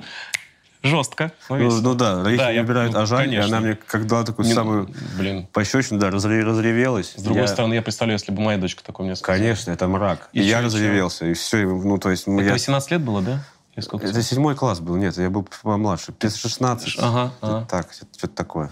жестко. 0.83 1.31
Ну, 1.49 1.57
весело». 1.57 1.81
ну 1.81 1.93
да, 1.93 2.23
родители 2.23 2.55
Да, 2.55 2.61
выбирают, 2.61 2.93
ну, 2.93 2.99
а 3.01 3.05
жаль. 3.05 3.31
И 3.31 3.37
она 3.37 3.59
мне 3.59 3.75
как 3.75 4.07
дала 4.07 4.23
такую 4.23 4.47
Не- 4.47 4.53
самую 4.55 4.89
Блин. 5.17 5.47
пощечину, 5.53 5.99
да, 5.99 6.09
разре- 6.09 6.41
разревелась. 6.43 7.13
С 7.15 7.21
другой 7.21 7.43
Я- 7.43 7.47
стороны, 7.47 7.75
я 7.75 7.81
представляю, 7.83 8.17
если 8.17 8.31
бы 8.31 8.41
моя 8.41 8.57
дочка 8.57 8.83
такой 8.83 9.05
мне 9.05 9.15
сказала. 9.15 9.37
Конечно, 9.39 9.69
это 9.71 9.87
мрак. 9.87 10.29
И 10.33 10.39
И, 10.39 10.43
я 10.43 10.61
разревелся. 10.61 11.25
И 11.27 11.33
все, 11.33 11.57
ну, 11.67 11.99
то 11.99 12.09
есть... 12.09 12.27
Это 12.27 12.41
я- 12.41 12.53
18 12.53 12.89
лет 12.91 13.01
было, 13.01 13.21
да? 13.21 13.43
Или 13.75 13.83
сколько? 13.83 14.07
Это 14.07 14.21
седьмой 14.21 14.55
класс 14.55 14.79
был, 14.79 14.95
нет, 14.95 15.17
я 15.17 15.29
был 15.29 15.47
помладше, 15.63 16.13
16. 16.19 16.95
Ага, 16.99 17.33
ага. 17.41 17.67
Так, 17.69 17.93
что-то 17.93 18.35
такое. 18.35 18.71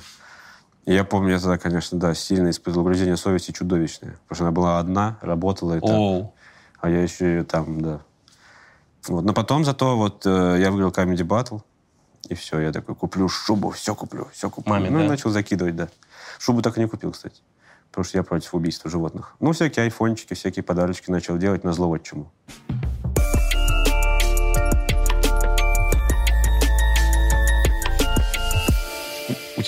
И 0.86 0.94
я 0.94 1.04
помню, 1.04 1.34
я 1.34 1.40
тогда, 1.40 1.58
конечно, 1.58 2.00
да, 2.00 2.14
сильно 2.14 2.50
испытывал 2.50 2.86
угрызение 2.86 3.16
совести 3.16 3.52
чудовищное. 3.52 4.18
Потому 4.28 4.36
что 4.36 4.44
она 4.46 4.52
была 4.52 4.80
одна, 4.80 5.20
работала 5.22 5.78
и 5.78 5.82
так. 5.82 6.32
А 6.82 6.90
я 6.90 7.04
еще 7.04 7.26
ее 7.26 7.44
там, 7.44 7.82
да. 7.82 8.00
Вот. 9.08 9.24
Но 9.24 9.34
потом 9.34 9.66
зато 9.66 9.98
вот 9.98 10.26
э, 10.26 10.58
я 10.60 10.72
выиграл 10.72 10.92
Comedy 10.92 11.26
Battle. 11.26 11.62
И 12.28 12.34
все, 12.34 12.60
я 12.60 12.72
такой, 12.72 12.96
куплю 12.96 13.28
шубу, 13.28 13.70
все 13.72 13.96
куплю, 13.96 14.28
все 14.34 14.50
куплю. 14.50 14.74
Маме, 14.74 14.90
ну, 14.90 15.00
и 15.00 15.04
да? 15.04 15.10
начал 15.10 15.30
закидывать, 15.30 15.76
да. 15.76 15.90
Шубу 16.38 16.62
так 16.62 16.78
и 16.78 16.82
не 16.82 16.88
купил, 16.88 17.12
кстати. 17.12 17.42
Потому 17.90 18.06
что 18.06 18.18
я 18.18 18.24
против 18.24 18.54
убийства 18.54 18.90
животных. 18.90 19.36
Ну, 19.40 19.52
всякие 19.52 19.84
айфончики, 19.84 20.34
всякие 20.34 20.64
подарочки 20.64 21.10
начал 21.10 21.38
делать 21.38 21.64
на 21.64 21.74
зло 21.74 21.88
вот 21.88 22.04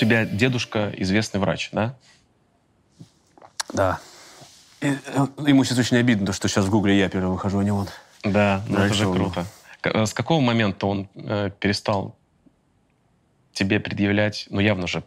тебя 0.01 0.25
дедушка 0.25 0.91
известный 0.97 1.39
врач, 1.39 1.69
да? 1.71 1.95
Да. 3.71 3.99
И, 4.81 4.87
э, 4.87 5.27
ему 5.47 5.63
сейчас 5.63 5.77
очень 5.77 5.97
обидно, 5.97 6.25
то, 6.25 6.33
что 6.33 6.47
сейчас 6.47 6.65
в 6.65 6.69
Гугле 6.71 6.97
я 6.97 7.07
первый 7.07 7.31
выхожу, 7.31 7.59
а 7.59 7.63
не 7.63 7.71
он. 7.71 7.87
Да, 8.23 8.63
ну 8.67 8.79
это 8.79 8.93
же 8.95 9.11
круто. 9.11 9.45
Э, 9.83 10.05
С 10.07 10.13
какого 10.13 10.41
момента 10.41 10.87
он 10.87 11.07
э, 11.15 11.51
перестал 11.59 12.15
тебе 13.53 13.79
предъявлять, 13.79 14.47
ну 14.49 14.59
явно 14.59 14.87
же 14.87 15.03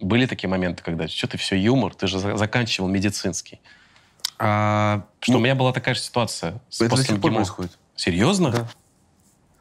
были 0.00 0.26
такие 0.26 0.48
моменты, 0.48 0.82
когда 0.84 1.08
что 1.08 1.26
ты 1.26 1.36
все 1.36 1.56
юмор, 1.56 1.94
ты 1.94 2.06
же 2.06 2.20
за- 2.20 2.36
заканчивал 2.36 2.88
медицинский. 2.88 3.60
А, 4.38 5.02
Что 5.20 5.32
ну, 5.32 5.38
у 5.38 5.40
меня 5.40 5.56
была 5.56 5.72
такая 5.72 5.94
же 5.96 6.00
ситуация 6.00 6.60
с 6.68 6.80
это 6.80 6.90
до 6.90 6.96
после 6.96 7.14
сих 7.14 7.20
пор 7.20 7.34
происходит. 7.34 7.76
Серьезно? 7.96 8.50
Да. 8.52 8.68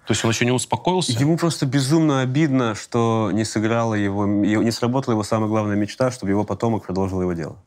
То 0.07 0.13
есть 0.13 0.23
он 0.23 0.31
еще 0.31 0.45
не 0.45 0.51
успокоился? 0.51 1.11
Ему 1.11 1.37
просто 1.37 1.65
безумно 1.65 2.21
обидно, 2.21 2.75
что 2.75 3.29
не 3.33 3.43
сыграла 3.43 3.93
его, 3.93 4.25
не 4.25 4.71
сработала 4.71 5.15
его 5.15 5.23
самая 5.23 5.49
главная 5.49 5.75
мечта, 5.75 6.11
чтобы 6.11 6.31
его 6.31 6.45
потомок 6.45 6.85
продолжил 6.85 7.21
его 7.21 7.33
дело. 7.33 7.57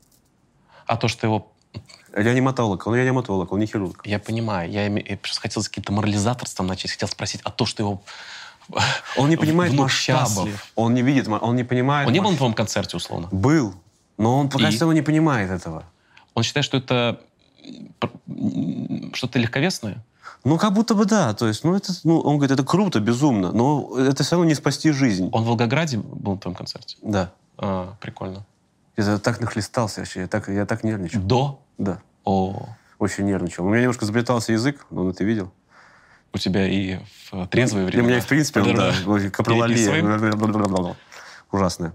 А 0.87 0.97
то, 0.97 1.07
что 1.07 1.27
его... 1.27 1.53
Реаниматолог, 2.15 2.85
он 2.87 2.97
реаниматолог, 2.97 3.53
он 3.53 3.61
не 3.61 3.67
хирург. 3.67 4.01
Я 4.07 4.19
понимаю, 4.19 4.71
я, 4.71 4.87
я 4.87 5.17
просто 5.19 5.41
хотел 5.43 5.63
каким-то 5.63 5.93
морализаторством 5.93 6.67
начать, 6.67 6.91
хотел 6.91 7.09
спросить, 7.09 7.43
а 7.45 7.51
то, 7.51 7.67
что 7.67 7.83
его... 7.83 8.03
Он 9.17 9.29
не 9.29 9.37
понимает 9.37 9.75
масштабов. 9.75 9.93
счастлив. 9.93 10.73
Он 10.77 10.95
не 10.95 11.03
видит, 11.03 11.29
он 11.29 11.55
не 11.57 11.65
понимает. 11.65 12.09
Он 12.09 12.13
не 12.15 12.21
был 12.21 12.31
на 12.31 12.37
твоем 12.39 12.55
концерте, 12.55 12.97
условно? 12.97 13.29
Был, 13.31 13.75
но 14.17 14.39
он 14.39 14.49
пока 14.49 14.71
И? 14.71 14.73
что 14.73 14.91
не 14.93 15.03
понимает 15.03 15.51
этого. 15.51 15.85
Он 16.35 16.43
считает, 16.43 16.65
что 16.65 16.79
это 16.79 17.21
что-то 19.13 19.39
легковесное? 19.39 20.03
Ну, 20.45 20.59
как 20.59 20.73
будто 20.73 20.95
бы 20.95 21.05
да. 21.05 21.35
То 21.35 21.47
есть, 21.49 21.65
ну, 21.65 21.75
это, 21.75 21.93
ну, 22.05 22.21
он 22.21 22.37
говорит, 22.37 22.53
это 22.53 22.65
круто, 22.65 23.01
безумно, 23.01 23.53
но 23.53 23.97
это 23.99 24.23
все 24.23 24.37
равно 24.37 24.49
не 24.49 24.55
спасти 24.55 24.91
жизнь. 24.91 25.29
Он 25.33 25.45
в 25.45 25.47
Волгограде 25.47 25.99
был 25.99 26.33
на 26.33 26.39
твоем 26.39 26.57
концерте? 26.57 26.97
Да. 27.03 27.33
А, 27.59 27.95
прикольно. 28.01 28.47
Я 28.97 29.19
так 29.19 29.41
нахлестался 29.41 30.01
вообще, 30.01 30.21
я 30.21 30.27
так, 30.27 30.49
я 30.49 30.67
так 30.67 30.85
нервничал. 30.85 31.21
До? 31.21 31.61
Да, 31.79 32.01
О, 32.25 32.69
очень 32.99 33.25
нервничал. 33.25 33.65
У 33.65 33.69
меня 33.69 33.81
немножко 33.81 34.05
заплетался 34.05 34.53
язык, 34.53 34.87
ну, 34.91 35.13
ты 35.13 35.25
видел. 35.25 35.53
у 36.33 36.39
тебя 36.39 36.67
и 36.67 36.99
в 37.31 37.47
трезвые 37.49 37.87
Для 37.87 38.01
времена. 38.01 38.15
меня, 38.15 38.21
в 38.21 38.27
принципе, 38.27 38.61
он, 38.61 38.75
да, 38.75 38.93
своим? 39.85 40.97
Ужасное. 41.53 41.93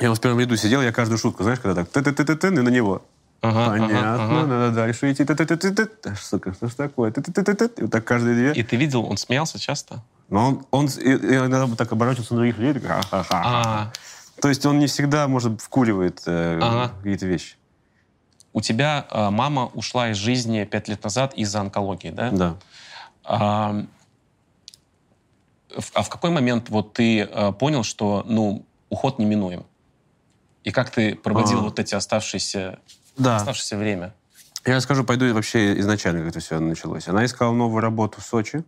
Я 0.00 0.14
в 0.14 0.20
первом 0.20 0.38
ряду 0.38 0.56
сидел, 0.56 0.80
я 0.80 0.92
каждую 0.92 1.18
шутку, 1.18 1.42
знаешь, 1.42 1.58
когда 1.58 1.82
так 1.82 1.90
ты-ты-ты-ты, 1.90 2.46
и 2.48 2.50
на 2.50 2.68
него. 2.68 3.02
Ага, 3.40 3.66
ага, 3.66 3.70
Понятно, 3.70 4.14
ага. 4.24 4.46
надо 4.46 4.72
дальше 4.74 5.12
идти. 5.12 5.24
Сука, 6.20 6.52
что 6.54 6.68
ж 6.68 6.74
такое? 6.74 7.12
И 7.12 7.82
вот 7.82 7.90
так 7.92 8.04
каждые 8.04 8.34
две. 8.34 8.52
И 8.60 8.64
ты 8.64 8.76
видел, 8.76 9.04
он 9.06 9.16
смеялся 9.16 9.58
часто? 9.60 10.02
Но 10.28 10.48
он, 10.48 10.66
он 10.72 10.86
иногда 10.86 11.66
так 11.76 11.92
оборачивался 11.92 12.34
на 12.34 12.40
других 12.40 12.58
людей. 12.58 12.80
так, 12.82 13.04
ха-ха-ха. 13.06 13.42
А, 13.44 13.92
То 14.42 14.48
есть 14.48 14.66
он 14.66 14.78
не 14.80 14.86
всегда, 14.88 15.28
может, 15.28 15.60
вкуривает 15.60 16.20
э, 16.26 16.58
Ага. 16.60 16.92
какие-то 16.98 17.26
вещи. 17.26 17.54
у 18.52 18.60
тебя 18.60 19.06
э, 19.10 19.30
мама 19.30 19.66
ушла 19.66 20.10
из 20.10 20.16
жизни 20.16 20.64
пять 20.64 20.88
лет 20.88 21.04
назад 21.04 21.32
из-за 21.34 21.60
онкологии, 21.60 22.10
да? 22.10 22.30
Да. 22.32 22.56
А, 23.24 23.84
в- 25.76 25.90
а 25.94 26.02
в 26.02 26.08
какой 26.08 26.30
момент 26.30 26.70
вот 26.70 26.94
ты 26.94 27.20
э, 27.20 27.52
понял, 27.52 27.84
что, 27.84 28.24
ну, 28.26 28.64
уход 28.88 29.18
неминуем? 29.18 29.64
И 30.64 30.72
как 30.72 30.90
ты 30.90 31.14
проводил 31.14 31.60
А. 31.60 31.62
вот 31.62 31.78
эти 31.78 31.94
оставшиеся, 31.94 32.80
Да. 33.18 33.36
оставшееся 33.36 33.76
время? 33.76 34.14
Я 34.64 34.76
расскажу, 34.76 35.04
пойду 35.04 35.32
вообще 35.32 35.78
изначально, 35.80 36.20
как 36.20 36.30
это 36.30 36.40
все 36.40 36.58
началось. 36.58 37.08
Она 37.08 37.24
искала 37.24 37.52
новую 37.52 37.80
работу 37.80 38.20
в 38.20 38.24
Сочи, 38.24 38.64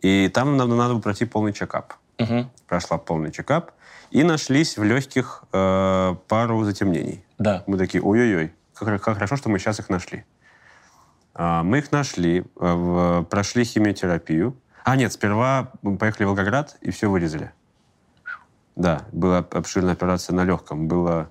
и 0.00 0.28
там 0.28 0.56
нам 0.56 0.76
надо 0.76 0.94
было 0.94 1.00
пройти 1.00 1.24
полный 1.24 1.52
чекап. 1.52 1.94
Мгм. 2.18 2.50
Прошла 2.66 2.98
полный 2.98 3.32
чекап, 3.32 3.72
и 4.10 4.22
нашлись 4.22 4.76
в 4.76 4.82
легких 4.84 5.44
э, 5.52 6.14
пару 6.28 6.64
затемнений. 6.64 7.24
Да. 7.38 7.64
Мы 7.66 7.78
такие, 7.78 8.02
ой-ой-ой, 8.02 8.52
как, 8.74 9.02
как 9.02 9.14
хорошо, 9.14 9.36
что 9.36 9.48
мы 9.48 9.58
сейчас 9.58 9.80
их 9.80 9.88
нашли. 9.88 10.24
А, 11.34 11.62
мы 11.62 11.78
их 11.78 11.90
нашли, 11.90 12.44
э, 12.60 13.24
прошли 13.28 13.64
химиотерапию. 13.64 14.56
А, 14.84 14.96
нет, 14.96 15.12
сперва 15.12 15.72
мы 15.82 15.96
поехали 15.96 16.24
в 16.24 16.28
Волгоград 16.28 16.76
и 16.80 16.90
все 16.90 17.10
вырезали. 17.10 17.52
Да, 18.76 19.02
была 19.12 19.38
обширная 19.38 19.94
операция 19.94 20.34
на 20.34 20.44
легком. 20.44 20.86
Была 20.88 21.30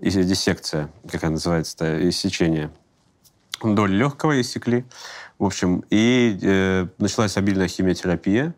и 0.00 0.10
диссекция, 0.10 0.88
как 1.10 1.22
она 1.24 1.32
называется-то, 1.32 2.08
иссечение. 2.08 2.70
Доли 3.62 3.92
легкого 3.94 4.40
иссекли. 4.40 4.84
В 5.38 5.44
общем, 5.44 5.84
и 5.90 6.38
э, 6.42 6.86
началась 6.98 7.36
обильная 7.36 7.68
химиотерапия. 7.68 8.54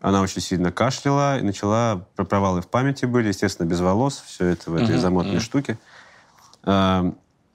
Она 0.00 0.20
очень 0.20 0.40
сильно 0.40 0.70
кашляла 0.70 1.38
и 1.38 1.42
начала 1.42 2.06
про- 2.14 2.24
провалы 2.24 2.60
в 2.62 2.68
памяти 2.68 3.06
были, 3.06 3.28
естественно, 3.28 3.66
без 3.66 3.80
волос, 3.80 4.22
все 4.26 4.46
это 4.46 4.70
в 4.70 4.74
этой 4.76 4.92
Мгм, 4.92 4.98
замотанной 5.00 5.36
мгм. 5.36 5.42
штуке. 5.44 5.78
А, 6.62 7.12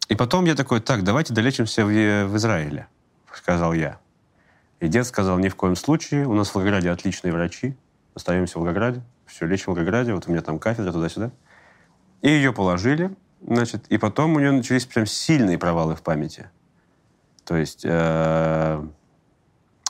И 0.10 0.16
потом 0.16 0.46
я 0.46 0.56
такой, 0.56 0.82
так, 0.82 1.04
давайте 1.04 1.34
долечимся 1.36 1.86
в, 1.86 1.90
Е- 1.92 2.26
в 2.26 2.36
Израиле, 2.36 2.88
сказал 3.34 3.74
я. 3.74 4.00
И 4.80 4.88
дед 4.88 5.06
сказал, 5.06 5.38
ни 5.38 5.50
в 5.50 5.56
коем 5.56 5.76
случае, 5.76 6.26
у 6.28 6.34
нас 6.34 6.50
в 6.50 6.56
Волгограде 6.56 6.90
отличные 6.90 7.32
врачи, 7.32 7.76
остаемся 8.16 8.54
в 8.58 8.62
Волгограде, 8.62 9.02
все, 9.28 9.46
лечим 9.46 9.66
в 9.66 9.68
Волгограде, 9.76 10.14
вот 10.16 10.28
у 10.28 10.32
меня 10.32 10.42
там 10.42 10.58
кафедра 10.58 10.92
туда-сюда. 10.92 11.30
И 12.22 12.30
ее 12.30 12.54
положили, 12.54 13.16
значит, 13.46 13.86
и 13.88 13.98
потом 13.98 14.36
у 14.36 14.40
нее 14.40 14.52
начались 14.52 14.86
прям 14.86 15.06
сильные 15.06 15.58
провалы 15.58 15.96
в 15.96 16.02
памяти. 16.02 16.50
То 17.46 17.56
есть 17.56 17.84
э, 17.84 18.88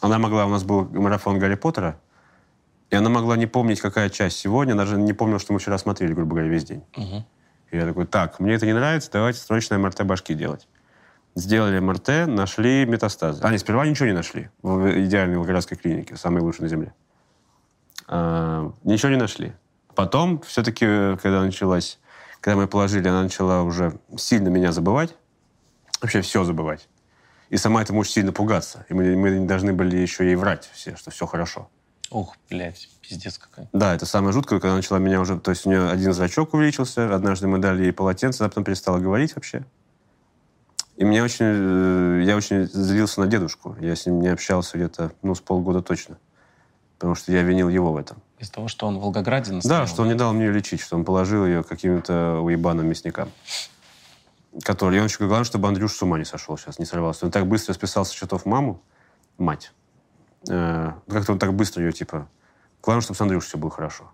она 0.02 0.20
могла, 0.20 0.46
у 0.46 0.50
нас 0.50 0.64
был 0.64 0.86
марафон 0.86 1.40
Гарри 1.40 1.56
Поттера, 1.56 2.00
и 2.90 2.96
она 2.96 3.10
могла 3.10 3.38
не 3.38 3.48
помнить, 3.48 3.82
какая 3.82 4.10
часть 4.10 4.38
сегодня, 4.38 4.76
даже 4.76 4.98
не 4.98 5.14
помнила, 5.14 5.40
что 5.40 5.54
мы 5.54 5.60
вчера 5.60 5.78
смотрели, 5.78 6.14
грубо 6.14 6.36
говоря, 6.36 6.48
весь 6.48 6.64
день. 6.64 6.84
Мгм. 6.96 7.26
И 7.72 7.78
я 7.78 7.86
такой, 7.86 8.06
так, 8.06 8.40
мне 8.40 8.54
это 8.54 8.66
не 8.66 8.74
нравится, 8.74 9.10
давайте 9.12 9.40
срочно 9.40 9.78
МРТ 9.78 10.04
башки 10.04 10.34
делать. 10.34 10.68
Сделали 11.36 11.80
МРТ, 11.80 12.28
нашли 12.28 12.86
метастазы. 12.86 13.42
А, 13.44 13.52
нет, 13.52 13.60
сперва 13.60 13.86
ничего 13.86 14.08
не 14.08 14.14
нашли 14.14 14.50
в 14.64 15.06
идеальной 15.06 15.38
волгоградской 15.38 15.78
клинике, 15.78 16.16
самой 16.16 16.42
лучшей 16.42 16.62
на 16.62 16.68
Земле. 16.68 16.94
А, 18.08 18.74
ничего 18.84 19.12
не 19.12 19.18
нашли. 19.18 19.54
Потом, 19.94 20.42
все-таки, 20.42 20.86
когда 21.22 21.42
началась, 21.42 22.00
когда 22.42 22.56
мы 22.58 22.68
положили, 22.68 23.08
она 23.08 23.24
начала 23.24 23.64
уже 23.64 24.00
сильно 24.18 24.50
меня 24.50 24.72
забывать, 24.72 25.16
вообще 26.02 26.22
все 26.22 26.44
забывать. 26.44 26.88
И 27.50 27.58
сама 27.58 27.82
этому 27.82 28.02
очень 28.02 28.14
сильно 28.14 28.32
пугаться. 28.32 28.86
И 28.90 28.94
мы, 28.94 29.16
мы 29.16 29.32
не 29.32 29.48
должны 29.48 29.74
были 29.74 29.98
еще 29.98 30.24
ей 30.24 30.36
врать 30.36 30.70
все, 30.74 30.96
что 30.96 31.12
все 31.12 31.26
хорошо. 31.26 31.70
Ух, 32.12 32.36
блядь, 32.50 32.90
пиздец 33.02 33.38
какой. 33.38 33.68
Да, 33.74 33.94
это 33.94 34.06
самое 34.06 34.34
жуткое, 34.34 34.60
когда 34.60 34.76
начала 34.76 35.00
меня 35.00 35.20
уже... 35.20 35.40
То 35.40 35.52
есть 35.52 35.66
у 35.66 35.70
нее 35.70 35.90
один 35.90 36.14
зрачок 36.14 36.54
увеличился, 36.54 37.14
однажды 37.14 37.48
мы 37.48 37.60
дали 37.60 37.84
ей 37.84 37.92
полотенце, 37.94 38.42
она 38.42 38.50
потом 38.50 38.64
перестала 38.64 39.00
говорить 39.00 39.36
вообще. 39.36 39.66
И 40.96 41.06
мне 41.06 41.24
очень... 41.24 41.46
э, 41.46 42.24
Я 42.26 42.36
очень 42.36 42.66
злился 42.66 43.22
на 43.22 43.28
дедушку. 43.28 43.76
Я 43.80 43.96
с 43.96 44.06
ним 44.06 44.22
не 44.22 44.28
общался 44.28 44.78
где-то, 44.78 45.12
ну, 45.22 45.34
с 45.36 45.40
полгода 45.40 45.82
точно. 45.82 46.18
Потому 46.98 47.16
что 47.16 47.32
я 47.32 47.44
винил 47.44 47.70
его 47.70 47.94
в 47.94 47.98
этом. 47.98 48.22
Из-за 48.40 48.52
того, 48.54 48.68
что 48.70 48.88
он 48.88 48.98
в 48.98 49.02
Волгограде 49.02 49.50
Да, 49.50 49.56
настоял, 49.58 49.88
что 49.88 50.02
он 50.04 50.08
не 50.08 50.14
дал 50.16 50.34
мне 50.34 50.46
ее 50.46 50.54
лечить, 50.54 50.80
что 50.82 50.96
он 50.96 51.04
положил 51.04 51.46
ее 51.46 51.64
каким-то 51.64 52.40
уебаным 52.42 52.88
мясникам. 52.88 53.30
Который... 54.64 54.98
И 54.98 55.00
он 55.00 55.06
еще 55.08 55.18
главное, 55.20 55.44
чтобы 55.44 55.68
Андрюш 55.68 55.94
с 55.94 56.02
ума 56.02 56.18
не 56.18 56.26
сошел 56.26 56.58
сейчас, 56.58 56.80
не 56.80 56.86
сорвался. 56.86 57.26
Он 57.26 57.32
так 57.32 57.46
быстро 57.48 57.74
списал 57.74 58.06
со 58.06 58.14
счетов 58.16 58.46
маму, 58.46 58.82
мать. 59.38 59.72
Э, 60.48 60.94
Как-то 61.10 61.34
он 61.34 61.40
так 61.40 61.54
быстро 61.54 61.84
ее, 61.84 61.92
типа... 61.92 62.28
Главное, 62.82 63.02
чтобы 63.02 63.18
с 63.18 63.22
Андрюшей 63.22 63.48
все 63.50 63.58
было 63.58 63.70
хорошо. 63.72 64.10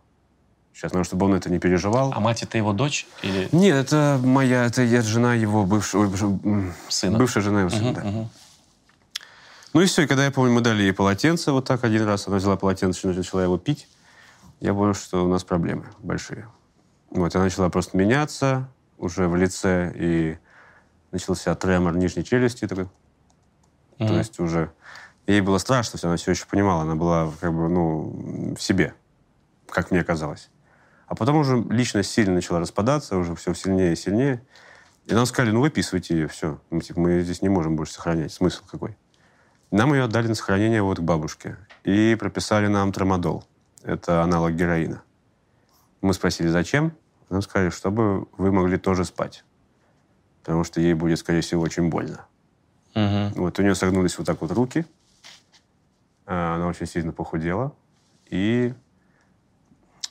Сейчас, 0.73 0.91
надо, 0.91 1.05
чтобы 1.05 1.28
он 1.28 1.36
это 1.36 1.51
не 1.51 1.59
переживал. 1.59 2.11
А 2.13 2.19
мать 2.19 2.41
это 2.41 2.57
его 2.57 2.73
дочь 2.73 3.05
или 3.21 3.47
Нет, 3.51 3.76
это 3.76 4.19
моя, 4.23 4.65
это 4.65 4.82
я 4.82 5.01
жена 5.03 5.36
его 5.36 5.65
бывшего, 5.65 6.11
сына? 6.89 7.17
бывшая 7.19 7.41
жена 7.41 7.59
его 7.61 7.69
сына, 7.69 7.91
Мгм, 7.91 7.93
да. 7.93 8.01
мгм. 8.03 8.30
Ну 9.73 9.82
и 9.82 9.86
все, 9.86 10.01
и 10.01 10.07
когда 10.07 10.26
я 10.26 10.32
помню, 10.32 10.51
мы 10.53 10.61
дали 10.61 10.82
ей 10.84 10.93
полотенце 10.93 11.51
вот 11.51 11.65
так 11.65 11.84
один 11.84 12.03
раз, 12.05 12.28
она 12.28 12.38
взяла 12.38 12.57
полотенце 12.57 13.07
и 13.09 13.15
начала 13.15 13.43
его 13.43 13.57
пить, 13.57 13.88
я 14.59 14.73
понял, 14.73 14.93
что 14.93 15.25
у 15.25 15.27
нас 15.27 15.43
проблемы 15.43 15.85
большие. 15.99 16.47
Вот, 17.09 17.35
она 17.35 17.45
начала 17.45 17.69
просто 17.69 17.97
меняться 17.97 18.69
уже 18.97 19.27
в 19.27 19.35
лице, 19.35 19.91
и 19.95 20.37
начался 21.11 21.55
тремор 21.55 21.95
нижней 21.95 22.23
челюсти 22.23 22.67
такой. 22.67 22.85
То 23.97 24.05
Мгм. 24.05 24.17
есть 24.17 24.39
уже 24.39 24.71
ей 25.27 25.41
было 25.41 25.57
страшно, 25.57 25.99
она 26.03 26.17
все 26.17 26.31
еще 26.31 26.45
понимала, 26.45 26.81
она 26.83 26.95
была 26.95 27.31
как 27.39 27.53
бы, 27.53 27.69
ну, 27.69 28.55
в 28.55 28.61
себе, 28.61 28.93
как 29.69 29.91
мне 29.91 30.03
казалось. 30.03 30.49
А 31.07 31.15
потом 31.15 31.37
уже 31.37 31.63
личность 31.69 32.11
сильно 32.11 32.33
начала 32.33 32.59
распадаться, 32.59 33.17
уже 33.17 33.35
все 33.35 33.53
сильнее 33.53 33.93
и 33.93 33.95
сильнее. 33.95 34.41
И 35.05 35.13
нам 35.13 35.25
сказали, 35.27 35.51
ну, 35.51 35.61
выписывайте 35.61 36.15
ее, 36.15 36.27
все. 36.27 36.59
Мы, 36.71 36.81
типа, 36.81 36.99
мы 36.99 37.21
здесь 37.21 37.43
не 37.43 37.49
можем 37.49 37.75
больше 37.75 37.93
сохранять. 37.93 38.33
Смысл 38.33 38.63
какой? 38.69 38.97
Нам 39.69 39.93
ее 39.93 40.03
отдали 40.03 40.27
на 40.27 40.35
сохранение 40.35 40.81
вот 40.81 40.97
к 40.97 41.01
бабушке. 41.01 41.57
И 41.83 42.15
прописали 42.19 42.67
нам 42.67 42.91
трамадол. 42.91 43.43
Это 43.86 44.23
аналог 44.23 44.53
героина. 44.53 45.03
Мы 46.01 46.13
спросили, 46.13 46.47
зачем? 46.47 46.91
Нам 47.29 47.41
сказали, 47.43 47.69
чтобы 47.69 48.27
вы 48.38 48.51
могли 48.51 48.77
тоже 48.77 49.05
спать. 49.05 49.43
Потому 50.41 50.63
что 50.63 50.81
ей 50.81 50.93
будет, 50.95 51.19
скорее 51.19 51.41
всего, 51.41 51.61
очень 51.61 51.89
больно. 51.89 52.25
Мгм. 52.95 53.33
Вот 53.36 53.59
у 53.59 53.61
нее 53.61 53.75
согнулись 53.75 54.17
вот 54.17 54.25
так 54.25 54.41
вот 54.41 54.51
руки. 54.51 54.86
А, 56.25 56.55
Она 56.55 56.67
очень 56.67 56.88
сильно 56.88 57.11
похудела. 57.11 57.73
И 58.29 58.73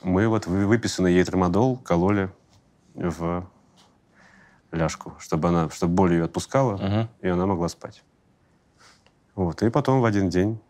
мы 0.02 0.28
вот 0.28 0.46
вы- 0.46 0.66
выписанный 0.66 1.12
ей 1.12 1.24
трамадол 1.24 1.76
кололи 1.78 2.30
в 2.94 3.44
ляжку, 4.70 5.14
чтобы 5.18 5.48
она, 5.48 5.68
чтобы 5.70 5.94
боль 5.94 6.12
ее 6.12 6.24
отпускала, 6.24 6.76
Мгм. 6.76 7.08
и 7.22 7.28
она 7.28 7.46
могла 7.46 7.68
спать. 7.68 8.04
Вот. 9.34 9.62
И 9.62 9.70
потом 9.70 10.00
в 10.00 10.04
один 10.04 10.28
день 10.28 10.60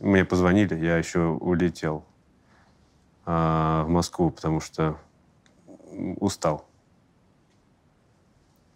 мне 0.00 0.24
позвонили, 0.24 0.74
я 0.74 0.96
еще 0.96 1.20
улетел 1.26 2.04
в 3.32 3.86
Москву, 3.88 4.30
потому 4.30 4.58
что 4.60 4.96
устал. 6.18 6.64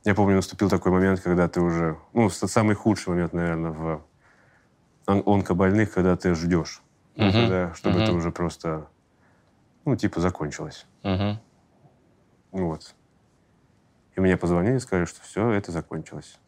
Я 0.04 0.14
помню, 0.14 0.36
наступил 0.36 0.68
такой 0.68 0.92
момент, 0.92 1.20
когда 1.20 1.48
ты 1.48 1.60
уже... 1.62 1.96
Ну, 2.12 2.28
самый 2.28 2.74
худший 2.74 3.10
момент, 3.14 3.32
наверное, 3.32 3.70
в 3.70 4.02
он- 5.06 5.22
онкобольных, 5.24 5.92
когда 5.94 6.16
ты 6.16 6.34
ждешь. 6.34 6.82
Мгм. 7.16 7.30
когда- 7.32 7.74
чтобы 7.74 7.96
Мгм. 7.96 8.04
это 8.04 8.12
уже 8.14 8.30
просто, 8.30 8.88
ну, 9.84 9.96
типа, 9.96 10.20
закончилось. 10.20 10.86
Мгм. 11.02 11.38
Вот. 12.52 12.94
И 14.16 14.20
мне 14.20 14.36
позвонили 14.36 14.76
и 14.76 14.80
сказали, 14.80 15.04
что 15.06 15.22
все, 15.22 15.50
это 15.50 15.72
закончилось. 15.72 16.38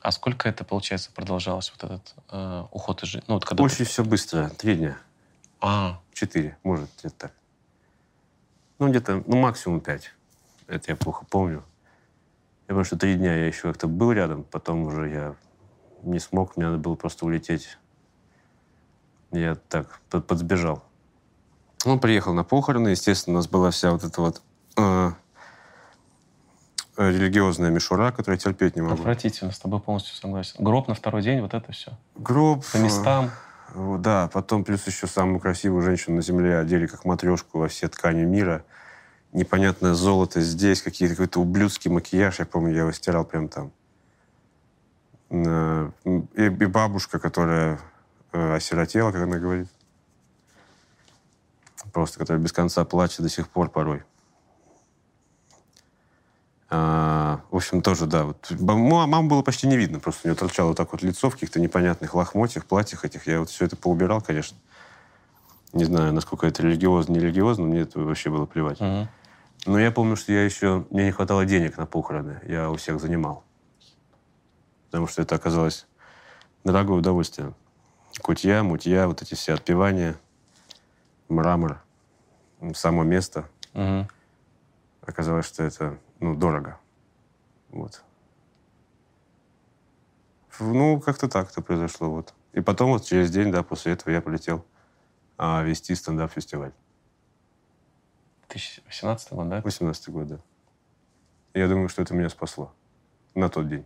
А 0.00 0.12
сколько 0.12 0.48
это, 0.48 0.64
получается, 0.64 1.10
продолжалось, 1.12 1.72
вот 1.72 1.82
этот 1.90 2.14
э, 2.30 2.64
уход 2.70 3.02
из 3.02 3.08
жизни? 3.08 3.24
Ну, 3.28 3.34
вот 3.34 3.44
когда 3.44 3.62
ты- 3.62 3.64
Очень 3.64 3.84
все 3.84 4.04
быстро. 4.04 4.48
Три 4.50 4.76
дня. 4.76 4.96
А, 5.60 6.00
Четыре, 6.16 6.56
может, 6.62 6.88
где-то 6.98 7.14
так. 7.18 7.32
Ну, 8.78 8.88
где-то, 8.88 9.22
ну, 9.26 9.36
максимум 9.36 9.80
пять. 9.80 10.14
Это 10.66 10.92
я 10.92 10.96
плохо 10.96 11.26
помню. 11.28 11.62
Я 12.68 12.68
помню, 12.68 12.86
что 12.86 12.96
три 12.96 13.16
дня 13.16 13.36
я 13.36 13.46
еще 13.46 13.60
как-то 13.68 13.86
был 13.86 14.12
рядом, 14.12 14.42
потом 14.44 14.84
уже 14.86 15.10
я 15.10 15.34
не 16.04 16.18
смог, 16.18 16.56
мне 16.56 16.64
надо 16.64 16.78
было 16.78 16.94
просто 16.94 17.26
улететь. 17.26 17.76
Я 19.30 19.56
так 19.56 20.00
под- 20.08 20.26
подсбежал. 20.26 20.82
Он 21.84 22.00
приехал 22.00 22.32
на 22.32 22.44
похороны, 22.44 22.88
естественно, 22.88 23.34
у 23.34 23.38
нас 23.40 23.46
была 23.46 23.70
вся 23.70 23.92
вот 23.92 24.02
эта 24.02 24.18
вот 24.22 24.40
э, 24.78 25.10
религиозная 26.96 27.70
мишура, 27.70 28.10
которую 28.10 28.36
я 28.36 28.40
терпеть 28.40 28.74
не 28.74 28.80
могу. 28.80 28.94
отвратительно, 28.94 29.52
с 29.52 29.58
тобой 29.58 29.80
полностью 29.80 30.14
согласен. 30.16 30.64
Гроб 30.64 30.88
на 30.88 30.94
второй 30.94 31.20
день, 31.20 31.42
вот 31.42 31.52
это 31.52 31.72
все. 31.72 31.92
Гроб. 32.14 32.64
По 32.72 32.78
местам. 32.78 33.26
э, 33.26 33.45
Да, 33.74 34.28
потом 34.32 34.64
плюс 34.64 34.86
еще 34.86 35.06
самую 35.06 35.40
красивую 35.40 35.82
женщину 35.82 36.16
на 36.16 36.22
земле 36.22 36.58
одели 36.58 36.86
как 36.86 37.04
матрешку 37.04 37.58
во 37.58 37.68
все 37.68 37.88
ткани 37.88 38.24
мира. 38.24 38.64
Непонятное 39.32 39.94
золото 39.94 40.40
здесь, 40.40 40.82
какие-то 40.82 41.14
какой-то 41.14 41.40
ублюдский 41.40 41.90
макияж. 41.90 42.38
Я 42.38 42.46
помню, 42.46 42.72
я 42.72 42.80
его 42.80 42.92
стирал 42.92 43.24
прям 43.24 43.48
там. 43.48 43.72
Э, 45.30 45.90
И, 46.04 46.44
и 46.44 46.66
бабушка, 46.66 47.18
которая 47.18 47.80
э, 48.32 48.54
осиротела, 48.54 49.12
как 49.12 49.22
она 49.22 49.38
говорит. 49.38 49.68
Просто, 51.92 52.18
которая 52.18 52.42
без 52.42 52.52
конца 52.52 52.84
плачет 52.84 53.22
до 53.22 53.28
сих 53.28 53.48
пор 53.48 53.68
порой. 53.68 54.02
А, 56.68 57.42
в 57.50 57.56
общем, 57.56 57.80
тоже, 57.80 58.06
да. 58.06 58.24
Вот, 58.24 58.50
маму 58.58 59.28
было 59.28 59.42
почти 59.42 59.66
не 59.66 59.76
видно. 59.76 60.00
Просто 60.00 60.22
у 60.24 60.28
нее 60.28 60.36
торчало 60.36 60.68
вот 60.68 60.76
так 60.76 60.92
вот 60.92 61.02
лицо 61.02 61.30
в 61.30 61.34
каких-то 61.34 61.60
непонятных 61.60 62.14
лохмотьях, 62.14 62.66
платьях 62.66 63.04
этих. 63.04 63.26
Я 63.26 63.40
вот 63.40 63.50
все 63.50 63.66
это 63.66 63.76
поубирал, 63.76 64.20
конечно. 64.20 64.58
Не 65.72 65.84
знаю, 65.84 66.12
насколько 66.12 66.46
это 66.46 66.62
религиозно, 66.62 67.12
не 67.12 67.20
религиозно, 67.20 67.64
мне 67.64 67.80
это 67.80 68.00
вообще 68.00 68.30
было 68.30 68.46
плевать. 68.46 68.80
Мгм. 68.80 69.08
Но 69.66 69.78
я 69.78 69.90
помню, 69.90 70.16
что 70.16 70.32
я 70.32 70.44
еще... 70.44 70.86
Мне 70.90 71.06
не 71.06 71.12
хватало 71.12 71.44
денег 71.44 71.76
на 71.76 71.86
похороны. 71.86 72.40
Я 72.46 72.70
у 72.70 72.76
всех 72.76 73.00
занимал. 73.00 73.44
Потому 74.86 75.06
что 75.06 75.22
это 75.22 75.34
оказалось 75.34 75.86
дорогое 76.64 76.98
удовольствие. 76.98 77.52
Кутья, 78.22 78.62
мутья, 78.62 79.06
вот 79.06 79.22
эти 79.22 79.34
все 79.34 79.54
отпевания, 79.54 80.16
мрамор, 81.28 81.82
само 82.74 83.02
место. 83.02 83.48
Мгм. 83.74 84.08
Оказалось, 85.02 85.46
что 85.46 85.62
это, 85.62 85.98
ну, 86.20 86.34
дорого. 86.34 86.78
Вот. 87.70 88.02
Ну, 90.58 91.00
как-то 91.00 91.28
так 91.28 91.50
это 91.50 91.62
произошло. 91.62 92.10
Вот. 92.10 92.34
И 92.52 92.60
потом 92.60 92.90
вот 92.90 93.04
через 93.04 93.30
день, 93.30 93.52
да, 93.52 93.62
после 93.62 93.92
этого 93.92 94.12
я 94.12 94.22
полетел 94.22 94.64
а, 95.36 95.62
вести 95.62 95.94
стендап-фестиваль. 95.94 96.72
2018 98.48 99.32
год, 99.32 99.48
да? 99.48 99.60
18 99.60 100.08
год, 100.08 100.26
да. 100.26 100.38
Я 101.52 101.68
думаю, 101.68 101.88
что 101.88 102.02
это 102.02 102.14
меня 102.14 102.28
спасло. 102.28 102.72
На 103.34 103.48
тот 103.48 103.68
день. 103.68 103.84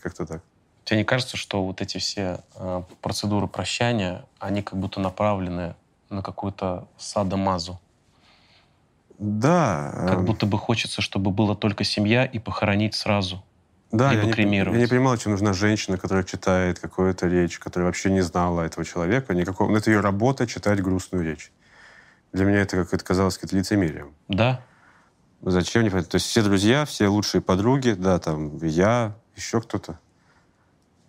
Как-то 0.00 0.26
так. 0.26 0.42
Тебе 0.84 0.98
не 0.98 1.04
кажется, 1.04 1.36
что 1.36 1.64
вот 1.64 1.80
эти 1.80 1.98
все 1.98 2.44
э, 2.56 2.82
процедуры 3.00 3.48
прощания, 3.48 4.26
они 4.38 4.62
как 4.62 4.78
будто 4.78 5.00
направлены 5.00 5.74
на 6.10 6.22
какую-то 6.22 6.86
садомазу? 6.98 7.80
Да. 9.18 9.92
Как 9.94 10.18
эм, 10.18 10.24
будто 10.24 10.46
бы 10.46 10.58
хочется, 10.58 11.00
чтобы 11.02 11.30
была 11.30 11.54
только 11.54 11.84
семья 11.84 12.24
и 12.24 12.38
похоронить 12.38 12.94
сразу. 12.94 13.44
да, 13.92 14.10
либо 14.10 14.22
я 14.22 14.26
не, 14.28 14.32
кремировать. 14.32 14.78
я 14.78 14.84
не 14.84 14.88
понимал, 14.88 15.16
чем 15.16 15.32
нужна 15.32 15.52
женщина, 15.52 15.96
которая 15.98 16.24
читает 16.24 16.80
какую-то 16.80 17.28
речь, 17.28 17.58
которая 17.58 17.86
вообще 17.86 18.10
не 18.10 18.22
знала 18.22 18.62
этого 18.62 18.84
человека. 18.84 19.34
Никакого... 19.34 19.70
ну, 19.70 19.76
Это 19.76 19.90
ее 19.90 20.00
работа 20.00 20.46
читать 20.46 20.82
грустную 20.82 21.24
речь. 21.24 21.52
Для 22.32 22.44
меня 22.44 22.58
это, 22.58 22.76
как 22.76 22.92
это 22.92 23.04
казалось, 23.04 23.38
какое-то 23.38 23.56
лицемерием. 23.56 24.12
Да? 24.28 24.60
Зачем, 25.42 25.84
не 25.84 25.90
понятно. 25.90 26.10
То 26.10 26.16
есть 26.16 26.26
все 26.26 26.42
друзья, 26.42 26.84
все 26.84 27.06
лучшие 27.06 27.40
подруги, 27.40 27.90
да, 27.90 28.18
там, 28.18 28.56
я, 28.64 29.14
еще 29.36 29.60
кто-то. 29.60 29.98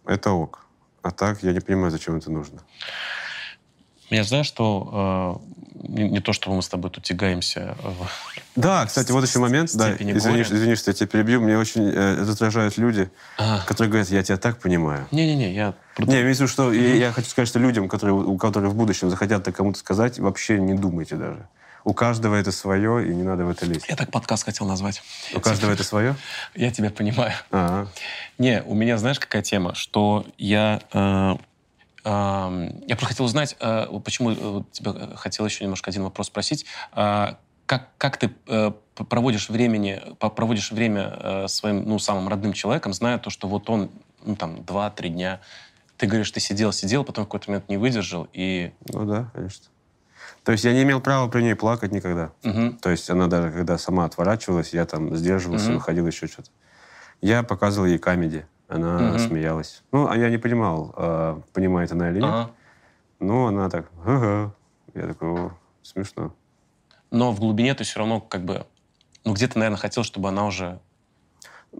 Это 0.06 0.32
ок. 0.32 0.66
А 1.01 1.12
так 1.12 1.41
я 1.41 1.53
не 1.53 1.62
понимаю, 1.62 1.91
зачем 1.91 2.16
это 2.18 2.32
нужно. 2.32 2.62
Я 4.10 4.24
знаю, 4.24 4.43
что 4.43 5.41
э, 5.74 5.88
не, 5.88 6.10
не 6.10 6.20
то, 6.20 6.32
чтобы 6.34 6.56
мы 6.58 6.62
с 6.62 6.68
тобой 6.68 6.91
тут 6.91 7.03
тягаемся. 7.03 7.76
Да, 8.56 8.86
кстати, 8.86 9.12
вот 9.12 9.26
еще 9.28 9.39
момент, 9.39 9.72
да, 9.76 9.93
извини, 9.93 10.43
что- 10.43 10.56
извини, 10.56 10.76
что 10.76 10.91
я 10.91 10.95
тебя 10.95 11.08
перебью, 11.08 11.41
мне 11.41 11.58
очень 11.58 11.88
э, 11.89 12.20
раздражают 12.20 12.78
люди, 12.78 13.10
А, 13.38 13.62
которые 13.66 13.89
говорят, 13.91 14.10
я 14.10 14.24
тебя 14.24 14.38
так 14.38 14.60
понимаю. 14.60 15.08
Не-не-не, 15.12 15.53
я... 15.53 15.74
Не, 15.97 16.22
в 16.22 16.26
виду, 16.28 16.47
что 16.47 16.72
я, 16.74 16.95
я 16.95 17.12
хочу 17.12 17.30
сказать, 17.30 17.47
что 17.49 17.60
людям, 17.60 17.88
которые, 17.89 18.14
у 18.16 18.38
которых 18.38 18.72
в 18.72 18.76
будущем 18.76 19.10
захотят 19.10 19.43
так 19.43 19.56
кому-то 19.56 19.80
сказать, 19.80 20.20
вообще 20.20 20.60
не 20.60 20.74
думайте 20.74 21.16
даже. 21.16 21.47
У 21.84 21.93
каждого 21.93 22.34
это 22.36 22.51
свое, 22.51 23.08
и 23.08 23.14
не 23.14 23.22
надо 23.24 23.45
в 23.45 23.49
это 23.49 23.66
лезть. 23.68 23.86
Я 23.88 23.95
так 23.95 24.10
подкаст 24.12 24.43
хотел 24.45 24.66
назвать. 24.68 25.03
У 25.36 25.39
каждого 25.39 25.72
это 25.72 25.84
свое? 25.84 26.16
Я 26.56 26.72
тебя 26.72 26.89
понимаю. 26.89 27.34
А, 27.51 27.88
Не, 28.39 28.64
у 28.64 28.74
меня, 28.74 28.97
знаешь, 28.97 29.20
какая 29.20 29.43
тема? 29.43 29.76
Что 29.76 30.26
я... 30.38 30.82
э, 30.93 31.36
я 32.06 32.95
просто 32.95 33.06
хотел 33.08 33.26
узнать, 33.26 33.56
э, 33.60 33.88
почему 34.03 34.32
э, 34.32 34.64
тебя 34.72 34.91
э, 34.95 35.16
хотел 35.16 35.45
еще 35.45 35.64
немножко 35.64 35.89
один 35.89 36.03
вопрос 36.03 36.28
спросить. 36.28 36.66
А, 36.91 37.39
как, 37.66 37.89
как 37.97 38.18
ты 38.18 38.32
проводишь, 38.93 39.49
времени, 39.49 39.99
проводишь 40.20 40.72
время 40.72 41.47
своим 41.47 41.84
ну, 41.89 41.97
самым 41.97 42.28
родным 42.30 42.53
человеком, 42.53 42.93
зная 42.93 43.18
то, 43.18 43.32
что 43.32 43.47
вот 43.47 43.70
он 43.72 43.89
ну, 44.24 44.36
там 44.36 44.64
два-три 44.64 45.10
дня, 45.10 45.41
ты 45.97 46.06
говоришь, 46.06 46.30
ты 46.30 46.39
сидел, 46.39 46.72
сидел, 46.72 47.03
потом 47.03 47.24
в 47.26 47.28
какой-то 47.28 47.49
момент 47.49 47.70
не 47.70 47.78
выдержал, 47.78 48.28
и... 48.34 48.72
ну 48.93 49.06
да, 49.06 49.32
конечно. 49.34 49.66
То 50.43 50.51
есть 50.51 50.64
я 50.64 50.74
не 50.74 50.84
имел 50.84 51.01
права 51.01 51.28
при 51.28 51.41
ней 51.41 51.56
плакать 51.56 51.91
никогда. 51.91 52.32
Мгм. 52.43 52.78
То 52.78 52.91
есть 52.91 53.10
она 53.10 53.26
даже, 53.26 53.51
когда 53.51 53.80
сама 53.80 54.06
отворачивалась, 54.06 54.74
я 54.74 54.86
там 54.86 55.16
сдерживался, 55.16 55.70
Мгм. 55.70 55.76
выходил 55.76 56.06
еще 56.06 56.28
что-то. 56.28 56.51
Я 57.22 57.41
показывал 57.41 57.88
ей 57.88 57.97
камеди, 57.97 58.45
она 58.68 59.09
Мгм. 59.09 59.20
смеялась. 59.20 59.84
Ну, 59.91 60.07
а 60.09 60.18
я 60.18 60.30
не 60.30 60.38
понимал, 60.38 60.93
а, 60.97 61.41
понимает 61.53 61.91
она 61.91 62.09
или 62.09 62.20
нет. 62.22 62.26
Ага. 62.34 62.51
Ну, 63.20 63.45
она 63.47 63.70
так, 63.70 63.89
ага. 64.05 64.53
Я 64.93 65.07
такой, 65.07 65.30
«О, 65.30 65.51
смешно. 65.82 66.34
Но 67.11 67.32
в 67.32 67.39
глубине 67.39 67.74
ты 67.76 67.84
все 67.84 67.99
равно 67.99 68.20
как 68.22 68.43
бы... 68.43 68.66
Ну, 69.24 69.34
где-то, 69.34 69.57
наверное, 69.59 69.78
хотел, 69.78 70.03
чтобы 70.03 70.30
она 70.30 70.45
уже... 70.45 70.80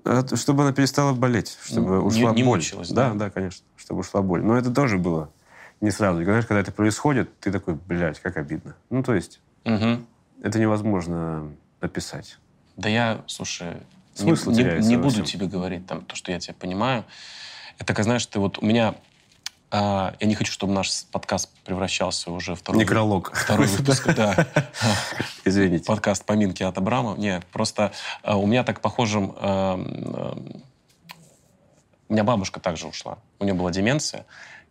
Т- 0.03 0.36
Чтобы 0.36 0.63
она 0.63 0.73
перестала 0.73 1.13
болеть, 1.13 1.57
чтобы 1.63 1.97
Не- 1.97 2.03
ушла 2.03 2.31
не 2.33 2.43
боль. 2.43 2.57
мучилась, 2.59 2.89
да? 2.89 3.09
да? 3.13 3.15
Да, 3.25 3.29
конечно, 3.29 3.65
чтобы 3.75 4.01
ушла 4.01 4.21
боль. 4.21 4.43
Но 4.43 4.57
это 4.57 4.73
тоже 4.73 4.97
было 4.97 5.29
не 5.81 5.91
сразу. 5.91 6.21
И, 6.21 6.25
знаешь, 6.25 6.45
когда 6.45 6.59
это 6.61 6.71
происходит, 6.71 7.38
ты 7.39 7.51
такой, 7.51 7.75
блядь, 7.75 8.19
как 8.19 8.38
обидно. 8.38 8.75
Ну, 8.89 9.03
то 9.03 9.13
есть, 9.13 9.41
Мгм. 9.63 10.05
это 10.41 10.59
невозможно 10.59 11.51
описать. 11.79 12.38
Да 12.75 12.89
я, 12.89 13.23
слушай, 13.27 13.77
Смысл 14.16 14.49
не, 14.51 14.57
не- 14.57 14.63
теряется 14.63 14.89
не 14.89 14.97
во 14.97 15.03
буду 15.03 15.24
тебе 15.24 15.45
говорить 15.47 15.86
там 15.86 16.01
то, 16.05 16.16
что 16.16 16.32
я 16.32 16.39
тебя 16.39 16.55
понимаю. 16.59 17.03
Это, 17.78 17.93
как 17.93 18.03
знаешь, 18.05 18.26
ты 18.26 18.39
вот 18.39 18.57
у 18.59 18.66
меня... 18.66 18.95
а, 19.72 20.16
я 20.20 20.28
не 20.28 20.36
хочу, 20.36 20.51
чтобы 20.51 20.74
наш 20.74 21.03
подкаст 21.11 21.49
превращался 21.66 22.32
уже 22.32 22.55
в 22.55 22.59
второй, 22.59 22.82
Некролог. 22.82 23.34
второй 23.36 23.68
выпуск. 23.68 24.07
Да. 24.16 24.47
Извините. 25.43 25.86
Подкаст 25.86 26.24
«Поминки 26.26 26.63
от 26.63 26.78
Абрама». 26.78 27.16
Нет, 27.18 27.45
просто 27.47 27.91
а, 28.24 28.38
у 28.38 28.47
меня 28.47 28.63
так 28.63 28.80
похожим... 28.82 29.36
а, 29.38 29.74
м, 29.76 30.63
у 32.07 32.13
меня 32.13 32.24
бабушка 32.24 32.59
также 32.59 32.88
ушла. 32.88 33.18
У 33.39 33.43
нее 33.45 33.53
была 33.53 33.72
деменция. 33.72 34.26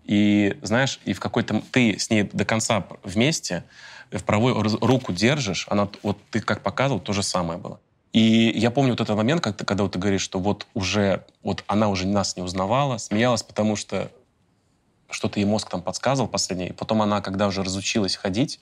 И, 0.05 0.59
знаешь, 0.63 1.01
и 1.05 1.13
в 1.13 1.21
какой-то... 1.21 1.63
Ты 1.73 1.99
с 1.99 2.09
ней 2.11 2.23
до 2.23 2.45
конца 2.45 2.87
вместе, 3.03 3.65
в 4.11 4.23
правой 4.23 4.53
ру- 4.53 4.79
руку 4.87 5.13
держишь, 5.13 5.67
она, 5.69 5.89
вот 6.03 6.19
ты 6.31 6.41
как 6.41 6.63
показывал, 6.63 7.01
то 7.01 7.13
же 7.13 7.23
самое 7.23 7.59
было. 7.59 7.81
И 8.15 8.53
я 8.55 8.71
помню 8.71 8.93
вот 8.93 9.01
этот 9.01 9.17
момент, 9.17 9.43
когда, 9.43 9.65
когда 9.65 9.83
вот 9.83 9.93
ты 9.93 9.99
говоришь, 9.99 10.23
что 10.23 10.39
вот 10.39 10.69
уже, 10.73 11.25
вот 11.43 11.65
она 11.67 11.89
уже 11.89 12.07
нас 12.07 12.37
не 12.37 12.45
узнавала, 12.45 12.97
смеялась, 12.99 13.43
потому 13.43 13.75
что 13.75 14.09
что-то 15.11 15.41
ей 15.41 15.47
мозг 15.47 15.69
там 15.69 15.83
подсказывал 15.83 16.29
последнее. 16.29 16.69
И 16.69 16.73
потом 16.73 17.03
она, 17.03 17.21
когда 17.21 17.49
уже 17.49 17.65
разучилась 17.65 18.15
ходить, 18.15 18.61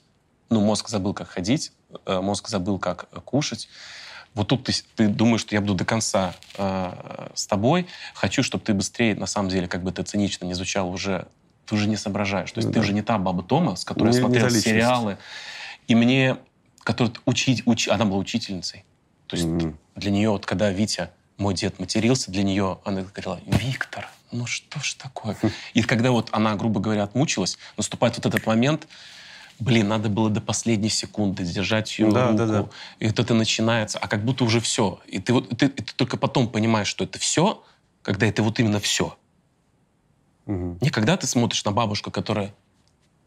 ну, 0.49 0.59
мозг 0.59 0.89
забыл, 0.89 1.13
как 1.13 1.29
ходить, 1.29 1.71
э, 2.07 2.19
мозг 2.19 2.47
забыл, 2.47 2.79
как 2.79 3.07
кушать. 3.25 3.69
Вот 4.33 4.47
тут 4.47 4.63
ты, 4.63 4.73
ты 4.95 5.07
думаешь, 5.07 5.41
что 5.41 5.53
я 5.53 5.61
буду 5.61 5.75
до 5.75 5.85
конца 5.85 6.33
э, 6.57 7.29
с 7.35 7.45
тобой. 7.45 7.85
Хочу, 8.15 8.41
чтобы 8.41 8.63
ты 8.63 8.73
быстрее, 8.73 9.13
на 9.13 9.27
самом 9.27 9.49
деле, 9.49 9.67
как 9.67 9.83
бы 9.83 9.91
ты 9.91 10.01
цинично 10.01 10.45
не 10.45 10.55
звучал, 10.55 10.89
уже 10.89 11.27
ты 11.67 11.75
уже 11.75 11.87
не 11.87 11.95
соображаешь. 11.95 12.51
То 12.51 12.57
есть 12.57 12.69
Ну 12.69 12.73
ты 12.73 12.79
да. 12.79 12.83
уже 12.83 12.93
не 12.93 13.03
та 13.03 13.19
баба 13.19 13.43
Тома, 13.43 13.75
с 13.75 13.85
которой 13.85 14.09
Не- 14.09 14.15
я 14.15 14.21
смотрел 14.23 14.49
сериалы. 14.49 15.17
И 15.87 15.93
мне, 15.93 16.37
которая 16.79 17.13
учить, 17.25 17.61
уч... 17.67 17.87
она 17.87 18.05
была 18.05 18.17
учительницей. 18.17 18.83
То 19.27 19.35
есть 19.35 19.47
Мгм. 19.47 19.77
для 19.95 20.11
нее, 20.11 20.29
вот 20.29 20.45
когда 20.45 20.69
Витя, 20.71 21.09
мой 21.37 21.53
дед, 21.53 21.79
матерился, 21.79 22.31
для 22.31 22.43
нее 22.43 22.79
она 22.85 23.01
говорила, 23.01 23.39
Виктор, 23.45 24.07
ну 24.31 24.45
что 24.45 24.79
ж 24.79 24.93
такое? 24.95 25.37
И 25.73 25.81
когда 25.83 26.11
вот 26.11 26.29
она, 26.31 26.55
грубо 26.55 26.79
говоря, 26.79 27.03
отмучилась, 27.03 27.57
наступает 27.77 28.15
вот 28.17 28.25
этот 28.25 28.45
момент, 28.45 28.87
блин, 29.59 29.87
надо 29.87 30.09
было 30.09 30.29
до 30.29 30.41
последней 30.41 30.89
секунды 30.89 31.43
держать 31.43 31.97
ее 31.99 32.11
Да, 32.11 32.27
руку. 32.31 32.37
да, 32.37 32.47
да. 32.47 32.69
И 32.99 33.07
вот 33.07 33.19
это 33.19 33.33
начинается, 33.33 33.97
а 33.99 34.07
как 34.07 34.23
будто 34.23 34.43
уже 34.43 34.59
все. 34.59 34.99
И 35.07 35.19
ты, 35.19 35.33
вот, 35.33 35.49
ты, 35.57 35.69
ты 35.69 35.93
только 35.95 36.17
потом 36.17 36.47
понимаешь, 36.49 36.87
что 36.87 37.03
это 37.03 37.19
все, 37.19 37.63
когда 38.01 38.25
это 38.25 38.43
вот 38.43 38.59
именно 38.59 38.79
все. 38.79 39.17
Мгм. 40.45 40.77
Не 40.81 40.89
когда 40.89 41.15
ты 41.17 41.27
смотришь 41.27 41.63
на 41.63 41.71
бабушку, 41.71 42.11
которая 42.11 42.53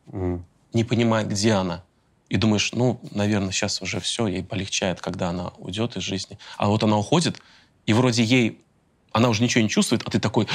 Мгм. 0.06 0.44
не 0.72 0.84
понимает, 0.84 1.28
где 1.28 1.52
она, 1.52 1.82
и 2.28 2.36
думаешь, 2.36 2.70
ну, 2.72 3.00
наверное, 3.12 3.52
сейчас 3.52 3.80
уже 3.82 4.00
все, 4.00 4.26
ей 4.26 4.42
полегчает, 4.42 5.00
когда 5.00 5.28
она 5.28 5.48
уйдет 5.58 5.96
из 5.96 6.02
жизни. 6.02 6.38
А 6.56 6.68
вот 6.68 6.82
она 6.82 6.96
уходит, 6.96 7.40
и 7.86 7.92
вроде 7.92 8.22
ей, 8.24 8.64
она 9.12 9.28
уже 9.28 9.42
ничего 9.42 9.62
не 9.62 9.68
чувствует, 9.68 10.02
а 10.06 10.10
ты 10.10 10.18
такой, 10.18 10.48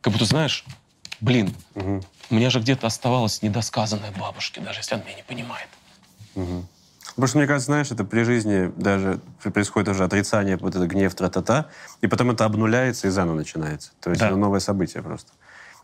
как 0.00 0.12
будто 0.12 0.24
знаешь, 0.24 0.64
блин, 1.20 1.54
Мгм. 1.74 2.02
у 2.30 2.34
меня 2.34 2.50
же 2.50 2.60
где-то 2.60 2.86
оставалось 2.86 3.42
недосказанное 3.42 4.10
бабушке, 4.12 4.60
даже 4.60 4.80
если 4.80 4.94
она 4.96 5.04
меня 5.04 5.16
не 5.16 5.22
понимает. 5.22 5.68
Мгм. 6.34 6.66
Потому 7.14 7.26
что, 7.28 7.38
мне 7.38 7.46
кажется, 7.46 7.66
знаешь, 7.66 7.90
это 7.90 8.04
при 8.04 8.22
жизни 8.22 8.72
даже 8.76 9.20
происходит 9.42 9.88
уже 9.90 10.02
отрицание, 10.04 10.56
вот 10.56 10.74
это 10.74 10.86
гнев, 10.86 11.14
тра-та-та, 11.14 11.68
и 12.00 12.06
потом 12.06 12.30
это 12.30 12.44
обнуляется 12.44 13.06
и 13.06 13.10
заново 13.10 13.36
начинается. 13.36 13.90
То 14.00 14.10
есть 14.10 14.20
Да. 14.20 14.28
это 14.28 14.36
новое 14.36 14.60
событие 14.60 15.02
просто. 15.02 15.30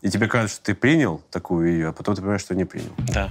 И 0.01 0.11
тебе 0.11 0.27
кажется, 0.27 0.57
что 0.57 0.65
ты 0.67 0.75
принял 0.75 1.19
такую 1.31 1.71
ее, 1.73 1.89
а 1.89 1.93
потом 1.93 2.15
ты 2.15 2.23
понимаешь, 2.23 2.41
что 2.41 2.55
не 2.55 2.65
принял. 2.65 2.93
Да. 2.99 3.31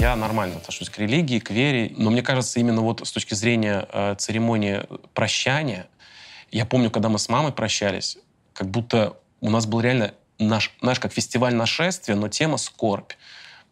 Я 0.00 0.16
нормально 0.16 0.56
отношусь 0.56 0.88
к 0.88 0.98
религии, 0.98 1.38
к 1.38 1.50
вере, 1.50 1.92
но 1.94 2.10
мне 2.10 2.22
кажется, 2.22 2.58
именно 2.58 2.80
вот 2.80 3.06
с 3.06 3.12
точки 3.12 3.34
зрения 3.34 3.86
э, 3.92 4.14
церемонии 4.16 4.82
прощания, 5.12 5.88
я 6.50 6.64
помню, 6.64 6.90
когда 6.90 7.10
мы 7.10 7.18
с 7.18 7.28
мамой 7.28 7.52
прощались, 7.52 8.16
как 8.54 8.70
будто 8.70 9.18
у 9.42 9.50
нас 9.50 9.66
был 9.66 9.80
реально 9.80 10.14
наш, 10.38 10.72
знаешь, 10.80 10.98
как 10.98 11.12
фестиваль 11.12 11.54
нашествия, 11.54 12.16
но 12.16 12.28
тема 12.28 12.56
скорбь. 12.56 13.12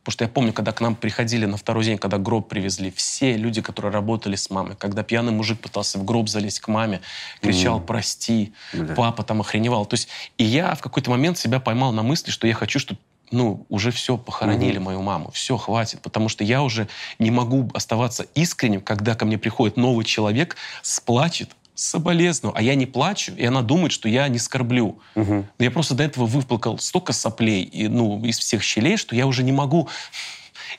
Потому 0.02 0.12
что 0.12 0.24
я 0.24 0.28
помню, 0.28 0.52
когда 0.52 0.72
к 0.72 0.80
нам 0.80 0.96
приходили 0.96 1.46
на 1.46 1.56
второй 1.56 1.84
день, 1.84 1.98
когда 1.98 2.18
гроб 2.18 2.48
привезли, 2.48 2.90
все 2.90 3.36
люди, 3.36 3.62
которые 3.62 3.90
работали 3.90 4.36
с 4.36 4.50
мамой, 4.50 4.76
когда 4.76 5.02
пьяный 5.02 5.32
мужик 5.32 5.60
пытался 5.60 5.98
в 5.98 6.04
гроб 6.04 6.28
залезть 6.28 6.60
к 6.60 6.68
маме, 6.68 7.00
кричал 7.40 7.80
«прости», 7.80 8.52
Бля. 8.72 8.94
папа 8.94 9.22
там 9.22 9.40
охреневал. 9.40 9.86
То 9.86 9.94
есть 9.94 10.08
и 10.36 10.44
я 10.44 10.74
в 10.74 10.82
какой-то 10.82 11.10
момент 11.10 11.38
себя 11.38 11.58
поймал 11.58 11.92
на 11.92 12.02
мысли, 12.02 12.30
что 12.30 12.46
я 12.46 12.54
хочу, 12.54 12.78
чтобы 12.78 13.00
ну, 13.30 13.66
уже 13.68 13.90
все, 13.90 14.16
похоронили 14.16 14.78
мою 14.78 15.02
маму, 15.02 15.30
все, 15.32 15.56
хватит, 15.56 16.00
потому 16.00 16.28
что 16.28 16.44
я 16.44 16.62
уже 16.62 16.88
не 17.18 17.30
могу 17.30 17.70
оставаться 17.74 18.26
искренним, 18.34 18.80
когда 18.80 19.14
ко 19.14 19.24
мне 19.24 19.38
приходит 19.38 19.76
новый 19.76 20.04
человек, 20.04 20.56
сплачет, 20.82 21.50
соболезную, 21.78 22.52
а 22.56 22.60
я 22.60 22.74
не 22.74 22.86
плачу, 22.86 23.32
и 23.36 23.44
она 23.44 23.62
думает, 23.62 23.92
что 23.92 24.08
я 24.08 24.26
не 24.26 24.38
скорблю. 24.38 24.98
Мгм. 25.14 25.48
Но 25.58 25.64
я 25.64 25.70
просто 25.70 25.94
до 25.94 26.02
этого 26.02 26.26
выплакал 26.26 26.78
столько 26.78 27.12
соплей 27.12 27.62
и, 27.62 27.86
ну, 27.86 28.24
из 28.24 28.38
всех 28.40 28.64
щелей, 28.64 28.96
что 28.96 29.14
я 29.14 29.28
уже 29.28 29.44
не 29.44 29.52
могу. 29.52 29.88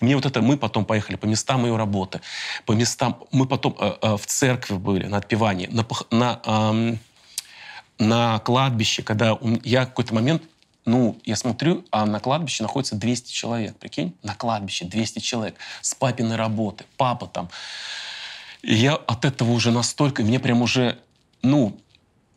И 0.01 0.05
мне 0.05 0.15
вот 0.15 0.25
это... 0.25 0.41
Мы 0.41 0.57
потом 0.57 0.83
поехали 0.83 1.15
по 1.15 1.25
местам 1.25 1.65
ее 1.65 1.77
работы, 1.77 2.19
по 2.65 2.73
местам... 2.73 3.17
Мы 3.31 3.45
потом 3.45 3.77
э, 3.79 3.93
э, 4.01 4.17
в 4.17 4.25
церкви 4.25 4.75
были 4.75 5.07
на 5.07 5.17
отпевании, 5.17 5.67
на, 5.67 5.85
на, 6.11 6.41
ам, 6.43 6.99
на 7.97 8.39
кладбище, 8.39 9.01
когда 9.01 9.37
я 9.63 9.83
в 9.83 9.89
какой-то 9.89 10.13
момент 10.13 10.43
ну, 10.89 11.17
я 11.23 11.35
смотрю, 11.35 11.85
а 11.91 12.05
на 12.05 12.19
кладбище 12.19 12.63
находится 12.63 12.95
200 12.95 13.31
человек, 13.31 13.77
прикинь? 13.77 14.15
На 14.23 14.33
кладбище 14.35 14.85
200 14.85 15.19
человек 15.19 15.55
с 15.81 15.93
папиной 15.93 16.35
работы, 16.35 16.85
папа 16.97 17.27
там. 17.27 17.49
И 18.63 18.73
я 18.73 18.95
от 18.95 19.23
этого 19.23 19.51
уже 19.51 19.71
настолько, 19.71 20.23
мне 20.23 20.39
прям 20.39 20.61
уже, 20.61 20.97
ну, 21.43 21.77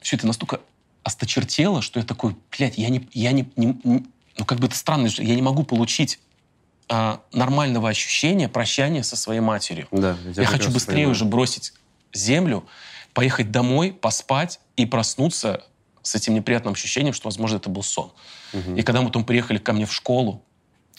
все 0.01 0.17
это 0.17 0.27
настолько 0.27 0.61
осточертело, 1.03 1.81
что 1.83 1.99
я 1.99 2.05
такой, 2.07 2.37
блядь, 2.57 2.77
я 2.79 2.91
не, 2.91 3.09
я 3.13 3.33
не, 3.33 3.49
не- 3.57 3.79
не- 3.85 4.07
ну, 4.37 4.45
как 4.45 4.59
бы 4.61 4.67
это 4.67 4.77
странно, 4.77 5.09
я 5.19 5.35
не 5.35 5.43
могу 5.43 5.65
получить 5.65 6.21
а, 6.89 7.21
нормального 7.33 7.89
ощущения 7.89 8.49
прощания 8.49 9.03
со 9.03 9.17
своей 9.17 9.41
матерью. 9.41 9.89
Да, 9.91 10.17
Я 10.37 10.45
хочу 10.45 10.71
быстрее 10.71 10.95
понимаю. 10.95 11.11
уже 11.13 11.25
бросить 11.25 11.73
землю, 12.13 12.65
поехать 13.15 13.51
домой, 13.51 13.93
поспать 13.93 14.61
и 14.77 14.85
проснуться 14.87 15.65
с 16.03 16.15
этим 16.15 16.35
неприятным 16.35 16.75
ощущением, 16.75 17.15
что, 17.15 17.29
возможно, 17.29 17.57
это 17.57 17.71
был 17.71 17.83
сон. 17.83 18.13
И 18.77 18.83
когда 18.83 19.01
мы 19.01 19.09
потом 19.09 19.25
приехали 19.25 19.59
ко 19.59 19.73
мне 19.73 19.87
в 19.87 19.93
школу, 19.93 20.43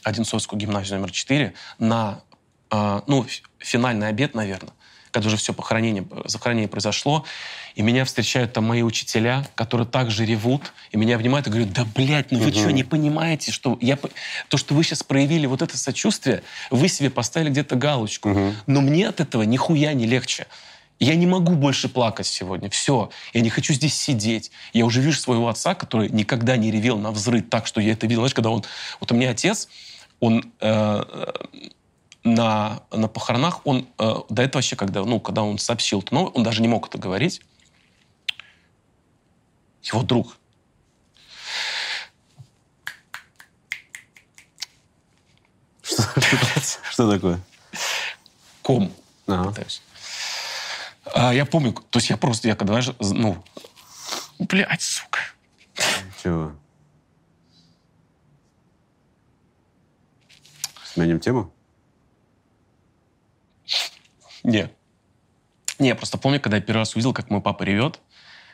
Одинцовскую 0.04 0.60
гимназию 0.60 0.99
номер 0.99 1.12
4, 1.12 1.54
на 1.80 2.22
а, 2.70 3.04
ну, 3.08 3.26
финальный 3.60 4.10
обед, 4.10 4.36
наверное, 4.36 4.74
когда 5.12 5.28
уже 5.28 5.38
все 5.38 5.54
похоронение, 5.54 6.06
захоронение 6.26 6.68
произошло, 6.68 7.24
и 7.76 7.84
меня 7.84 8.04
встречают 8.04 8.54
там 8.54 8.66
мои 8.66 8.82
учителя, 8.82 9.47
которые 9.54 9.88
также 9.88 10.26
ревут, 10.26 10.74
и 10.91 10.97
меня 10.97 11.16
обнимают 11.16 11.45
и 11.47 11.51
говорят, 11.51 11.72
да, 11.72 11.86
блядь, 11.95 12.32
ну 12.32 12.39
вы 12.39 12.51
что, 12.51 12.72
не 12.72 12.84
понимаете, 12.84 13.51
что 13.51 13.78
я, 13.80 13.97
то, 14.47 14.58
что 14.58 14.74
вы 14.74 14.84
сейчас 14.84 15.04
проявили 15.04 15.45
вот 15.45 15.62
это 15.62 15.78
сочувствие, 15.78 16.41
вы 16.72 16.88
себе 16.88 17.12
поставили 17.12 17.51
где-то 17.51 17.76
галочку, 17.76 18.56
но 18.66 18.82
мне 18.82 19.08
от 19.08 19.20
этого 19.20 19.43
нихуя 19.43 19.93
не 19.93 20.08
легче. 20.08 20.47
Я 21.00 21.16
не 21.16 21.28
могу 21.28 21.54
больше 21.54 21.89
плакать 21.89 22.28
сегодня. 22.28 22.70
Все. 22.70 23.10
Я 23.34 23.41
не 23.41 23.50
хочу 23.50 23.74
здесь 23.74 23.96
сидеть. 23.96 24.52
Я 24.74 24.86
уже 24.86 25.02
вижу 25.02 25.20
своего 25.20 25.50
отца, 25.50 25.76
который 25.76 26.10
никогда 26.10 26.56
не 26.56 26.72
ревел 26.72 26.98
на 26.98 27.12
взрыв 27.12 27.50
так, 27.50 27.68
что 27.68 27.82
я 27.82 27.94
это 27.94 28.08
видел. 28.08 28.22
Знаешь, 28.22 28.34
когда 28.34 28.52
он... 28.52 28.64
Вот 29.00 29.12
у 29.12 29.16
меня 29.16 29.32
отец, 29.32 29.68
он 30.20 30.54
э, 30.62 31.04
на, 32.24 32.84
на 32.91 33.08
похоронах, 33.08 33.66
он 33.66 33.88
э, 33.98 34.14
до 34.30 34.41
этого 34.44 34.60
вообще, 34.60 34.76
когда, 34.76 35.04
ну, 35.04 35.20
когда 35.20 35.44
он 35.44 35.58
сообщил 35.58 36.00
это 36.00 36.14
новое, 36.14 36.32
он 36.32 36.44
даже 36.44 36.62
не 36.62 36.68
мог 36.68 36.88
это 36.88 36.98
говорить. 36.98 37.41
Его 39.82 40.04
друг. 40.04 40.38
Что 45.84 47.12
такое? 47.12 47.41
Ком. 48.62 48.94
Ага. 49.28 49.50
пытаюсь. 49.50 49.82
А, 51.06 51.34
я 51.34 51.45
помню, 51.45 51.74
то 51.74 51.99
есть 51.99 52.10
я 52.10 52.18
просто, 52.18 52.47
я 52.47 52.56
когда, 52.56 52.82
знаешь, 52.82 52.95
ну, 52.99 53.43
блядь, 54.39 54.82
сука. 54.82 55.20
Чего? 56.22 56.54
Сменим 60.86 61.20
тему? 61.20 61.51
Не. 64.43 64.70
Не, 65.80 65.88
я 65.89 65.95
просто 65.95 66.18
помню, 66.18 66.39
когда 66.39 66.58
я 66.58 66.64
первый 66.64 66.80
раз 66.80 66.95
увидел, 66.95 67.14
как 67.14 67.30
мой 67.30 67.41
папа 67.41 67.64
ревет. 67.64 67.99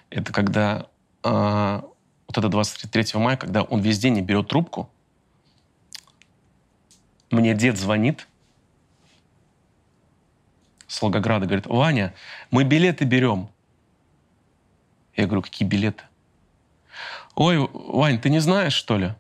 Это 0.10 0.32
когда... 0.32 0.88
а, 1.24 1.84
вот 2.28 2.38
это 2.38 2.48
23 2.48 3.20
мая, 3.20 3.38
когда 3.38 3.64
он 3.64 3.82
весь 3.82 3.98
день 4.00 4.14
не 4.14 4.22
берет 4.22 4.48
трубку. 4.48 4.90
Мне 7.32 7.56
дед 7.56 7.78
звонит 7.78 8.28
с 10.90 11.02
Волгограда, 11.02 11.46
говорит, 11.46 11.68
Ваня, 11.68 12.14
мы 12.52 12.64
билеты 12.64 13.06
берем. 13.06 13.50
Я 15.16 15.26
говорю, 15.26 15.44
какие 15.44 15.68
билеты? 15.68 16.04
Ой, 17.36 17.58
Вань, 17.72 18.20
ты 18.20 18.30
не 18.30 18.40
знаешь, 18.40 18.74
что 18.74 18.98
ли? 18.98 19.14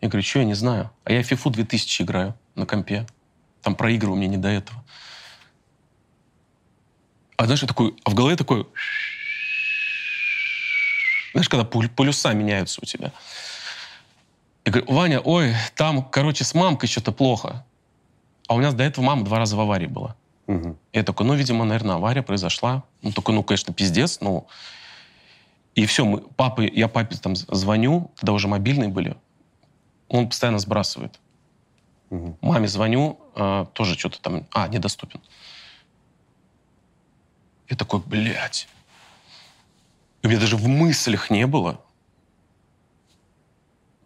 Я 0.00 0.08
говорю, 0.08 0.22
что 0.22 0.40
я 0.40 0.44
не 0.44 0.54
знаю? 0.54 0.90
А 1.04 1.12
я 1.12 1.22
FIFA 1.22 1.50
2000 1.50 2.02
играю 2.02 2.34
на 2.54 2.66
компе. 2.66 3.06
Там 3.62 3.74
проигрываю 3.74 4.18
мне 4.18 4.28
не 4.28 4.36
до 4.36 4.48
этого. 4.48 4.84
А 7.38 7.46
знаешь, 7.46 7.62
я 7.62 7.68
такой, 7.68 7.96
а 8.04 8.10
в 8.10 8.14
голове 8.14 8.36
такой... 8.36 8.66
Знаешь, 11.32 11.48
когда 11.48 11.64
полюса 11.64 12.32
меняются 12.34 12.80
у 12.82 12.84
тебя. 12.84 13.12
Я 14.64 14.72
говорю, 14.72 14.92
Ваня, 14.92 15.20
ой, 15.20 15.54
там, 15.74 16.04
короче, 16.04 16.44
с 16.44 16.54
мамкой 16.54 16.88
что-то 16.88 17.12
плохо. 17.12 17.64
А 18.48 18.54
у 18.54 18.60
нас 18.60 18.74
до 18.74 18.84
этого 18.84 19.04
мама 19.04 19.24
два 19.24 19.38
раза 19.38 19.56
в 19.56 19.60
аварии 19.60 19.86
была. 19.86 20.14
Мгм. 20.46 20.78
Я 20.92 21.02
такой, 21.02 21.26
ну, 21.26 21.34
видимо, 21.34 21.64
наверное, 21.64 21.96
авария 21.96 22.22
произошла. 22.22 22.84
Ну, 23.02 23.12
такой, 23.12 23.34
ну, 23.34 23.42
конечно, 23.42 23.72
пиздец, 23.72 24.20
ну... 24.20 24.46
И 25.74 25.84
все, 25.84 26.06
мы, 26.06 26.20
папы, 26.20 26.70
я 26.72 26.88
папе 26.88 27.16
там 27.16 27.36
звоню, 27.36 28.10
тогда 28.16 28.32
уже 28.32 28.48
мобильные 28.48 28.88
были, 28.88 29.14
он 30.08 30.28
постоянно 30.28 30.58
сбрасывает. 30.58 31.20
Мгм. 32.08 32.38
Маме 32.40 32.66
звоню, 32.66 33.20
а, 33.34 33.66
тоже 33.66 33.98
что-то 33.98 34.20
там, 34.22 34.46
а, 34.54 34.68
недоступен. 34.68 35.20
Я 37.68 37.76
такой, 37.76 38.00
блядь. 38.00 38.68
У 40.22 40.28
меня 40.28 40.40
даже 40.40 40.56
в 40.56 40.66
мыслях 40.66 41.28
не 41.30 41.46
было 41.46 41.80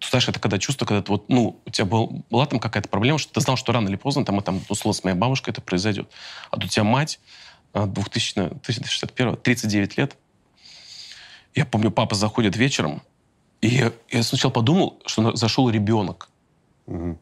знаешь, 0.09 0.29
это 0.29 0.41
когда 0.41 0.59
чувство, 0.59 0.87
когда 0.87 1.03
ты 1.03 1.13
вот, 1.13 1.29
ну, 1.29 1.61
у 1.65 1.71
тебя 1.71 1.85
был, 1.85 2.25
была 2.31 2.47
там 2.47 2.59
какая-то 2.59 2.89
проблема, 2.89 3.19
что 3.19 3.33
ты 3.33 3.41
знал, 3.41 3.57
что 3.57 3.73
рано 3.73 3.89
или 3.89 3.97
поздно 3.97 4.25
там, 4.25 4.39
и 4.39 4.43
там, 4.43 4.61
условно, 4.69 4.99
с 4.99 5.05
моей 5.05 5.17
бабушкой 5.17 5.53
это 5.53 5.61
произойдет. 5.61 6.09
А 6.51 6.57
тут 6.57 6.65
у 6.65 6.69
тебя 6.69 6.85
мать 6.85 7.21
2000, 7.75 8.39
1961, 8.39 9.37
39 9.37 9.99
лет. 9.99 10.17
Я 11.55 11.67
помню, 11.67 11.91
папа 11.91 12.15
заходит 12.15 12.57
вечером, 12.57 13.03
и 13.61 13.69
я, 13.69 13.93
я 14.11 14.23
сначала 14.23 14.53
подумал, 14.53 15.01
что 15.07 15.35
зашел 15.37 15.69
ребенок. 15.69 16.31
Мгм. 16.87 17.19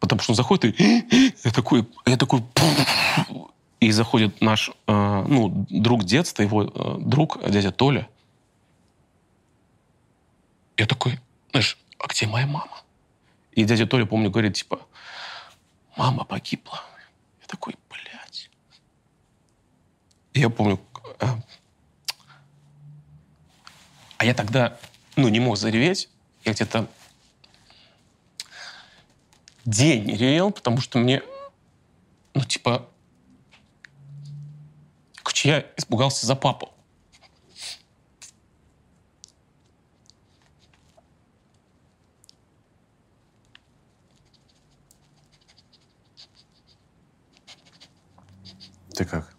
Потому 0.00 0.20
что 0.20 0.32
он 0.32 0.36
заходит 0.36 0.78
и 0.78 1.34
я 1.44 1.50
такой, 1.50 1.88
я 2.04 2.16
такой, 2.16 2.42
и 3.80 3.90
заходит 3.90 4.40
наш, 4.40 4.70
э, 4.86 5.24
ну, 5.28 5.66
друг 5.70 6.04
детства, 6.04 6.42
его 6.42 6.64
э, 6.64 6.96
друг, 7.00 7.38
дядя 7.48 7.70
Толя. 7.70 8.08
Я 10.76 10.86
такой, 10.86 11.20
знаешь, 11.54 11.78
а 12.00 12.08
где 12.08 12.26
моя 12.26 12.48
мама? 12.48 12.82
И 13.52 13.62
дядя 13.64 13.86
Толя, 13.86 14.06
помню, 14.06 14.28
говорит, 14.28 14.54
типа, 14.54 14.84
мама 15.96 16.24
погибла. 16.24 16.82
Я 17.40 17.46
такой, 17.46 17.76
блядь. 17.88 18.50
Я 20.32 20.50
помню, 20.50 20.80
э, 21.20 21.26
а 24.16 24.24
я 24.24 24.34
тогда, 24.34 24.76
ну, 25.14 25.28
не 25.28 25.38
мог 25.38 25.56
зареветь. 25.56 26.08
Я 26.44 26.54
где-то 26.54 26.88
день 29.64 30.10
ревел, 30.10 30.50
потому 30.50 30.80
что 30.80 30.98
мне, 30.98 31.22
ну, 32.34 32.42
типа, 32.42 32.88
короче, 35.22 35.48
я 35.50 35.66
испугался 35.76 36.26
за 36.26 36.34
папу. 36.34 36.73
Ты 48.94 49.04
как? 49.04 49.34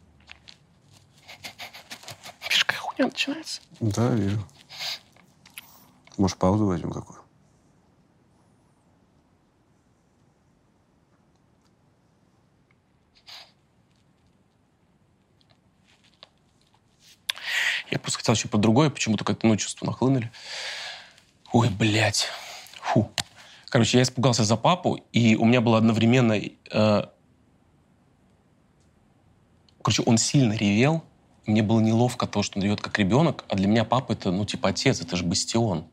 Видишь, 2.43 2.65
какая 2.65 2.79
хуйня 2.79 3.05
начинается? 3.05 3.61
Да, 3.79 4.09
вижу. 4.09 4.45
Может, 6.17 6.37
паузу 6.37 6.65
возьмем 6.65 6.91
какую? 6.91 7.21
Я 17.89 17.99
просто 17.99 18.19
хотел 18.19 18.35
еще 18.35 18.49
про 18.49 18.57
другое, 18.57 18.89
почему-то 18.89 19.23
как-то, 19.23 19.47
ну, 19.47 19.55
чувства 19.55 19.85
нахлынули. 19.85 20.31
Ой, 21.53 21.69
блядь. 21.69 22.27
Фу. 22.81 23.09
Короче, 23.69 23.99
я 23.99 24.03
испугался 24.03 24.43
за 24.43 24.57
папу, 24.57 24.95
и 25.13 25.37
у 25.37 25.45
меня 25.45 25.61
было 25.61 25.77
одновременно... 25.77 26.33
э, 26.33 27.03
Короче, 29.95 30.09
он 30.09 30.17
сильно 30.17 30.53
ревел. 30.53 31.03
Мне 31.45 31.63
было 31.63 31.79
неловко 31.79 32.27
то, 32.27 32.43
что 32.43 32.59
он 32.59 32.63
ревет 32.63 32.81
как 32.81 32.99
ребенок, 32.99 33.45
а 33.47 33.55
для 33.55 33.67
меня 33.67 33.85
папа 33.85 34.11
это, 34.11 34.29
ну, 34.29 34.43
типа, 34.45 34.69
отец, 34.69 34.99
это 34.99 35.15
же 35.15 35.23
бастион. 35.23 35.85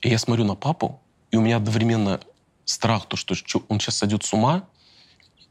И 0.00 0.08
я 0.08 0.18
смотрю 0.18 0.44
на 0.44 0.54
папу, 0.54 1.02
и 1.30 1.36
у 1.36 1.42
меня 1.42 1.56
одновременно 1.56 2.20
страх, 2.64 3.06
то, 3.06 3.16
что 3.16 3.34
он 3.68 3.78
сейчас 3.78 3.96
сойдет 3.96 4.24
с 4.24 4.32
ума, 4.32 4.66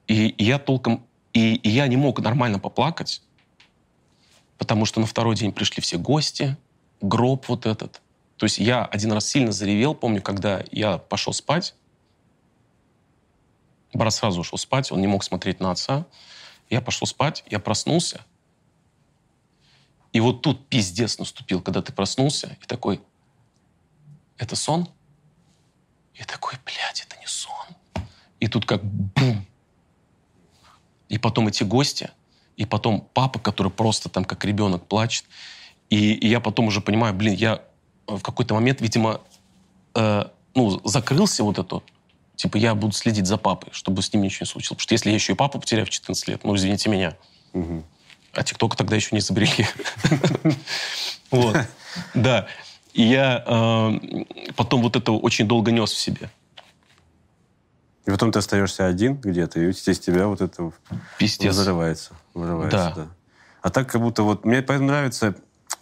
и, 0.07 0.29
и 0.29 0.43
я 0.43 0.57
толком... 0.57 1.05
И, 1.33 1.55
и 1.55 1.69
я 1.69 1.87
не 1.87 1.97
мог 1.97 2.19
нормально 2.21 2.57
поплакать, 2.57 3.21
потому 4.57 4.85
что 4.85 4.99
на 4.99 5.05
второй 5.05 5.35
день 5.35 5.51
пришли 5.51 5.81
все 5.81 5.97
гости, 5.97 6.57
гроб 7.01 7.47
вот 7.49 7.67
этот. 7.67 8.01
То 8.37 8.45
есть 8.45 8.57
я 8.57 8.83
один 8.85 9.11
раз 9.11 9.27
сильно 9.27 9.51
заревел, 9.51 9.93
помню, 9.93 10.23
когда 10.23 10.63
я 10.71 10.97
пошел 10.97 11.33
спать, 11.33 11.75
брат 13.97 14.13
сразу 14.13 14.41
ушел 14.41 14.57
спать, 14.57 14.91
он 14.91 15.01
не 15.01 15.07
мог 15.07 15.23
смотреть 15.23 15.59
на 15.59 15.71
отца. 15.71 16.05
Я 16.69 16.81
пошел 16.81 17.07
спать, 17.07 17.43
я 17.49 17.59
проснулся. 17.59 18.25
И 20.11 20.19
вот 20.19 20.41
тут 20.41 20.67
пиздец 20.67 21.17
наступил, 21.17 21.61
когда 21.61 21.81
ты 21.81 21.91
проснулся, 21.91 22.57
и 22.61 22.65
такой, 22.65 23.01
это 24.37 24.55
сон? 24.55 24.87
И 26.13 26.23
такой, 26.23 26.53
блядь, 26.65 27.05
это 27.05 27.19
не 27.19 27.25
сон. 27.25 28.05
И 28.39 28.47
тут 28.47 28.65
как 28.65 28.83
бум. 28.83 29.45
И 31.09 31.17
потом 31.17 31.47
эти 31.47 31.63
гости, 31.63 32.11
и 32.57 32.65
потом 32.65 33.07
папа, 33.13 33.39
который 33.39 33.71
просто 33.71 34.09
там 34.09 34.25
как 34.25 34.45
ребенок 34.45 34.87
плачет. 34.87 35.25
И, 35.89 36.13
и 36.13 36.27
я 36.27 36.39
потом 36.39 36.67
уже 36.67 36.81
понимаю, 36.81 37.13
блин, 37.13 37.33
я 37.33 37.63
в 38.07 38.21
какой-то 38.21 38.53
момент, 38.53 38.81
видимо, 38.81 39.21
э, 39.95 40.25
ну, 40.55 40.81
закрылся 40.87 41.43
вот 41.43 41.57
это. 41.57 41.81
Типа 42.35 42.57
я 42.57 42.73
буду 42.75 42.93
следить 42.93 43.27
за 43.27 43.37
папой, 43.37 43.69
чтобы 43.73 44.01
с 44.01 44.11
ним 44.11 44.23
ничего 44.23 44.45
не 44.45 44.47
случилось. 44.47 44.69
Потому 44.77 44.83
что 44.83 44.93
если 44.93 45.09
я 45.09 45.15
еще 45.15 45.33
и 45.33 45.35
папу 45.35 45.59
потеряю 45.59 45.85
в 45.85 45.89
14 45.89 46.27
лет, 46.27 46.43
ну, 46.43 46.55
извините 46.55 46.89
меня. 46.89 47.15
Мгм. 47.53 47.83
А 48.33 48.43
ТикТока 48.43 48.75
тогда 48.75 48.95
еще 48.95 49.09
не 49.11 49.19
изобрели. 49.19 49.67
Вот. 51.31 51.57
Да. 52.13 52.45
И 52.93 53.01
я 53.01 53.43
э, 53.45 54.23
потом 54.55 54.83
вот 54.83 54.95
это 54.95 55.11
очень 55.11 55.47
долго 55.47 55.71
нес 55.71 55.91
в 55.91 55.97
себе. 55.97 56.29
И 58.05 58.11
потом 58.11 58.31
ты 58.31 58.37
остаешься 58.39 58.85
один 58.85 59.15
где-то, 59.15 59.59
и 59.59 59.71
здесь 59.71 59.99
тебя 59.99 60.27
вот 60.27 60.41
это 60.41 60.71
Пиздец. 61.17 61.55
взрывается. 61.55 62.13
Вырывается, 62.35 62.77
Да. 62.77 62.93
да. 62.95 63.07
А 63.61 63.69
так 63.69 63.89
как 63.89 64.01
будто 64.01 64.23
вот... 64.23 64.45
Мне 64.45 64.61
поэтому 64.61 64.89
нравится 64.89 65.35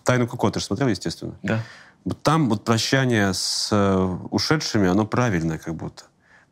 «Тайну 0.04 0.28
Коко», 0.28 0.49
ты 0.52 0.60
же 0.60 0.66
смотрел, 0.68 0.88
естественно? 0.88 1.34
Да. 1.43 1.64
Вот 2.06 2.22
там 2.22 2.47
вот 2.47 2.64
прощание 2.64 3.34
с 3.34 3.70
э, 3.72 4.18
ушедшими, 4.30 4.88
оно 4.88 5.06
правильное 5.06 5.58
как 5.58 5.76
будто. 5.76 6.06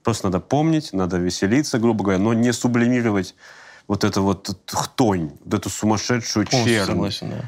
Просто 0.10 0.26
надо 0.26 0.40
помнить, 0.40 0.92
надо 0.92 1.18
веселиться, 1.18 1.78
грубо 1.78 2.04
говоря, 2.04 2.18
но 2.18 2.34
не 2.34 2.52
сублимировать 2.52 3.36
вот 3.88 4.04
эту 4.04 4.24
вот 4.24 4.50
хтонь, 4.66 5.34
вот 5.46 5.54
эту 5.54 5.70
сумасшедшую 5.70 6.48
Полностью 6.48 6.74
чернь. 6.74 6.88
согласен, 6.88 7.30
да. 7.30 7.46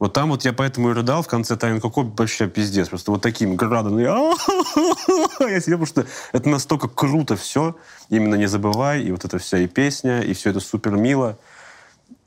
Вот 0.00 0.12
там 0.12 0.30
вот 0.30 0.44
я 0.44 0.52
поэтому 0.52 0.90
и 0.90 0.92
рыдал 0.92 1.22
в 1.22 1.28
конце 1.28 1.56
«Тайны 1.56 1.80
Коко» 1.80 2.02
вообще 2.02 2.48
пиздец. 2.48 2.88
Просто 2.88 3.12
вот 3.12 3.22
таким 3.22 3.54
градом. 3.54 4.00
Я 4.00 4.16
я 5.38 5.60
сидел, 5.60 5.78
потому 5.78 5.86
что 5.86 6.06
это 6.32 6.48
настолько 6.48 6.88
круто 6.88 7.36
все. 7.36 7.76
Именно 8.08 8.34
«Не 8.34 8.46
забывай», 8.46 9.04
и 9.04 9.12
вот 9.12 9.24
эта 9.24 9.38
вся 9.38 9.58
и 9.58 9.68
песня, 9.68 10.20
и 10.22 10.32
все 10.34 10.50
это 10.50 10.58
супер 10.58 10.96
мило. 10.96 11.38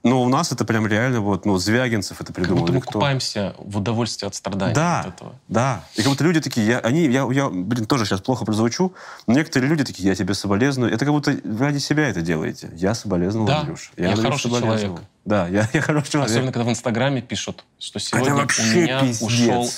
Но 0.04 0.22
у 0.22 0.28
нас 0.28 0.52
это 0.52 0.66
прям 0.66 0.86
реально 0.86 1.22
вот, 1.22 1.46
ну, 1.46 1.58
Звягинцев 1.58 2.20
это 2.20 2.34
Как 2.34 2.36
придумал. 2.36 2.60
будто 2.62 2.74
или 2.74 2.78
мы 2.80 2.82
кто? 2.82 2.92
купаемся 3.00 3.56
в 3.58 3.78
удовольствии 3.78 4.28
от 4.28 4.36
страдания. 4.36 4.76
Да, 4.76 5.04
вот 5.06 5.14
этого. 5.16 5.36
да. 5.48 5.86
И 5.96 6.02
как 6.02 6.12
будто 6.12 6.26
люди 6.26 6.42
такие, 6.42 6.68
я, 6.68 6.80
они, 6.80 7.08
я, 7.08 7.26
я, 7.32 7.50
блин, 7.50 7.86
тоже 7.86 8.06
сейчас 8.06 8.20
плохо 8.20 8.44
прозвучу, 8.44 8.94
но 9.28 9.34
некоторые 9.34 9.70
люди 9.70 9.86
такие, 9.86 10.10
я 10.10 10.16
тебе 10.16 10.34
соболезную. 10.34 10.92
Это 10.92 11.06
как 11.06 11.14
будто 11.14 11.34
ради 11.58 11.78
себя 11.78 12.10
это 12.10 12.22
делаете. 12.22 12.70
Я 12.76 12.96
соболезновал, 12.96 13.48
Да, 13.48 13.60
Андрюш. 13.62 13.94
я 13.96 14.10
Андрюш 14.10 14.26
хороший 14.26 14.50
человек. 14.52 14.92
Да, 15.24 15.48
я, 15.48 15.70
я 15.74 15.82
хороший 15.82 16.12
человек. 16.12 16.32
Особенно, 16.32 16.52
когда 16.52 16.66
в 16.66 16.70
Инстаграме 16.70 17.22
пишут, 17.22 17.64
что 17.80 17.98
сегодня 18.00 18.34
у 18.34 18.38
меня 18.76 19.00
пиздец. 19.00 19.22
ушел... 19.22 19.70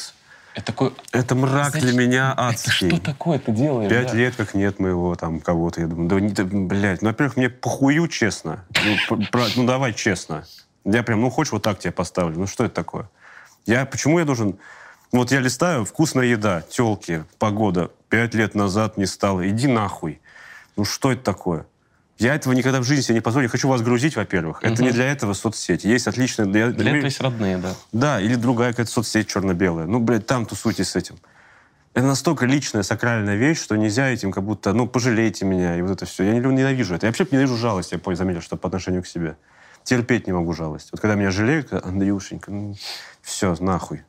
Я 0.56 0.62
такой, 0.62 0.94
Это 1.12 1.36
мрак 1.36 1.74
Зачем? 1.74 1.90
для 1.90 2.06
меня 2.06 2.32
это 2.32 2.48
адский. 2.48 2.90
что 2.90 3.02
такое 3.02 3.40
ты 3.40 3.52
делаешь? 3.52 3.90
Пять 3.90 4.08
да? 4.08 4.14
лет, 4.14 4.36
как 4.36 4.54
нет 4.54 4.80
моего 4.80 5.16
там 5.16 5.42
кого-то. 5.42 5.82
Я 5.82 5.88
думаю, 5.88 6.08
да, 6.08 6.20
не- 6.20 6.30
да, 6.32 6.44
блядь, 6.46 7.02
ну, 7.02 7.10
во-первых, 7.10 7.36
мне 7.36 7.50
похую, 7.50 8.08
честно. 8.08 8.64
Ну, 9.10 9.26
про- 9.32 9.48
ну, 9.58 9.66
давай 9.66 9.94
честно. 9.94 10.46
Я 10.86 11.04
прям, 11.04 11.22
ну, 11.22 11.30
хочешь, 11.30 11.52
вот 11.52 11.64
так 11.64 11.80
тебе 11.80 11.92
поставлю. 11.92 12.40
Ну, 12.40 12.48
что 12.48 12.64
это 12.64 12.74
такое? 12.76 13.10
Я, 13.66 13.86
почему 13.86 14.20
я 14.20 14.26
должен... 14.26 14.58
Вот 15.12 15.32
я 15.32 15.40
листаю, 15.40 15.84
вкусная 15.86 16.26
еда, 16.26 16.62
телки, 16.62 17.26
погода. 17.38 17.92
Пять 18.10 18.34
лет 18.34 18.56
назад 18.56 18.98
не 18.98 19.06
стало. 19.06 19.48
Иди 19.50 19.68
нахуй. 19.68 20.22
Ну, 20.78 20.86
что 20.86 21.12
это 21.12 21.24
такое? 21.24 21.66
Я 22.18 22.34
этого 22.36 22.54
никогда 22.54 22.80
в 22.80 22.84
жизни 22.84 23.02
себе 23.02 23.16
не 23.16 23.22
позволю. 23.22 23.46
Я 23.46 23.50
хочу 23.50 23.68
вас 23.68 23.82
грузить, 23.82 24.16
во-первых. 24.16 24.60
Это 24.62 24.74
Мгм. 24.76 24.84
не 24.84 24.92
для 24.92 25.06
этого 25.12 25.34
соцсети. 25.34 25.88
Есть 25.88 26.08
отличные... 26.08 26.48
я- 26.48 26.70
Для 26.70 26.92
этого 26.92 27.06
есть 27.06 27.20
родные, 27.20 27.58
да. 27.58 27.74
да, 27.92 28.22
или 28.22 28.36
другая 28.36 28.72
какая-то 28.72 28.92
соцсеть 28.92 29.28
черно-белая. 29.28 29.86
Ну, 29.86 30.00
блядь, 30.00 30.26
там 30.26 30.46
тусуйтесь 30.46 30.90
с 30.90 30.96
этим. 30.96 31.18
Это 31.94 32.06
настолько 32.08 32.46
личная, 32.46 32.84
сакральная 32.84 33.36
вещь, 33.36 33.62
что 33.62 33.76
нельзя 33.76 34.10
этим 34.10 34.32
как 34.32 34.44
будто, 34.44 34.72
ну, 34.74 34.88
пожалейте 34.88 35.46
меня, 35.46 35.78
и 35.78 35.82
вот 35.82 35.92
это 35.92 36.06
все. 36.06 36.24
Я 36.24 36.34
не 36.34 36.40
ненавижу 36.40 36.96
это. 36.96 37.06
Я 37.06 37.10
вообще 37.12 37.26
ненавижу 37.30 37.58
жалость, 37.58 37.92
я 37.92 38.00
понял, 38.00 38.18
заметил, 38.18 38.42
что 38.42 38.56
по 38.58 38.68
отношению 38.68 39.04
к 39.04 39.08
себе. 39.08 39.38
Терпеть 39.84 40.26
не 40.28 40.34
могу 40.34 40.54
жалость. 40.54 40.90
Вот 40.92 41.00
когда 41.02 41.16
меня 41.16 41.32
жалеют, 41.32 41.70
когда, 41.70 41.88
Андрюшенька, 41.88 42.50
ну, 42.52 42.76
все, 43.22 43.56
нахуй. 43.60 44.04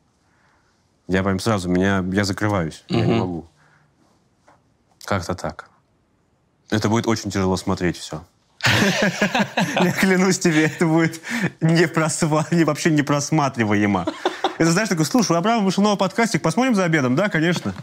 Я 1.07 1.23
прям 1.23 1.39
сразу, 1.39 1.69
меня, 1.69 2.03
я 2.11 2.23
закрываюсь, 2.23 2.83
я 2.89 3.05
не 3.05 3.19
могу. 3.19 3.45
Как-то 5.05 5.35
так. 5.35 5.66
Это 6.69 6.89
будет 6.89 7.07
очень 7.07 7.31
тяжело 7.31 7.55
смотреть 7.57 7.97
все. 7.97 8.23
Я 9.81 9.91
клянусь 9.91 10.39
тебе, 10.39 10.65
это 10.65 10.85
будет 10.85 11.21
не 11.61 11.85
просва- 11.85 12.45
не- 12.51 12.63
вообще 12.65 12.89
не 12.89 13.01
просматриваемо. 13.03 14.05
Это 14.57 14.71
знаешь, 14.71 14.89
такой, 14.89 15.05
слушай, 15.05 15.31
у 15.33 15.35
Абрама 15.35 15.63
вышел 15.63 15.83
новый 15.83 15.97
подкастик, 15.97 16.41
посмотрим 16.41 16.75
за 16.75 16.83
обедом? 16.83 17.15
Да, 17.15 17.29
конечно. 17.29 17.73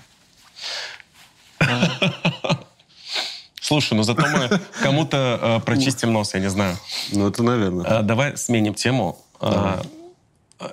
Слушай, 3.61 3.95
ну 3.95 4.03
зато 4.03 4.27
мы 4.27 4.61
кому-то 4.83 5.39
э, 5.41 5.61
прочистим 5.65 6.13
нос, 6.13 6.35
я 6.35 6.41
не 6.41 6.51
знаю. 6.51 6.77
Ну, 7.13 7.29
это, 7.29 7.43
наверное. 7.43 8.01
Э, 8.01 8.03
давай 8.03 8.37
сменим 8.37 8.75
тему. 8.75 9.19
Э, 9.41 9.81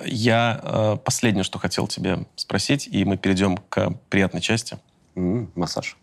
Я 0.06 0.60
э, 0.62 0.98
последнее, 1.04 1.44
что 1.46 1.58
хотел 1.58 1.88
тебе 1.88 2.26
спросить, 2.36 2.88
и 2.92 3.06
мы 3.06 3.16
перейдем 3.18 3.58
к 3.70 3.92
приятной 4.10 4.42
части. 4.42 4.78
М, 5.16 5.50
Массаж. 5.56 5.96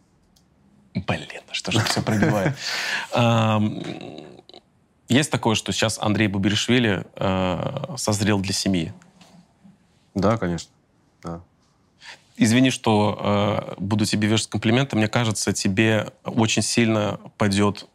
Блин, 0.94 1.42
что 1.52 1.72
же 1.72 1.80
все 1.80 2.02
пробивает. 2.02 2.56
Есть 5.08 5.30
такое, 5.30 5.54
что 5.54 5.72
сейчас 5.72 5.98
Андрей 5.98 6.28
Бабиришвили 6.28 7.06
э, 7.16 7.96
созрел 7.96 8.40
для 8.40 8.52
семьи. 8.52 8.92
Да, 10.14 10.36
конечно. 10.36 10.70
Да. 11.22 11.40
Извини, 12.36 12.70
что 12.70 13.18
э, 13.18 13.74
буду 13.78 14.04
тебе 14.04 14.28
вешать 14.28 14.48
комплименты. 14.48 14.96
Мне 14.96 15.08
кажется, 15.08 15.54
тебе 15.54 16.12
очень 16.24 16.60
сильно 16.60 17.18
пойдет 17.38 17.88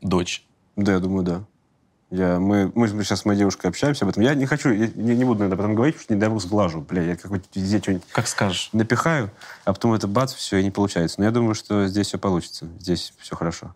дочь. 0.00 0.44
Да, 0.76 0.92
я 0.92 1.00
думаю, 1.00 1.24
да. 1.24 1.44
Я, 2.12 2.38
мы, 2.38 2.70
мы 2.74 2.88
сейчас 2.88 3.20
с 3.20 3.24
моей 3.24 3.38
девушкой 3.38 3.68
общаемся 3.68 4.04
об 4.04 4.10
этом. 4.10 4.22
Я 4.22 4.34
не 4.34 4.44
хочу, 4.44 4.70
я 4.70 4.88
не, 4.94 5.16
не 5.16 5.24
буду 5.24 5.40
наверное, 5.40 5.54
об 5.54 5.60
этом 5.60 5.74
говорить, 5.74 5.94
потому 5.94 6.04
что 6.04 6.14
не 6.14 6.20
дай 6.20 6.28
бог 6.28 6.42
сглажу. 6.42 6.82
Бля, 6.82 7.02
я 7.02 7.16
как-нибудь 7.16 7.46
везде 7.54 7.78
что-нибудь 7.78 8.04
Как 8.12 8.28
скажешь. 8.28 8.68
напихаю, 8.74 9.30
а 9.64 9.72
потом 9.72 9.94
это 9.94 10.06
бац, 10.06 10.34
все, 10.34 10.58
и 10.58 10.62
не 10.62 10.70
получается. 10.70 11.20
Но 11.20 11.24
я 11.24 11.30
думаю, 11.30 11.54
что 11.54 11.86
здесь 11.86 12.08
все 12.08 12.18
получится. 12.18 12.68
Здесь 12.78 13.14
все 13.18 13.34
хорошо. 13.34 13.74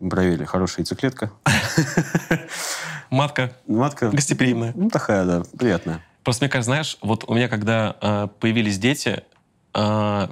Мы 0.00 0.08
проверили. 0.08 0.46
Хорошая 0.46 0.78
яйцеклетка. 0.78 1.30
Матка 3.10 3.52
Матка, 3.66 4.08
гостеприимная. 4.08 4.72
ну, 4.74 4.88
такая, 4.88 5.26
да, 5.26 5.42
приятная. 5.58 6.02
Просто 6.24 6.44
мне 6.44 6.50
кажется, 6.50 6.70
знаешь, 6.70 6.96
вот 7.02 7.24
у 7.28 7.34
меня, 7.34 7.48
когда 7.48 7.96
э, 8.00 8.28
появились 8.40 8.78
дети, 8.78 9.24
э, 9.74 10.28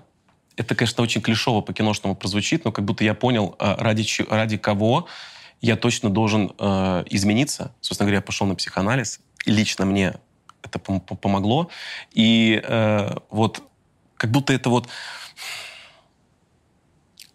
это, 0.57 0.75
конечно, 0.75 1.03
очень 1.03 1.21
клишово 1.21 1.61
по-киношному 1.61 2.17
прозвучит, 2.17 2.65
но 2.65 2.73
как 2.73 2.87
будто 2.87 3.05
я 3.05 3.13
понял, 3.13 3.57
э, 3.59 3.75
ради, 3.77 4.07
ради 4.31 4.57
кого 4.57 5.07
я 5.61 5.77
точно 5.77 6.11
должен 6.11 6.53
э, 6.59 7.05
измениться. 7.11 7.73
Собственно 7.81 8.07
говоря, 8.07 8.19
я 8.19 8.23
пошел 8.23 8.47
на 8.47 8.55
психоанализ. 8.55 9.21
И 9.45 9.53
лично 9.53 9.85
мне 9.85 10.15
это 10.63 10.79
пом- 10.79 11.05
пом- 11.05 11.17
помогло. 11.17 11.71
И 12.13 12.61
э, 12.63 13.17
вот 13.31 13.63
как 14.17 14.31
будто 14.31 14.53
это 14.53 14.71
вот... 14.71 14.87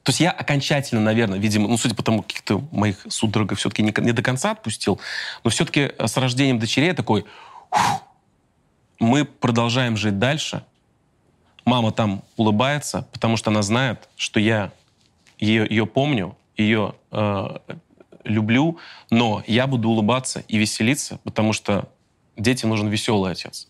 То 0.04 0.10
есть 0.10 0.20
я 0.20 0.32
окончательно, 0.32 1.02
наверное, 1.02 1.38
видимо, 1.38 1.68
ну, 1.68 1.78
судя 1.78 1.94
по 1.94 2.02
тому, 2.02 2.24
каких-то 2.24 2.60
моих 2.72 3.06
судорогах 3.10 3.60
все-таки 3.60 3.84
не, 3.84 3.94
не 3.98 4.12
до 4.14 4.24
конца 4.24 4.52
отпустил, 4.52 5.00
но 5.44 5.52
все-таки 5.52 5.92
с 6.00 6.18
рождением 6.18 6.58
дочерей 6.58 6.94
такой, 6.94 7.26
«Фух, 7.70 8.04
мы 9.02 9.26
продолжаем 9.26 9.98
жить 9.98 10.20
дальше. 10.20 10.64
Мама 11.66 11.92
там 11.92 12.24
улыбается, 12.38 13.08
потому 13.12 13.36
что 13.36 13.50
она 13.50 13.64
знает, 13.64 14.08
что 14.16 14.40
я 14.40 14.72
ее, 15.40 15.68
ее 15.68 15.86
помню, 15.88 16.38
ее 16.56 16.94
э, 17.12 17.58
люблю, 18.24 18.78
но 19.10 19.44
я 19.48 19.68
буду 19.68 19.90
улыбаться 19.90 20.44
и 20.48 20.58
веселиться, 20.58 21.20
потому 21.24 21.54
что 21.54 21.90
детям 22.38 22.70
нужен 22.70 22.88
веселый 22.88 23.32
отец. 23.32 23.68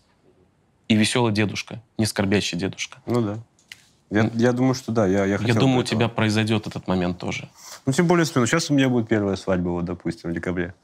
И 0.88 0.94
веселый 0.94 1.32
дедушка, 1.32 1.80
не 1.98 2.06
скорбящий 2.06 2.58
дедушка. 2.58 2.98
Ну 3.06 3.20
да. 3.20 3.38
Я, 4.10 4.30
я 4.34 4.52
думаю, 4.52 4.74
что 4.74 4.92
да. 4.92 5.06
Я, 5.06 5.24
я, 5.24 5.38
Я 5.38 5.54
думаю, 5.54 5.80
у 5.80 5.84
тебя 5.84 6.08
произойдет 6.08 6.66
этот 6.66 6.86
момент 6.86 7.18
тоже. 7.18 7.48
Ну, 7.86 7.92
тем 7.92 8.06
более, 8.06 8.26
ну, 8.34 8.46
сейчас 8.46 8.70
у 8.70 8.74
меня 8.74 8.90
будет 8.90 9.08
первая 9.08 9.36
свадьба, 9.36 9.70
вот, 9.70 9.86
допустим, 9.86 10.30
в 10.30 10.34
декабре. 10.34 10.74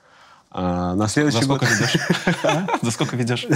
А 0.50 0.94
на 0.94 1.08
следующий 1.08 1.38
За 1.38 1.44
сколько 1.44 1.66
год... 1.66 1.74
ведешь? 1.78 2.80
За 2.82 2.90
сколько 2.90 3.16
ведешь? 3.16 3.46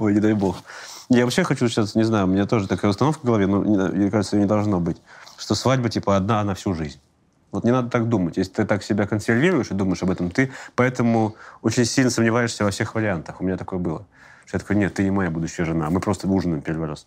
Ой, 0.00 0.12
не 0.12 0.20
дай 0.20 0.34
бог. 0.34 0.62
Я 1.08 1.24
вообще 1.24 1.44
хочу 1.44 1.66
сейчас, 1.68 1.94
не 1.94 2.04
знаю, 2.04 2.26
у 2.26 2.28
меня 2.28 2.46
тоже 2.46 2.68
такая 2.68 2.90
установка 2.90 3.20
в 3.20 3.24
голове, 3.24 3.46
но 3.46 3.64
не- 3.64 3.88
мне 3.88 4.10
кажется, 4.10 4.36
не 4.36 4.44
должно 4.44 4.80
быть, 4.80 4.98
что 5.38 5.54
свадьба 5.54 5.88
типа 5.88 6.16
одна 6.16 6.44
на 6.44 6.54
всю 6.54 6.74
жизнь. 6.74 6.98
Вот 7.52 7.64
не 7.64 7.70
надо 7.70 7.88
так 7.88 8.08
думать. 8.08 8.36
Если 8.36 8.52
ты 8.52 8.64
так 8.64 8.82
себя 8.82 9.06
консервируешь 9.06 9.70
и 9.70 9.74
думаешь 9.74 10.02
об 10.02 10.10
этом, 10.10 10.30
ты 10.30 10.52
поэтому 10.74 11.36
очень 11.62 11.84
сильно 11.84 12.10
сомневаешься 12.10 12.64
во 12.64 12.70
всех 12.70 12.94
вариантах. 12.94 13.40
У 13.40 13.44
меня 13.44 13.56
такое 13.56 13.78
было. 13.78 14.06
Что 14.46 14.56
я 14.56 14.60
такой, 14.60 14.76
нет, 14.76 14.94
ты 14.94 15.04
не 15.04 15.10
моя 15.10 15.30
будущая 15.30 15.64
жена. 15.64 15.90
Мы 15.90 16.00
просто 16.00 16.28
ужинаем 16.28 16.62
первый 16.62 16.88
раз. 16.88 17.06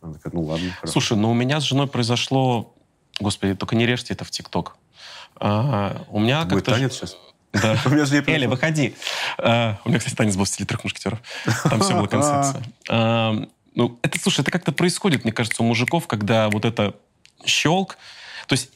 Она 0.00 0.14
такая, 0.14 0.32
ну 0.32 0.42
ладно, 0.42 0.70
хорошо. 0.72 0.92
Слушай, 0.92 1.16
ну 1.16 1.30
у 1.30 1.34
меня 1.34 1.60
с 1.60 1.64
женой 1.64 1.86
произошло... 1.86 2.74
Господи, 3.20 3.54
только 3.54 3.76
не 3.76 3.86
режьте 3.86 4.14
это 4.14 4.24
в 4.24 4.30
ТикТок. 4.30 4.76
А, 5.36 6.04
у 6.08 6.18
меня 6.18 6.44
Будет 6.44 6.64
как-то... 6.64 6.70
танец 6.72 6.94
сейчас? 6.94 7.16
Да. 7.52 7.78
У 7.84 7.90
меня 7.90 8.06
же 8.06 8.24
Эля, 8.26 8.48
выходи. 8.48 8.94
А, 9.36 9.78
у 9.84 9.90
меня, 9.90 9.98
кстати, 9.98 10.14
танец 10.14 10.36
был 10.36 10.44
в 10.44 10.48
стиле 10.48 10.66
трех 10.66 10.84
мушкетеров. 10.84 11.20
Там 11.64 11.80
все 11.80 11.94
было 11.94 12.06
концепция. 12.06 12.62
А, 12.88 13.34
ну, 13.74 13.98
это, 14.02 14.18
слушай, 14.18 14.40
это 14.40 14.50
как-то 14.50 14.72
происходит, 14.72 15.24
мне 15.24 15.32
кажется, 15.32 15.62
у 15.62 15.66
мужиков, 15.66 16.06
когда 16.06 16.48
вот 16.48 16.64
это 16.64 16.94
щелк. 17.44 17.98
То 18.46 18.54
есть 18.54 18.70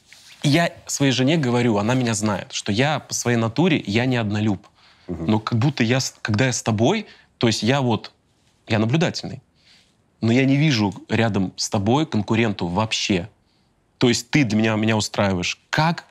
я 0.47 0.72
своей 0.86 1.12
жене 1.12 1.36
говорю, 1.36 1.78
она 1.78 1.94
меня 1.94 2.14
знает, 2.14 2.53
что 2.53 2.72
я 2.72 3.01
по 3.01 3.14
своей 3.14 3.36
натуре, 3.36 3.82
я 3.86 4.07
не 4.07 4.16
однолюб. 4.16 4.66
Но 5.09 5.38
как 5.38 5.59
будто 5.59 5.84
я, 5.84 5.99
когда 6.22 6.47
я 6.47 6.53
с 6.53 6.62
тобой, 6.62 7.07
то 7.38 7.47
есть 7.47 7.62
я 7.62 7.80
вот, 7.80 8.12
я 8.66 8.78
наблюдательный. 8.78 9.42
Но 10.20 10.32
я 10.32 10.44
не 10.44 10.57
вижу 10.57 10.94
рядом 11.09 11.53
с 11.57 11.68
тобой 11.68 12.07
конкуренту 12.07 12.66
вообще. 12.66 13.28
То 13.99 14.09
есть 14.09 14.30
ты 14.30 14.44
для 14.44 14.59
меня, 14.59 14.74
меня 14.76 14.97
устраиваешь 14.97 15.61
как 15.70 16.07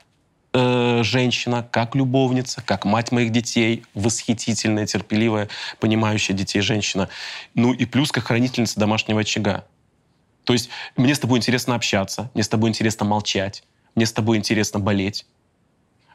э, 0.52 1.02
женщина, 1.02 1.66
как 1.70 1.94
любовница, 1.94 2.62
как 2.62 2.84
мать 2.84 3.12
моих 3.12 3.32
детей, 3.32 3.84
восхитительная, 3.94 4.86
терпеливая, 4.86 5.48
понимающая 5.80 6.34
детей 6.34 6.60
женщина. 6.60 7.08
Ну 7.54 7.72
и 7.72 7.84
плюс 7.84 8.12
как 8.12 8.24
хранительница 8.24 8.80
домашнего 8.80 9.20
очага. 9.20 9.64
То 10.44 10.52
есть 10.52 10.70
мне 10.96 11.14
с 11.14 11.18
тобой 11.18 11.38
интересно 11.38 11.74
общаться, 11.74 12.30
мне 12.34 12.44
с 12.44 12.48
тобой 12.48 12.70
интересно 12.70 13.04
молчать, 13.04 13.64
мне 13.96 14.06
с 14.06 14.12
тобой 14.12 14.36
интересно 14.36 14.78
болеть. 14.78 15.26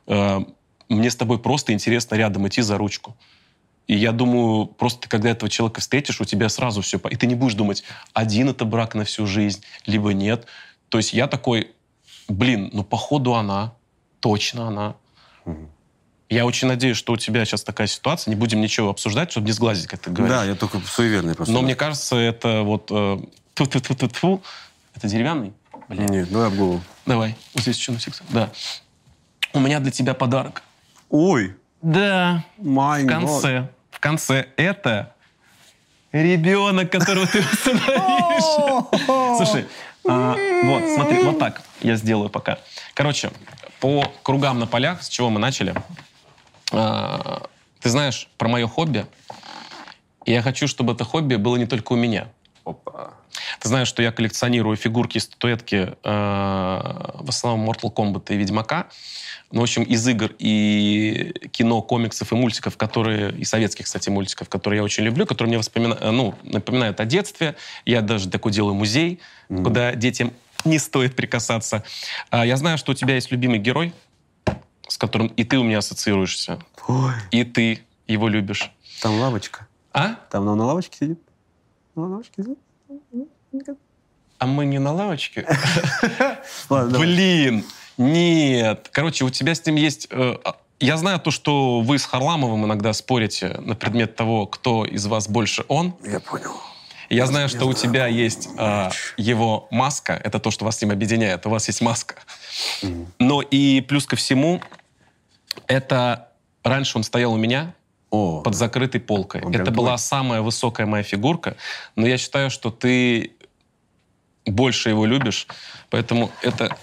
Э, 0.08 0.40
мне 0.88 1.10
с 1.10 1.16
тобой 1.16 1.40
просто 1.40 1.74
интересно 1.74 2.16
рядом 2.16 2.48
идти 2.48 2.62
за 2.62 2.78
ручку. 2.78 3.18
И 3.88 3.96
я 3.96 4.14
думаю, 4.14 4.68
просто 4.68 5.10
когда 5.10 5.30
этого 5.30 5.50
человека 5.50 5.82
встретишь, 5.82 6.22
у 6.22 6.26
тебя 6.26 6.48
сразу 6.48 6.82
все... 6.82 6.98
И 7.10 7.16
ты 7.18 7.28
не 7.28 7.36
будешь 7.36 7.56
думать, 7.56 7.84
один 8.14 8.50
это 8.50 8.64
брак 8.64 8.96
на 8.96 9.04
всю 9.04 9.26
жизнь, 9.26 9.64
либо 9.86 10.14
нет. 10.14 10.46
То 10.90 10.98
есть 10.98 11.14
я 11.14 11.28
такой, 11.28 11.72
блин, 12.30 12.70
ну 12.72 12.84
походу 12.84 13.36
она, 13.36 13.74
точно 14.20 14.68
она. 14.68 14.96
Я 16.30 16.46
очень 16.46 16.70
надеюсь, 16.70 16.96
что 16.96 17.12
у 17.12 17.18
тебя 17.18 17.44
сейчас 17.44 17.64
такая 17.64 17.88
ситуация. 17.88 18.32
Не 18.32 18.38
будем 18.38 18.62
ничего 18.62 18.90
обсуждать, 18.90 19.32
чтобы 19.32 19.48
не 19.48 19.52
сглазить, 19.52 19.88
как 19.88 20.00
ты 20.00 20.12
говоришь. 20.12 20.38
Да, 20.38 20.46
я 20.46 20.56
только 20.56 20.80
суеверный 20.80 21.36
просто. 21.36 21.54
Но 21.54 21.62
мне 21.62 21.76
кажется, 21.76 22.16
это 22.16 22.62
вот... 22.62 22.88
э, 22.92 23.20
тьфу-тьфу-тьфу-тьфу. 23.56 24.42
Это 24.96 25.08
деревянный? 25.10 25.52
Блин. 25.92 26.06
Нет, 26.06 26.32
ну 26.32 26.44
я 26.44 26.50
в 26.50 26.56
голову. 26.56 26.82
Давай, 27.06 27.36
вот 27.54 27.64
здесь 27.64 27.78
еще 27.78 27.92
носик. 27.92 28.14
Да. 28.30 28.50
У 29.52 29.60
меня 29.60 29.82
для 29.82 29.92
тебя 29.92 30.14
подарок. 30.14 30.64
Ой, 31.10 31.56
Да. 31.82 32.46
май 32.58 33.04
В 33.04 33.08
конце. 33.08 33.68
В 33.90 34.00
конце 34.00 34.48
это 34.56 35.14
ребенок, 36.14 36.90
которого 36.90 37.28
ты 37.28 37.40
усыновишь. 37.40 39.38
Слушай, 39.38 39.68
а, 40.08 40.36
вот, 40.64 40.84
смотри, 40.96 41.24
вот 41.24 41.40
так 41.40 41.62
я 41.82 41.98
сделаю 41.98 42.30
пока. 42.30 42.60
Короче, 42.94 43.32
по 43.82 44.10
кругам 44.24 44.60
на 44.60 44.68
полях, 44.68 45.04
с 45.04 45.10
чего 45.10 45.30
мы 45.30 45.42
начали, 45.42 45.76
а, 46.72 47.48
ты 47.82 47.90
знаешь 47.90 48.30
про 48.38 48.48
мое 48.48 48.66
хобби. 48.66 49.06
И 50.24 50.32
я 50.32 50.42
хочу, 50.42 50.68
чтобы 50.68 50.94
это 50.94 51.04
хобби 51.04 51.36
было 51.36 51.58
не 51.58 51.66
только 51.66 51.92
у 51.92 51.96
меня. 51.98 52.30
Опа. 52.66 53.14
Ты 53.60 53.68
знаешь, 53.68 53.88
что 53.88 54.02
я 54.04 54.12
коллекционирую 54.12 54.76
фигурки 54.76 55.18
и 55.18 55.20
статуэтки 55.20 55.76
э, 55.76 55.94
в 56.04 57.26
основном 57.28 57.70
Mortal 57.70 57.94
Kombat 57.94 58.34
и 58.34 58.38
Ведьмака. 58.38 58.88
Ну, 59.52 59.60
в 59.60 59.64
общем, 59.64 59.84
из 59.84 60.08
игр 60.08 60.32
и 60.40 61.34
кино, 61.52 61.82
комиксов 61.82 62.32
и 62.32 62.36
мультиков, 62.36 62.78
которые, 62.78 63.32
и 63.34 63.44
советских, 63.44 63.86
кстати, 63.86 64.10
мультиков, 64.10 64.48
которые 64.48 64.78
я 64.78 64.84
очень 64.84 65.04
люблю, 65.04 65.26
которые 65.26 65.50
мне 65.50 65.58
воспомина... 65.58 65.98
э, 66.00 66.12
ну, 66.12 66.36
напоминают 66.44 67.00
о 67.00 67.06
детстве. 67.06 67.56
Я 67.86 68.02
даже 68.02 68.30
такой 68.30 68.52
делаю 68.52 68.76
музей, 68.76 69.20
куда 69.48 69.94
детям 69.96 70.32
не 70.66 70.80
стоит 70.80 71.16
прикасаться. 71.16 71.84
А, 72.30 72.46
я 72.46 72.56
знаю, 72.58 72.78
что 72.78 72.92
у 72.92 72.96
тебя 72.96 73.16
есть 73.16 73.32
любимый 73.32 73.60
герой, 73.60 73.94
с 74.88 74.98
которым 74.98 75.28
и 75.28 75.44
ты 75.44 75.58
у 75.58 75.64
меня 75.64 75.80
ассоциируешься, 75.80 76.60
Ой, 76.88 77.14
и 77.32 77.44
ты 77.44 77.80
его 78.08 78.28
любишь. 78.28 78.72
там 79.02 79.20
лавочка. 79.20 79.68
А? 79.94 80.16
Там 80.30 80.48
он 80.48 80.58
на 80.58 80.66
лавочке 80.66 80.98
сидит. 80.98 81.20
На 81.96 82.08
лавочке. 82.08 82.44
А 84.38 84.48
мы 84.48 84.66
не 84.66 84.80
на 84.80 84.92
лавочке? 84.92 85.46
Блин, 86.70 87.64
нет. 87.98 88.90
Короче, 88.92 89.26
у 89.26 89.30
тебя 89.30 89.54
с 89.54 89.66
ним 89.66 89.76
есть... 89.76 90.08
э, 90.10 90.36
а, 90.44 90.56
я 90.80 90.98
знаю 90.98 91.20
то, 91.20 91.30
что 91.30 91.82
вы 91.82 92.00
с 92.00 92.06
Харламовым 92.06 92.66
иногда 92.66 92.94
спорите 92.94 93.60
на 93.60 93.76
предмет 93.76 94.16
того, 94.16 94.48
кто 94.48 94.84
из 94.84 95.06
вас 95.06 95.28
больше 95.28 95.64
он. 95.68 95.96
Я 96.04 96.20
понял. 96.20 96.54
Я 97.10 97.26
знаю, 97.28 97.50
что 97.50 97.66
у 97.68 97.74
тебя 97.74 98.08
есть 98.08 98.50
э, 98.58 98.90
его 99.18 99.68
маска. 99.70 100.14
Это 100.14 100.40
то, 100.40 100.50
что 100.50 100.66
вас 100.66 100.78
с 100.78 100.82
ним 100.82 100.92
объединяет. 100.92 101.46
У 101.46 101.50
вас 101.50 101.68
есть 101.68 101.82
маска. 101.82 102.16
Но 103.20 103.42
и 103.42 103.82
плюс 103.82 104.06
ко 104.06 104.16
всему, 104.16 104.62
это... 105.68 106.30
Раньше 106.64 106.98
он 106.98 107.04
стоял 107.04 107.34
у 107.34 107.38
меня 107.38 107.74
О, 108.12 108.42
под 108.42 108.56
закрытой 108.56 109.00
полкой. 109.00 109.42
Это 109.54 109.72
была 109.72 109.96
твой. 109.96 110.00
самая 110.00 110.42
высокая 110.42 110.86
моя 110.86 111.04
фигурка. 111.04 111.56
Но 111.96 112.06
я 112.06 112.18
считаю, 112.18 112.50
что 112.50 112.70
ты 112.70 113.32
больше 114.46 114.90
его 114.90 115.06
любишь. 115.06 115.48
Поэтому 115.90 116.32
это 116.42 116.78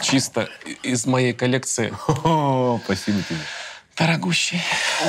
чисто 0.00 0.48
из 0.82 1.06
моей 1.06 1.32
коллекции 1.32 1.92
О, 2.24 2.80
спасибо 2.84 3.20
тебе. 3.22 3.38
дорогущий. 3.96 4.60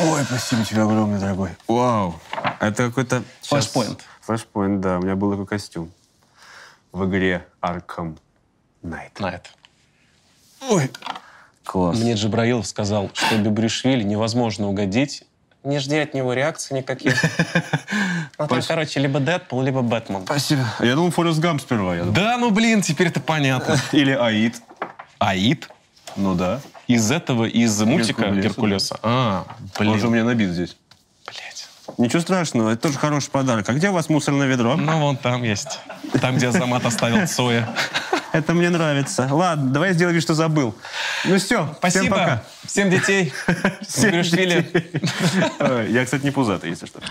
Ой, 0.05 0.23
спасибо 0.23 0.65
тебе 0.65 0.81
огромное, 0.81 1.19
дорогой. 1.19 1.51
Вау. 1.67 2.19
Это 2.59 2.87
какой-то... 2.87 3.23
Flashpoint. 3.49 3.99
Flashpoint, 4.27 4.79
да. 4.79 4.99
У 4.99 5.01
меня 5.03 5.15
был 5.15 5.31
такой 5.31 5.47
костюм. 5.47 5.91
В 6.91 7.05
игре 7.09 7.47
Arkham 7.61 8.17
Knight. 8.83 9.11
Это. 9.19 9.49
Ой. 10.69 10.91
Класс. 11.63 11.97
Мне 11.97 12.15
Джабраилов 12.15 12.67
сказал, 12.67 13.09
что 13.13 13.37
Бебришвили 13.37 14.03
невозможно 14.03 14.67
угодить. 14.67 15.23
Не 15.63 15.79
жди 15.79 15.97
от 15.99 16.13
него 16.13 16.33
реакций 16.33 16.75
никаких. 16.77 17.13
Ну, 18.39 18.47
там, 18.47 18.61
короче, 18.67 18.99
либо 18.99 19.19
Дэдпул, 19.19 19.61
либо 19.61 19.81
Бэтмен. 19.83 20.23
Спасибо. 20.23 20.65
Я 20.79 20.95
думал, 20.95 21.11
Форест 21.11 21.39
Гамп 21.39 21.61
сперва. 21.61 21.93
Я 21.95 22.01
думал. 22.01 22.15
Да, 22.15 22.37
ну, 22.37 22.49
блин, 22.49 22.81
теперь 22.81 23.09
это 23.09 23.19
понятно. 23.19 23.77
Или 23.91 24.13
Аид. 24.13 24.59
Аид? 25.19 25.69
Ну 26.15 26.33
да. 26.33 26.59
Из 26.87 27.11
этого, 27.11 27.45
из 27.45 27.79
мультика 27.81 28.31
Геркулеса, 28.31 28.41
Геркулеса? 28.41 28.99
А, 29.03 29.45
Он 29.77 29.99
же 29.99 30.07
у 30.07 30.09
блин. 30.09 30.13
меня 30.13 30.23
набит 30.23 30.49
здесь. 30.49 30.75
Блядь. 31.27 31.67
Ничего 31.99 32.21
страшного, 32.21 32.71
это 32.71 32.81
тоже 32.83 32.97
хороший 32.97 33.29
подарок. 33.29 33.69
А 33.69 33.73
где 33.73 33.89
у 33.89 33.93
вас 33.93 34.09
мусорное 34.09 34.47
ведро? 34.47 34.75
Ну, 34.75 34.99
вон 34.99 35.17
там 35.17 35.43
есть. 35.43 35.79
Там, 36.19 36.37
где 36.37 36.47
Азамат 36.47 36.83
оставил 36.83 37.27
Цоя. 37.27 37.69
Это 38.31 38.53
мне 38.53 38.69
нравится. 38.69 39.27
Ладно, 39.29 39.71
давай 39.71 39.93
сделай 39.93 40.13
вид, 40.13 40.23
что 40.23 40.33
забыл. 40.33 40.75
Ну 41.25 41.37
все, 41.37 41.65
всем 41.65 41.75
Спасибо. 41.77 42.15
пока. 42.15 42.43
Всем 42.65 42.89
детей. 42.89 43.33
Всем 43.87 44.21
детей. 44.21 44.65
Я, 45.89 46.05
кстати, 46.05 46.23
не 46.23 46.31
пузатый, 46.31 46.69
если 46.69 46.85
что. 46.85 47.01